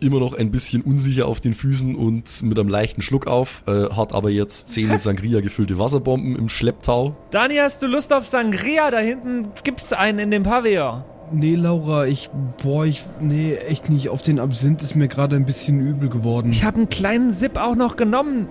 immer 0.00 0.20
noch 0.20 0.34
ein 0.34 0.50
bisschen 0.50 0.82
unsicher 0.82 1.26
auf 1.26 1.40
den 1.40 1.54
Füßen 1.54 1.94
und 1.94 2.42
mit 2.42 2.58
einem 2.58 2.68
leichten 2.68 3.02
Schluck 3.02 3.26
auf, 3.26 3.62
äh, 3.66 3.90
hat 3.94 4.12
aber 4.12 4.30
jetzt 4.30 4.70
10 4.70 4.88
mit 4.88 5.02
Sangria 5.02 5.40
gefüllte 5.40 5.78
Wasserbomben 5.78 6.36
im 6.36 6.48
Schlepptau. 6.48 7.16
Dani, 7.30 7.56
hast 7.56 7.82
du 7.82 7.86
Lust 7.86 8.12
auf 8.12 8.26
Sangria? 8.26 8.90
Da 8.90 8.98
hinten 8.98 9.48
gibt's 9.64 9.92
einen 9.92 10.18
in 10.18 10.30
dem 10.30 10.42
Pavillon. 10.42 11.02
Nee, 11.30 11.56
Laura, 11.56 12.06
ich, 12.06 12.30
boah, 12.62 12.86
ich, 12.86 13.04
nee, 13.20 13.54
echt 13.54 13.90
nicht. 13.90 14.08
Auf 14.08 14.22
den 14.22 14.38
Absinth 14.38 14.82
ist 14.82 14.94
mir 14.94 15.08
gerade 15.08 15.36
ein 15.36 15.44
bisschen 15.44 15.80
übel 15.80 16.08
geworden. 16.08 16.50
Ich 16.50 16.64
habe 16.64 16.78
einen 16.78 16.88
kleinen 16.88 17.32
Sip 17.32 17.58
auch 17.58 17.74
noch 17.74 17.96
genommen. 17.96 18.48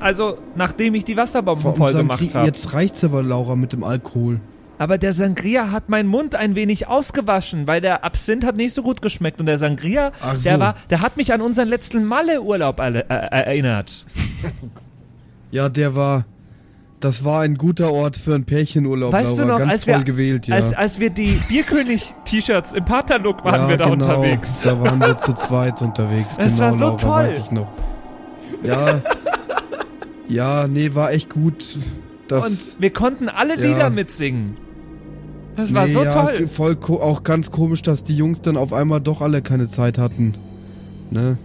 Also, 0.00 0.38
nachdem 0.54 0.94
ich 0.94 1.04
die 1.04 1.16
Wasserbomben 1.16 1.74
voll 1.74 1.92
gemacht 1.94 2.34
habe. 2.34 2.46
Jetzt 2.46 2.72
reicht's 2.74 3.02
aber, 3.02 3.22
Laura, 3.22 3.56
mit 3.56 3.72
dem 3.72 3.82
Alkohol. 3.84 4.40
Aber 4.78 4.98
der 4.98 5.14
Sangria 5.14 5.70
hat 5.70 5.88
meinen 5.88 6.06
Mund 6.08 6.34
ein 6.34 6.54
wenig 6.54 6.86
ausgewaschen, 6.86 7.66
weil 7.66 7.80
der 7.80 8.04
Absinth 8.04 8.44
hat 8.44 8.56
nicht 8.56 8.74
so 8.74 8.82
gut 8.82 9.00
geschmeckt. 9.00 9.40
Und 9.40 9.46
der 9.46 9.56
Sangria, 9.58 10.12
so. 10.36 10.42
der, 10.44 10.60
war, 10.60 10.74
der 10.90 11.00
hat 11.00 11.16
mich 11.16 11.32
an 11.32 11.40
unseren 11.40 11.68
letzten 11.68 12.04
Malle-Urlaub 12.04 12.78
alle- 12.80 13.06
äh, 13.08 13.14
erinnert. 13.30 14.04
Ja, 15.52 15.68
der 15.68 15.94
war, 15.94 16.24
das 17.00 17.24
war 17.24 17.42
ein 17.42 17.54
guter 17.56 17.92
Ort 17.92 18.16
für 18.16 18.34
einen 18.34 18.44
Pärchenurlaub, 18.44 19.12
Weißt 19.12 19.38
Laura. 19.38 19.42
du 19.42 19.48
noch, 19.52 19.58
Ganz 19.60 19.72
als 19.72 19.84
toll 19.86 19.94
wir, 19.98 20.04
gewählt, 20.04 20.48
ja. 20.48 20.56
als, 20.56 20.72
als 20.74 20.98
wir 21.00 21.08
die 21.08 21.40
Bierkönig-T-Shirts 21.48 22.72
im 22.74 22.84
Paterlook 22.84 23.44
waren 23.44 23.62
ja, 23.62 23.68
wir 23.68 23.76
da 23.76 23.84
genau, 23.84 23.94
unterwegs. 23.94 24.62
Da 24.62 24.78
waren 24.78 24.98
wir 25.00 25.16
zu 25.18 25.32
zweit 25.34 25.80
unterwegs. 25.80 26.34
Es 26.36 26.54
genau, 26.56 26.58
war 26.64 26.72
so 26.74 26.84
Laura, 26.86 26.96
toll. 26.96 27.28
weiß 27.28 27.38
ich 27.38 27.50
noch. 27.52 27.68
Ja, 28.64 28.86
ja, 30.28 30.66
nee, 30.66 30.94
war 30.94 31.12
echt 31.12 31.30
gut. 31.30 31.78
Das, 32.28 32.46
Und 32.46 32.80
wir 32.80 32.92
konnten 32.92 33.28
alle 33.28 33.54
Ja. 33.58 33.66
Lieder 33.66 33.90
mitsingen. 33.90 34.56
Das 35.56 35.72
war 35.72 35.86
nee, 35.86 35.92
so 35.92 36.04
ja, 36.04 36.10
toll. 36.10 36.48
Voll 36.48 36.76
auch 37.00 37.22
ganz 37.22 37.50
komisch, 37.50 37.82
dass 37.82 38.04
die 38.04 38.16
Jungs 38.16 38.42
dann 38.42 38.56
auf 38.56 38.72
einmal 38.72 39.00
doch 39.00 39.22
alle 39.22 39.40
keine 39.40 39.68
Zeit 39.68 39.96
hatten. 39.96 40.34
Ne? 41.10 41.38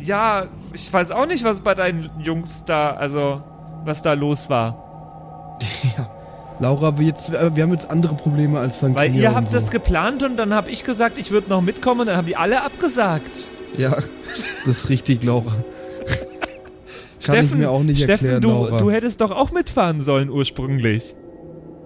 Ja, 0.00 0.46
ich 0.72 0.92
weiß 0.92 1.10
auch 1.10 1.26
nicht, 1.26 1.44
was 1.44 1.60
bei 1.60 1.74
deinen 1.74 2.10
Jungs 2.22 2.64
da, 2.64 2.90
also, 2.90 3.42
was 3.84 4.02
da 4.02 4.12
los 4.12 4.48
war. 4.48 5.58
Laura, 6.60 6.98
wir, 6.98 7.06
jetzt, 7.06 7.30
äh, 7.30 7.56
wir 7.56 7.64
haben 7.64 7.72
jetzt 7.72 7.90
andere 7.90 8.14
Probleme 8.14 8.60
als 8.60 8.78
St. 8.78 8.94
Weil 8.94 9.14
ihr 9.14 9.34
habt 9.34 9.48
so. 9.48 9.54
das 9.54 9.70
geplant 9.70 10.22
und 10.22 10.36
dann 10.36 10.54
habe 10.54 10.70
ich 10.70 10.84
gesagt, 10.84 11.18
ich 11.18 11.32
würde 11.32 11.50
noch 11.50 11.60
mitkommen 11.60 12.02
und 12.02 12.06
dann 12.06 12.16
haben 12.16 12.26
die 12.26 12.36
alle 12.36 12.62
abgesagt. 12.62 13.48
Ja, 13.76 13.96
das 14.64 14.78
ist 14.78 14.88
richtig, 14.88 15.24
Laura. 15.24 15.56
Kann 17.24 17.36
Steffen, 17.36 17.52
ich 17.52 17.58
mir 17.58 17.70
auch 17.70 17.82
nicht 17.82 18.02
Steffen, 18.02 18.26
erklären, 18.26 18.40
du, 18.42 18.48
Laura. 18.48 18.78
du 18.78 18.90
hättest 18.90 19.20
doch 19.20 19.30
auch 19.30 19.52
mitfahren 19.52 20.00
sollen 20.00 20.28
ursprünglich. 20.30 21.14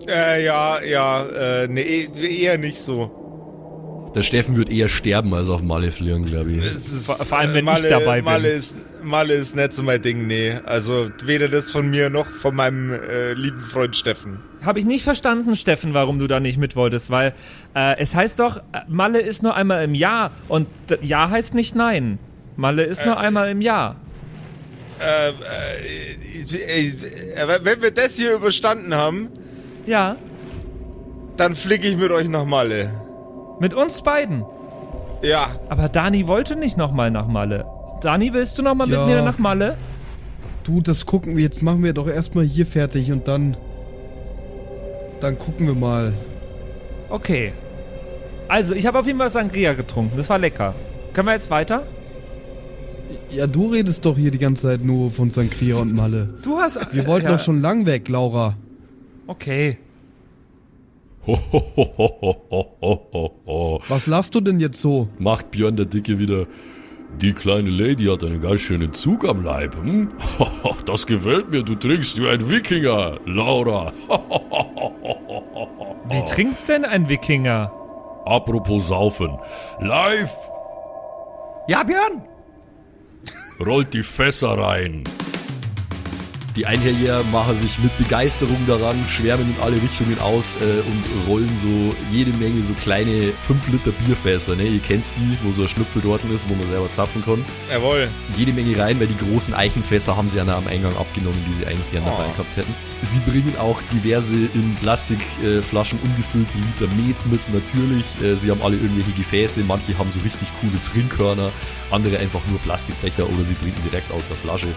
Äh, 0.09 0.45
ja, 0.45 0.83
ja, 0.83 1.25
äh, 1.65 1.69
nee, 1.69 2.09
eher 2.43 2.59
nicht 2.59 2.79
so. 2.79 3.11
Der 4.15 4.23
Steffen 4.23 4.57
wird 4.57 4.71
eher 4.71 4.89
sterben, 4.89 5.35
als 5.35 5.51
auf 5.51 5.61
Malle 5.63 5.93
fliegen, 5.93 6.25
glaube 6.25 6.53
ich. 6.53 6.59
Es 6.65 6.91
ist, 6.91 7.07
Vor- 7.07 7.17
vor 7.27 7.39
allem, 7.39 7.53
wenn 7.53 7.67
äh, 7.67 7.73
ich 7.79 7.83
dabei 7.89 8.17
bin. 8.17 8.25
Malle 8.25 8.49
ist, 8.49 8.75
Malle 9.03 9.35
ist 9.35 9.55
nicht 9.57 9.75
so 9.75 9.83
mein 9.83 10.01
Ding, 10.01 10.27
nee. 10.27 10.55
Also 10.65 11.11
weder 11.25 11.49
das 11.49 11.71
von 11.71 11.91
mir 11.91 12.09
noch 12.09 12.25
von 12.27 12.55
meinem 12.55 12.93
äh, 12.93 13.35
lieben 13.35 13.59
Freund 13.59 13.95
Steffen. 13.95 14.39
Habe 14.65 14.79
ich 14.79 14.87
nicht 14.87 15.05
verstanden, 15.05 15.55
Steffen, 15.55 15.93
warum 15.93 16.19
du 16.19 16.27
da 16.29 16.41
nicht 16.41 16.57
mit 16.57 16.77
wolltest, 16.77 17.11
weil 17.11 17.35
äh, 17.75 17.99
es 17.99 18.15
heißt 18.15 18.41
doch, 18.41 18.57
äh, 18.57 18.61
Malle 18.89 19.21
ist 19.21 19.43
nur 19.43 19.55
einmal 19.55 19.85
im 19.85 19.95
Jahr 19.95 20.31
und 20.49 20.67
Ja 21.03 21.29
heißt 21.29 21.53
nicht 21.53 21.75
Nein. 21.75 22.19
Malle 22.57 22.85
ist 22.85 23.05
nur 23.05 23.19
einmal 23.19 23.51
im 23.51 23.61
Jahr. 23.61 23.97
Äh, 25.01 25.29
äh, 25.31 26.89
äh, 26.89 27.65
wenn 27.65 27.83
wir 27.83 27.91
das 27.91 28.17
hier 28.17 28.35
überstanden 28.35 28.95
haben, 28.95 29.29
Ja, 29.87 30.17
dann 31.37 31.55
flicke 31.55 31.87
ich 31.89 31.97
mit 31.97 32.11
euch 32.11 32.29
nach 32.29 32.45
Malle. 32.47 32.91
mit 33.61 33.75
uns 33.75 34.03
beiden. 34.03 34.45
Ja, 35.23 35.49
Aber 35.69 35.89
Dani 35.89 36.27
wollte 36.27 36.57
nicht 36.57 36.77
nochmal 36.77 37.11
nach 37.11 37.27
Malle. 37.27 37.65
Dani, 38.03 38.33
willst 38.33 38.59
du 38.59 38.63
nochmal 38.63 38.89
Ja. 38.91 39.01
mit 39.01 39.15
mir 39.15 39.23
nach 39.23 39.39
Malle? 39.39 39.77
Du, 40.65 40.81
das 40.81 41.07
gucken 41.07 41.37
wir, 41.37 41.43
jetzt 41.45 41.63
machen 41.63 41.83
wir 41.85 41.93
doch 41.93 42.09
erstmal 42.09 42.45
hier 42.45 42.67
fertig 42.67 43.13
und 43.13 43.29
dann. 43.29 43.57
Dann 45.21 45.39
gucken 45.39 45.67
wir 45.67 45.75
mal. 45.75 46.13
Okay. 47.09 47.53
Also, 48.49 48.75
ich 48.75 48.87
habe 48.87 48.99
auf 48.99 49.07
jeden 49.07 49.19
Fall 49.19 49.31
Sangria 49.31 49.73
getrunken. 49.73 50.17
Das 50.17 50.29
war 50.29 50.39
lecker. 50.39 50.75
Können 51.15 51.29
wir 51.29 51.33
jetzt 51.33 51.51
weiter? 51.51 51.83
Ja, 53.31 53.47
du 53.47 53.69
redest 53.69 54.05
doch 54.05 54.17
hier 54.17 54.31
die 54.31 54.39
ganze 54.39 54.63
Zeit 54.63 54.85
nur 54.85 55.11
von 55.11 55.31
Sankria 55.31 55.77
und 55.77 55.95
Malle. 55.95 56.35
Du 56.43 56.59
hast. 56.59 56.79
Wir 56.93 57.07
wollten 57.07 57.27
ja. 57.27 57.33
doch 57.37 57.41
schon 57.45 57.61
lang 57.61 57.87
weg, 57.87 58.09
Laura. 58.09 58.57
Okay. 59.27 59.79
Ho. 61.27 61.39
Was 63.89 64.07
lachst 64.07 64.35
du 64.35 64.41
denn 64.41 64.61
jetzt 64.61 64.81
so? 64.81 65.09
Macht 65.19 65.51
Björn 65.51 65.77
der 65.77 65.87
Dicke 65.87 66.19
wieder. 66.19 66.47
Die 67.21 67.33
kleine 67.33 67.71
Lady 67.71 68.05
hat 68.05 68.23
einen 68.25 68.41
ganz 68.41 68.61
schönen 68.61 68.93
Zug 68.93 69.27
am 69.27 69.43
Leib. 69.45 69.75
Hm? 69.77 70.11
Das 70.85 71.07
gefällt 71.07 71.51
mir, 71.51 71.63
du 71.65 71.75
trinkst 71.75 72.21
wie 72.21 72.29
ein 72.29 72.49
Wikinger, 72.49 73.19
Laura. 73.27 73.93
Wie 76.09 76.25
trinkt 76.25 76.69
denn 76.69 76.85
ein 76.85 77.09
Wikinger? 77.09 77.73
Apropos 78.25 78.87
Saufen. 78.87 79.37
Live 79.81 80.33
Ja, 81.67 81.83
Björn? 81.83 82.23
Rollt 83.61 83.95
die 83.95 84.03
Fässer 84.03 84.59
rein. 84.59 85.05
Die 86.57 86.65
Einherjäger 86.65 87.23
machen 87.25 87.55
sich 87.55 87.79
mit 87.81 87.97
Begeisterung 87.99 88.57
daran, 88.67 88.97
schwärmen 89.09 89.55
in 89.55 89.63
alle 89.63 89.77
Richtungen 89.77 90.19
aus 90.21 90.57
äh, 90.57 90.81
und 90.89 91.29
rollen 91.29 91.55
so 91.55 91.95
jede 92.11 92.31
Menge 92.39 92.63
so 92.63 92.73
kleine 92.73 93.33
5 93.47 93.69
Liter 93.69 93.93
Bierfässer. 93.93 94.57
Ne? 94.57 94.63
Ihr 94.65 94.81
kennt 94.81 95.05
die, 95.19 95.37
wo 95.43 95.53
so 95.53 95.63
ein 95.63 95.69
Schnupfel 95.69 96.01
dort 96.01 96.25
ist, 96.25 96.49
wo 96.49 96.55
man 96.55 96.67
selber 96.67 96.91
zapfen 96.91 97.23
kann. 97.23 97.45
jawohl. 97.71 98.09
Jede 98.39 98.55
Menge 98.55 98.79
rein, 98.79 98.99
weil 98.99 99.07
die 99.07 99.19
großen 99.19 99.53
Eichenfässer 99.53 100.17
haben 100.17 100.31
sie 100.31 100.39
ja 100.39 100.45
am 100.47 100.67
Eingang 100.67 100.97
abgenommen, 100.97 101.39
die 101.47 101.53
sie 101.53 101.67
eigentlich 101.67 101.91
gerne 101.91 102.07
dabei 102.07 102.25
Oh. 102.27 102.33
gehabt 102.33 102.57
hätten. 102.57 102.75
Sie 103.03 103.19
bringen 103.21 103.55
auch 103.59 103.79
diverse 103.93 104.35
in 104.35 104.75
Plastikflaschen 104.81 105.99
ungefüllte 106.03 106.53
Liter 106.57 106.91
Met 106.97 107.17
mit, 107.31 107.41
natürlich. 107.53 108.05
Äh, 108.23 108.35
Sie 108.35 108.51
haben 108.51 108.63
alle 108.63 108.77
irgendwelche 108.77 109.13
Gefäße, 109.13 109.61
manche 109.69 109.99
haben 109.99 110.11
so 110.11 110.21
richtig 110.21 110.49
coole 110.63 110.81
Trinkhörner, 110.81 111.51
andere 111.91 112.17
einfach 112.19 112.41
nur 112.49 112.59
Plastikbecher 112.61 113.29
oder 113.29 113.45
sie 113.45 113.55
trinken 113.57 113.83
direkt 113.85 114.11
aus 114.11 114.27
der 114.29 114.39
Flasche. 114.39 114.69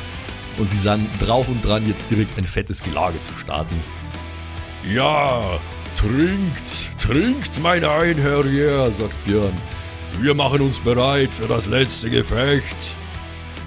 Und 0.59 0.69
sie 0.69 0.77
sind 0.77 1.09
drauf 1.19 1.47
und 1.47 1.63
dran, 1.65 1.87
jetzt 1.87 2.05
direkt 2.11 2.37
ein 2.37 2.43
fettes 2.43 2.83
Gelage 2.83 3.19
zu 3.21 3.31
starten. 3.41 3.75
Ja, 4.93 5.41
trinkt, 5.95 6.99
trinkt, 6.99 7.61
mein 7.61 7.85
Einherjer, 7.85 8.91
sagt 8.91 9.23
Björn. 9.25 9.53
Wir 10.19 10.33
machen 10.33 10.61
uns 10.61 10.79
bereit 10.79 11.33
für 11.33 11.47
das 11.47 11.65
letzte 11.65 12.09
Gefecht. 12.09 12.97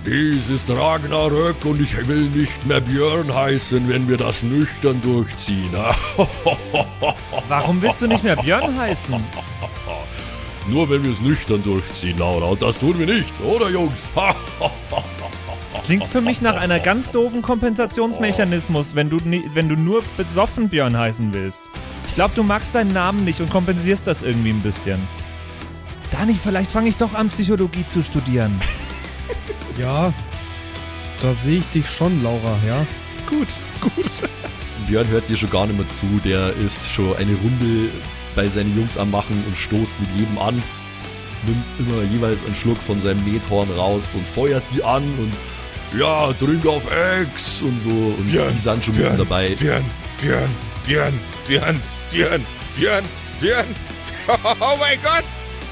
Dies 0.05 0.49
ist 0.49 0.69
Ragnarök 0.69 1.65
und 1.65 1.81
ich 1.81 1.97
will 2.09 2.29
nicht 2.29 2.67
mehr 2.67 2.81
Björn 2.81 3.33
heißen, 3.33 3.89
wenn 3.89 4.09
wir 4.09 4.17
das 4.17 4.43
nüchtern 4.43 5.01
durchziehen. 5.01 5.73
Warum 7.49 7.81
willst 7.81 8.03
du 8.03 8.07
nicht 8.09 8.25
mehr 8.25 8.37
Björn 8.37 8.79
heißen? 8.79 9.15
Nur 10.69 10.91
wenn 10.91 11.05
wir 11.05 11.13
es 11.13 11.21
nüchtern 11.21 11.63
durchziehen, 11.63 12.19
Laura. 12.19 12.47
Und 12.47 12.61
das 12.61 12.79
tun 12.79 12.99
wir 12.99 13.07
nicht, 13.07 13.33
oder 13.41 13.71
Jungs? 13.71 14.11
Klingt 15.85 16.07
für 16.07 16.21
mich 16.21 16.41
nach 16.43 16.57
einer 16.57 16.79
ganz 16.79 17.11
doofen 17.11 17.43
Kompensationsmechanismus, 17.43 18.95
wenn 18.95 19.11
du, 19.11 19.19
wenn 19.55 19.69
du 19.69 19.77
nur 19.77 20.03
besoffen 20.17 20.69
Björn 20.69 20.97
heißen 20.97 21.33
willst. 21.35 21.69
Ich 22.07 22.15
glaube, 22.15 22.35
du 22.37 22.43
magst 22.43 22.75
deinen 22.75 22.93
Namen 22.93 23.25
nicht 23.25 23.41
und 23.41 23.51
kompensierst 23.51 24.07
das 24.07 24.23
irgendwie 24.23 24.51
ein 24.51 24.63
bisschen. 24.63 25.01
Dani, 26.11 26.39
vielleicht 26.41 26.71
fange 26.71 26.89
ich 26.89 26.97
doch 26.97 27.15
an, 27.15 27.31
Psychologie 27.31 27.87
zu 27.87 28.03
studieren. 28.03 28.61
Ja, 29.79 30.13
da 31.23 31.33
sehe 31.33 31.61
ich 31.61 31.67
dich 31.71 31.89
schon, 31.89 32.23
Laura, 32.23 32.59
ja? 32.67 32.85
gut, 33.33 33.49
gut. 33.81 34.11
Björn 34.87 35.09
hört 35.09 35.29
dir 35.29 35.37
schon 35.37 35.51
gar 35.51 35.67
nicht 35.67 35.79
mehr 35.79 35.89
zu. 35.89 36.07
Der 36.25 36.55
ist 36.57 36.91
schon 36.91 37.17
eine 37.17 37.35
Runde 37.35 37.89
bei 38.35 38.47
seinen 38.47 38.77
Jungs 38.77 38.97
am 38.97 39.11
Machen 39.11 39.43
und 39.47 39.57
stoßt 39.57 39.99
mit 40.01 40.11
jedem 40.17 40.39
an. 40.39 40.63
Nimmt 41.47 41.65
immer 41.79 42.03
jeweils 42.03 42.45
einen 42.45 42.55
Schluck 42.55 42.79
von 42.79 43.01
seinem 43.01 43.25
Methorn 43.25 43.71
raus 43.71 44.15
und 44.15 44.27
feuert 44.27 44.63
die 44.75 44.85
an 44.85 45.03
und 45.19 45.33
ja, 45.99 46.33
trink 46.35 46.67
auf 46.67 46.85
Ex 46.91 47.61
und 47.63 47.79
so. 47.79 47.89
Und 47.89 48.31
Björn, 48.31 48.53
die 48.53 48.59
sind 48.59 48.85
schon 48.85 48.95
Björn, 48.95 49.19
dabei. 49.19 49.51
Björn, 49.57 49.85
Björn, 50.21 50.51
Björn, 50.87 51.21
Björn, 51.47 51.81
Björn, 52.11 52.47
Björn, 52.77 53.05
Björn. 53.41 53.67
Oh 54.29 54.77
mein 54.79 54.99
Gott! 55.03 55.25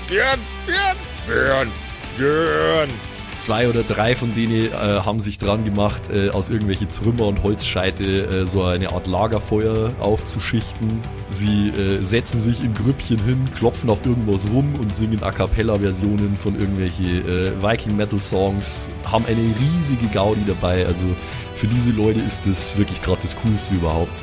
Björn, 0.08 0.40
Björn, 0.66 0.96
Björn, 1.26 1.70
Björn. 2.18 3.09
Zwei 3.40 3.70
oder 3.70 3.82
drei 3.82 4.14
von 4.14 4.34
denen 4.34 4.66
äh, 4.66 4.70
haben 4.76 5.18
sich 5.18 5.38
dran 5.38 5.64
gemacht, 5.64 6.10
äh, 6.12 6.28
aus 6.28 6.50
irgendwelche 6.50 6.86
Trümmer 6.86 7.26
und 7.26 7.42
Holzscheite 7.42 8.04
äh, 8.04 8.46
so 8.46 8.64
eine 8.64 8.92
Art 8.92 9.06
Lagerfeuer 9.06 9.92
aufzuschichten. 9.98 11.00
Sie 11.30 11.70
äh, 11.70 12.02
setzen 12.02 12.38
sich 12.38 12.62
in 12.62 12.74
Grüppchen 12.74 13.18
hin, 13.24 13.48
klopfen 13.56 13.88
auf 13.88 14.04
irgendwas 14.04 14.46
rum 14.50 14.74
und 14.78 14.94
singen 14.94 15.22
A 15.22 15.32
Cappella-Versionen 15.32 16.36
von 16.36 16.54
irgendwelche 16.54 17.02
äh, 17.02 17.62
Viking-Metal-Songs, 17.62 18.90
haben 19.10 19.24
eine 19.24 19.40
riesige 19.58 20.08
Gaudi 20.08 20.44
dabei. 20.46 20.84
Also 20.84 21.06
für 21.54 21.66
diese 21.66 21.92
Leute 21.92 22.20
ist 22.20 22.46
das 22.46 22.76
wirklich 22.76 23.00
gerade 23.00 23.22
das 23.22 23.34
Coolste 23.36 23.74
überhaupt. 23.76 24.22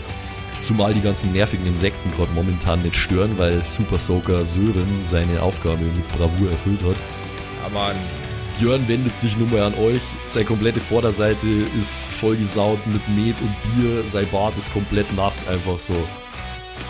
Zumal 0.61 0.93
die 0.93 1.01
ganzen 1.01 1.31
nervigen 1.31 1.65
Insekten 1.65 2.11
gerade 2.11 2.31
momentan 2.33 2.83
nicht 2.83 2.95
stören, 2.95 3.31
weil 3.37 3.65
Super 3.65 3.97
Soaker 3.97 4.45
Sören 4.45 5.01
seine 5.01 5.41
Aufgabe 5.41 5.81
mit 5.81 6.07
Bravour 6.09 6.51
erfüllt 6.51 6.83
hat. 6.83 6.97
Ja, 7.63 7.69
Mann. 7.73 7.95
Björn 8.59 8.87
wendet 8.87 9.15
sich 9.17 9.37
nun 9.37 9.51
mal 9.51 9.61
an 9.63 9.73
euch. 9.75 10.01
Seine 10.25 10.45
komplette 10.45 10.79
Vorderseite 10.79 11.47
ist 11.77 12.09
vollgesaut 12.09 12.79
mit 12.87 13.01
Met 13.09 13.35
und 13.41 13.55
Bier. 13.75 14.03
Sein 14.05 14.27
Bart 14.31 14.57
ist 14.57 14.73
komplett 14.73 15.11
nass, 15.15 15.47
einfach 15.47 15.77
so. 15.77 15.95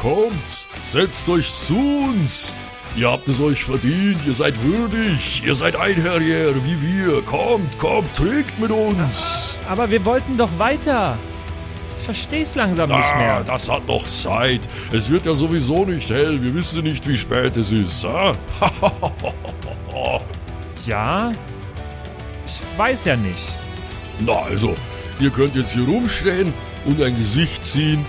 Kommt, 0.01 0.67
setzt 0.83 1.27
euch 1.29 1.51
zu 1.51 1.77
uns. 2.09 2.55
Ihr 2.95 3.11
habt 3.11 3.27
es 3.27 3.39
euch 3.39 3.63
verdient, 3.63 4.19
ihr 4.25 4.33
seid 4.33 4.61
würdig, 4.63 5.43
ihr 5.45 5.53
seid 5.53 5.75
Einherjer 5.75 6.55
wie 6.65 6.81
wir. 6.81 7.21
Kommt, 7.23 7.77
kommt, 7.77 8.13
trinkt 8.15 8.57
mit 8.59 8.71
uns. 8.71 9.55
Aber 9.69 9.89
wir 9.91 10.03
wollten 10.05 10.35
doch 10.37 10.49
weiter. 10.57 11.17
Ich 11.99 12.05
versteh's 12.05 12.55
langsam 12.55 12.89
nicht 12.89 13.03
Ah, 13.03 13.17
mehr. 13.17 13.43
das 13.43 13.69
hat 13.69 13.85
noch 13.87 14.07
Zeit. 14.07 14.67
Es 14.93 15.09
wird 15.09 15.25
ja 15.25 15.33
sowieso 15.33 15.85
nicht 15.85 16.09
hell. 16.09 16.41
Wir 16.41 16.53
wissen 16.55 16.83
nicht, 16.83 17.05
wie 17.07 17.17
spät 17.17 17.57
es 17.57 17.71
ist. 17.71 18.05
ah? 18.05 18.31
Ja? 20.85 21.33
Ich 22.77 22.79
weiß 22.79 23.05
ja 23.05 23.15
nicht. 23.15 23.43
Na 24.19 24.33
also, 24.33 24.75
ihr 25.19 25.31
könnt 25.31 25.55
jetzt 25.55 25.73
hier 25.73 25.87
rumstehen 25.87 26.53
und 26.85 27.01
ein 27.01 27.17
Gesicht 27.17 27.65
ziehen. 27.65 28.05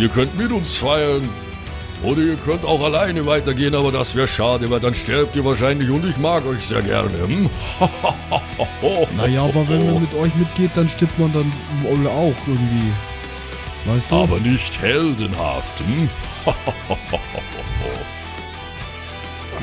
Ihr 0.00 0.08
könnt 0.08 0.36
mit 0.36 0.50
uns 0.50 0.78
feiern. 0.78 1.28
Oder 2.02 2.22
ihr 2.22 2.34
könnt 2.34 2.64
auch 2.64 2.82
alleine 2.82 3.24
weitergehen, 3.24 3.72
aber 3.72 3.92
das 3.92 4.16
wäre 4.16 4.26
schade, 4.26 4.68
weil 4.68 4.80
dann 4.80 4.94
sterbt 4.94 5.36
ihr 5.36 5.44
wahrscheinlich 5.44 5.90
und 5.90 6.04
ich 6.04 6.18
mag 6.18 6.44
euch 6.44 6.64
sehr 6.64 6.82
gerne. 6.82 7.18
Hm? 7.18 7.48
Naja, 9.16 9.44
aber 9.44 9.68
wenn 9.68 9.86
man 9.86 10.00
mit 10.00 10.12
euch 10.14 10.34
mitgeht, 10.34 10.72
dann 10.74 10.88
stirbt 10.88 11.16
man 11.16 11.32
dann 11.32 11.52
wohl 11.84 12.08
auch 12.08 12.34
irgendwie. 12.48 12.92
Weißt 13.84 14.10
du? 14.10 14.16
Aber 14.16 14.40
nicht 14.40 14.82
heldenhaft. 14.82 15.78
Hm? 15.86 16.10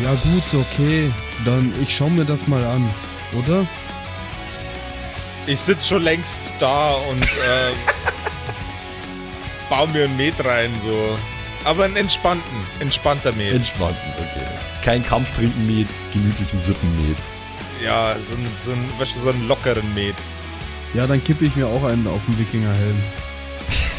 Ja 0.01 0.11
gut, 0.11 0.43
okay. 0.53 1.11
Dann 1.43 1.73
ich 1.81 1.93
schau 1.93 2.09
mir 2.09 2.23
das 2.23 2.47
mal 2.47 2.63
an, 2.63 2.89
oder? 3.37 3.67
Ich 5.47 5.59
sitz 5.59 5.87
schon 5.87 6.03
längst 6.03 6.39
da 6.59 6.89
und 6.91 7.23
äh, 7.23 7.71
baue 9.69 9.87
mir 9.87 10.03
ein 10.05 10.17
Met 10.17 10.43
rein, 10.43 10.71
so. 10.83 11.17
Aber 11.63 11.85
einen 11.85 11.95
entspannten, 11.95 12.57
entspannter 12.79 13.31
Met. 13.33 13.53
Entspannten, 13.53 14.11
okay. 14.17 14.45
Kein 14.83 15.05
Kampftrinken-Met, 15.05 15.87
gemütlichen 16.13 16.59
Sippen-Met. 16.59 17.17
ja, 17.83 18.15
so, 18.15 18.35
ein- 18.35 18.47
so, 18.63 18.71
ein, 18.71 18.91
weißt 18.99 19.15
du, 19.15 19.19
so 19.21 19.29
einen 19.29 19.47
lockeren 19.47 19.93
Met. 19.93 20.15
Ja, 20.93 21.07
dann 21.07 21.23
kippe 21.23 21.45
ich 21.45 21.55
mir 21.55 21.67
auch 21.67 21.83
einen 21.83 22.07
auf 22.07 22.21
den 22.27 22.37
Wikingerhelm. 22.39 23.01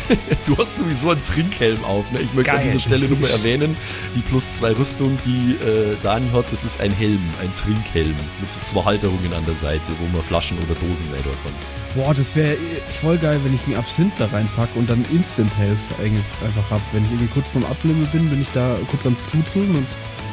Du 0.47 0.57
hast 0.57 0.79
sowieso 0.79 1.11
einen 1.11 1.23
Trinkhelm 1.23 1.85
auf. 1.85 2.11
Ne? 2.13 2.21
Ich 2.21 2.33
möchte 2.35 2.53
an 2.53 2.59
Geil. 2.59 2.67
dieser 2.67 2.81
Stelle 2.81 3.09
nur 3.09 3.19
mal 3.19 3.31
erwähnen, 3.31 3.77
die 4.15 4.21
plus 4.21 4.51
zwei 4.51 4.73
Rüstung, 4.73 5.19
die 5.25 5.57
äh, 5.65 5.97
Dani 6.03 6.29
hat, 6.33 6.47
das 6.51 6.65
ist 6.65 6.81
ein 6.81 6.93
Helm, 6.93 7.21
ein 7.41 7.55
Trinkhelm 7.55 8.15
mit 8.41 8.51
so 8.51 8.61
zwei 8.61 8.85
Halterungen 8.85 9.33
an 9.33 9.45
der 9.47 9.55
Seite, 9.55 9.87
wo 9.99 10.17
man 10.17 10.27
Flaschen 10.27 10.57
oder 10.59 10.75
Dosen 10.75 11.05
kann. 11.13 11.53
Boah, 11.95 12.15
das 12.15 12.35
wäre 12.37 12.57
voll 13.01 13.19
geil, 13.19 13.41
wenn 13.45 13.55
ich 13.55 13.65
einen 13.67 13.77
Absinth 13.77 14.13
da 14.19 14.27
reinpacke 14.27 14.79
und 14.79 14.89
dann 14.89 15.05
Instant 15.13 15.57
Health 15.59 15.79
eigentlich 15.99 16.25
einfach 16.45 16.71
hab. 16.71 16.81
Wenn 16.93 17.05
ich 17.05 17.11
irgendwie 17.11 17.33
kurz 17.33 17.51
vorm 17.51 17.65
Ablimmen 17.65 18.07
bin, 18.07 18.29
bin 18.31 18.43
ich 18.43 18.49
da 18.53 18.77
kurz 18.91 19.07
am 19.07 19.17
Zuzeln 19.25 19.75
und 19.75 19.87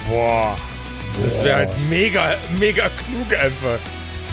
Boah. 0.10 0.56
Das 1.24 1.44
wäre 1.44 1.58
halt 1.58 1.90
mega, 1.90 2.36
mega 2.60 2.90
klug 2.90 3.40
einfach. 3.40 3.80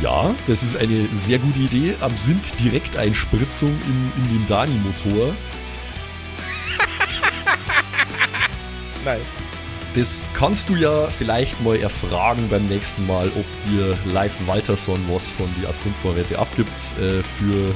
Ja, 0.01 0.35
das 0.47 0.63
ist 0.63 0.77
eine 0.77 1.07
sehr 1.13 1.39
gute 1.39 1.61
Idee. 1.61 1.95
Absinth 2.01 2.59
Direkteinspritzung 2.59 3.69
in, 3.71 4.13
in 4.17 4.29
den 4.29 4.47
Dani-Motor. 4.47 5.35
Nice. 9.05 9.21
Das 9.95 10.27
kannst 10.33 10.71
du 10.71 10.77
ja 10.77 11.09
vielleicht 11.09 11.61
mal 11.61 11.77
erfragen 11.77 12.49
beim 12.49 12.67
nächsten 12.67 13.07
Mal, 13.07 13.29
ob 13.29 13.45
dir 13.69 13.99
Live 14.11 14.33
Walterson 14.47 14.99
was 15.11 15.29
von 15.29 15.53
die 15.61 15.67
Absinth-Vorräte 15.67 16.39
abgibt 16.39 16.71
äh, 16.99 17.23
für 17.23 17.75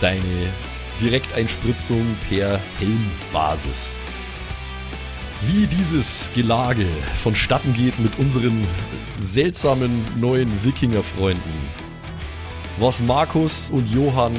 deine 0.00 0.52
Direkteinspritzung 1.00 2.04
per 2.28 2.60
Helmbasis. 2.78 3.96
Wie 5.46 5.66
dieses 5.66 6.30
Gelage 6.34 6.86
vonstatten 7.20 7.72
geht 7.72 7.98
mit 7.98 8.16
unseren 8.20 8.64
seltsamen 9.18 10.04
neuen 10.20 10.48
Wikinger-Freunden. 10.64 11.42
Was 12.78 13.02
Markus 13.02 13.68
und 13.70 13.92
Johann 13.92 14.36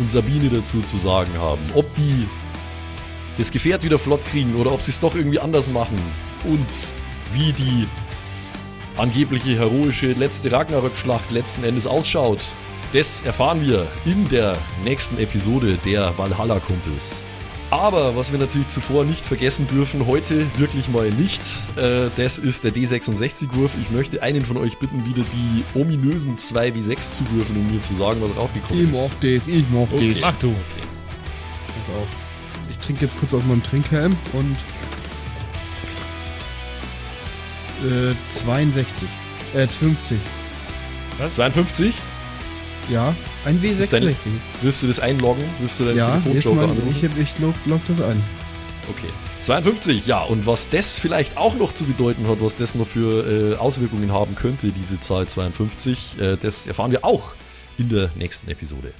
und 0.00 0.10
Sabine 0.10 0.48
dazu 0.48 0.80
zu 0.80 0.98
sagen 0.98 1.32
haben. 1.38 1.62
Ob 1.74 1.94
die 1.94 2.26
das 3.36 3.52
Gefährt 3.52 3.84
wieder 3.84 4.00
flott 4.00 4.24
kriegen 4.24 4.56
oder 4.56 4.72
ob 4.72 4.82
sie 4.82 4.90
es 4.90 5.00
doch 5.00 5.14
irgendwie 5.14 5.38
anders 5.38 5.70
machen. 5.70 5.98
Und 6.44 6.66
wie 7.32 7.52
die 7.52 7.86
angebliche 8.96 9.56
heroische 9.56 10.14
letzte 10.14 10.50
Ragnarök-Schlacht 10.50 11.30
letzten 11.30 11.62
Endes 11.62 11.86
ausschaut. 11.86 12.54
Das 12.92 13.22
erfahren 13.22 13.64
wir 13.64 13.86
in 14.04 14.28
der 14.28 14.56
nächsten 14.82 15.16
Episode 15.18 15.78
der 15.84 16.18
Valhalla-Kumpels. 16.18 17.22
Aber 17.70 18.16
was 18.16 18.32
wir 18.32 18.38
natürlich 18.38 18.68
zuvor 18.68 19.04
nicht 19.04 19.26
vergessen 19.26 19.66
dürfen, 19.66 20.06
heute 20.06 20.46
wirklich 20.56 20.88
mal 20.88 21.10
nicht, 21.10 21.42
äh, 21.76 22.08
das 22.16 22.38
ist 22.38 22.64
der 22.64 22.72
D66-Wurf. 22.72 23.76
Ich 23.78 23.90
möchte 23.90 24.22
einen 24.22 24.42
von 24.42 24.56
euch 24.56 24.78
bitten, 24.78 25.04
wieder 25.04 25.22
die 25.22 25.64
ominösen 25.78 26.38
2W6 26.38 27.18
zu 27.18 27.30
würfeln, 27.32 27.58
um 27.58 27.70
mir 27.70 27.80
zu 27.82 27.94
sagen, 27.94 28.22
was 28.22 28.34
rausgekommen 28.34 28.84
ich 28.84 28.90
ist. 28.90 28.94
mach 28.94 29.14
das, 29.20 29.46
ich 29.48 29.64
mach 29.70 29.80
Okay. 29.92 30.12
das. 30.14 30.22
Mach 30.22 30.36
du. 30.36 30.48
Pass 30.52 31.96
auf. 31.98 32.08
Ich 32.70 32.78
trinke 32.78 33.04
jetzt 33.04 33.18
kurz 33.20 33.34
aus 33.34 33.44
meinem 33.44 33.62
Trinkhelm 33.62 34.16
und 34.32 34.56
äh, 37.86 38.14
62. 38.42 39.08
Äh, 39.54 39.68
50. 39.68 40.18
52? 41.28 41.94
Ja, 42.88 43.14
ein 43.48 43.62
Das 43.62 43.78
ist 43.78 43.92
dein- 43.92 44.04
W66. 44.04 44.14
Willst 44.62 44.82
du 44.82 44.86
das 44.86 45.00
einloggen? 45.00 45.44
Willst 45.58 45.80
du 45.80 45.84
deinen 45.84 45.96
Ja, 45.96 46.18
Telefonjoker 46.18 46.62
anrufen? 46.72 46.94
ich, 46.96 47.04
hab- 47.04 47.18
ich 47.18 47.38
log, 47.38 47.54
log 47.66 47.80
das 47.88 48.00
ein. 48.00 48.22
Okay. 48.90 49.08
52, 49.42 50.06
ja. 50.06 50.22
Und 50.22 50.46
was 50.46 50.68
das 50.68 50.98
vielleicht 50.98 51.36
auch 51.36 51.54
noch 51.54 51.72
zu 51.72 51.84
bedeuten 51.84 52.26
hat, 52.28 52.38
was 52.42 52.56
das 52.56 52.74
noch 52.74 52.86
für 52.86 53.52
äh, 53.54 53.56
Auswirkungen 53.56 54.12
haben 54.12 54.34
könnte, 54.34 54.68
diese 54.72 55.00
Zahl 55.00 55.26
52, 55.26 56.18
äh, 56.20 56.36
das 56.36 56.66
erfahren 56.66 56.90
wir 56.90 57.04
auch 57.04 57.32
in 57.78 57.88
der 57.88 58.10
nächsten 58.16 58.50
Episode. 58.50 58.92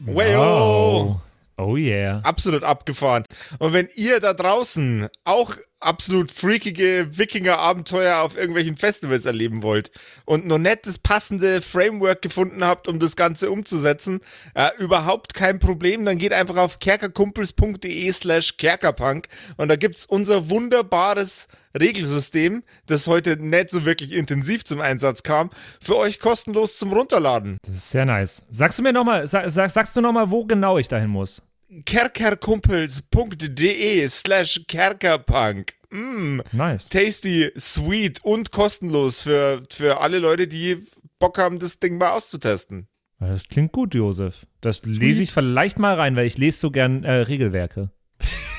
Wayo. 0.00 1.20
Oh 1.56 1.76
yeah. 1.76 2.18
Absolut 2.24 2.64
abgefahren. 2.64 3.24
Und 3.58 3.72
wenn 3.72 3.88
ihr 3.94 4.20
da 4.20 4.34
draußen 4.34 5.06
auch 5.24 5.54
absolut 5.84 6.30
freakige 6.30 7.08
Wikinger-Abenteuer 7.10 8.18
auf 8.18 8.36
irgendwelchen 8.36 8.76
Festivals 8.76 9.24
erleben 9.24 9.62
wollt 9.62 9.90
und 10.24 10.46
noch 10.46 10.58
nicht 10.58 10.86
das 10.86 10.98
passende 10.98 11.62
Framework 11.62 12.22
gefunden 12.22 12.64
habt, 12.64 12.88
um 12.88 12.98
das 12.98 13.16
Ganze 13.16 13.50
umzusetzen, 13.50 14.20
äh, 14.54 14.70
überhaupt 14.78 15.34
kein 15.34 15.58
Problem, 15.58 16.04
dann 16.04 16.18
geht 16.18 16.32
einfach 16.32 16.56
auf 16.56 16.78
kerkerkumpels.de 16.78 18.12
slash 18.12 18.56
kerkerpunk 18.56 19.28
und 19.56 19.68
da 19.68 19.76
gibt's 19.76 20.06
unser 20.06 20.50
wunderbares 20.50 21.48
Regelsystem, 21.78 22.62
das 22.86 23.06
heute 23.06 23.36
nicht 23.36 23.70
so 23.70 23.84
wirklich 23.84 24.12
intensiv 24.12 24.64
zum 24.64 24.80
Einsatz 24.80 25.22
kam, 25.22 25.50
für 25.82 25.96
euch 25.96 26.20
kostenlos 26.20 26.78
zum 26.78 26.92
Runterladen. 26.92 27.58
Das 27.66 27.76
ist 27.76 27.90
sehr 27.90 28.04
nice. 28.04 28.42
Sagst 28.48 28.78
du 28.78 28.82
mir 28.82 28.92
nochmal, 28.92 29.26
sag, 29.26 29.50
sag, 29.50 29.70
sagst 29.70 29.96
du 29.96 30.00
nochmal, 30.00 30.30
wo 30.30 30.44
genau 30.44 30.78
ich 30.78 30.88
dahin 30.88 31.10
muss? 31.10 31.42
kerkerkumpels.de 31.84 34.08
slash 34.08 34.60
kerkerpunk. 34.68 35.74
Mm, 35.90 36.40
Nice. 36.52 36.88
tasty, 36.88 37.50
sweet 37.56 38.20
und 38.24 38.50
kostenlos 38.50 39.22
für, 39.22 39.62
für 39.70 40.00
alle 40.00 40.18
Leute, 40.18 40.48
die 40.48 40.78
Bock 41.18 41.38
haben, 41.38 41.58
das 41.58 41.78
Ding 41.78 41.98
mal 41.98 42.10
auszutesten. 42.12 42.88
Das 43.20 43.48
klingt 43.48 43.72
gut, 43.72 43.94
Josef. 43.94 44.46
Das 44.60 44.82
lese 44.84 45.22
ich 45.22 45.32
vielleicht 45.32 45.78
mal 45.78 45.94
rein, 45.94 46.16
weil 46.16 46.26
ich 46.26 46.36
lese 46.36 46.58
so 46.58 46.70
gern 46.70 47.04
äh, 47.04 47.12
Regelwerke. 47.12 47.90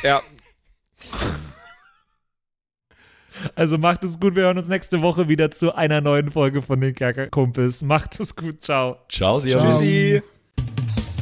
Ja, 0.04 0.22
Also 3.56 3.78
macht 3.78 4.04
es 4.04 4.20
gut, 4.20 4.36
wir 4.36 4.44
hören 4.44 4.58
uns 4.58 4.68
nächste 4.70 5.02
Woche 5.02 5.28
wieder 5.28 5.52
zu 5.52 5.76
einer 5.76 6.00
neuen 6.02 6.32
Folge 6.32 6.62
von 6.62 6.80
den 6.80 6.96
Kerkerkumpels. 6.96 7.82
Macht 7.84 8.20
es 8.20 8.36
gut, 8.36 8.64
ciao. 8.64 8.98
Ciao, 9.10 9.40
Servus. 9.40 9.62
Ciao. 9.62 9.72
tschüssi. 9.74 10.22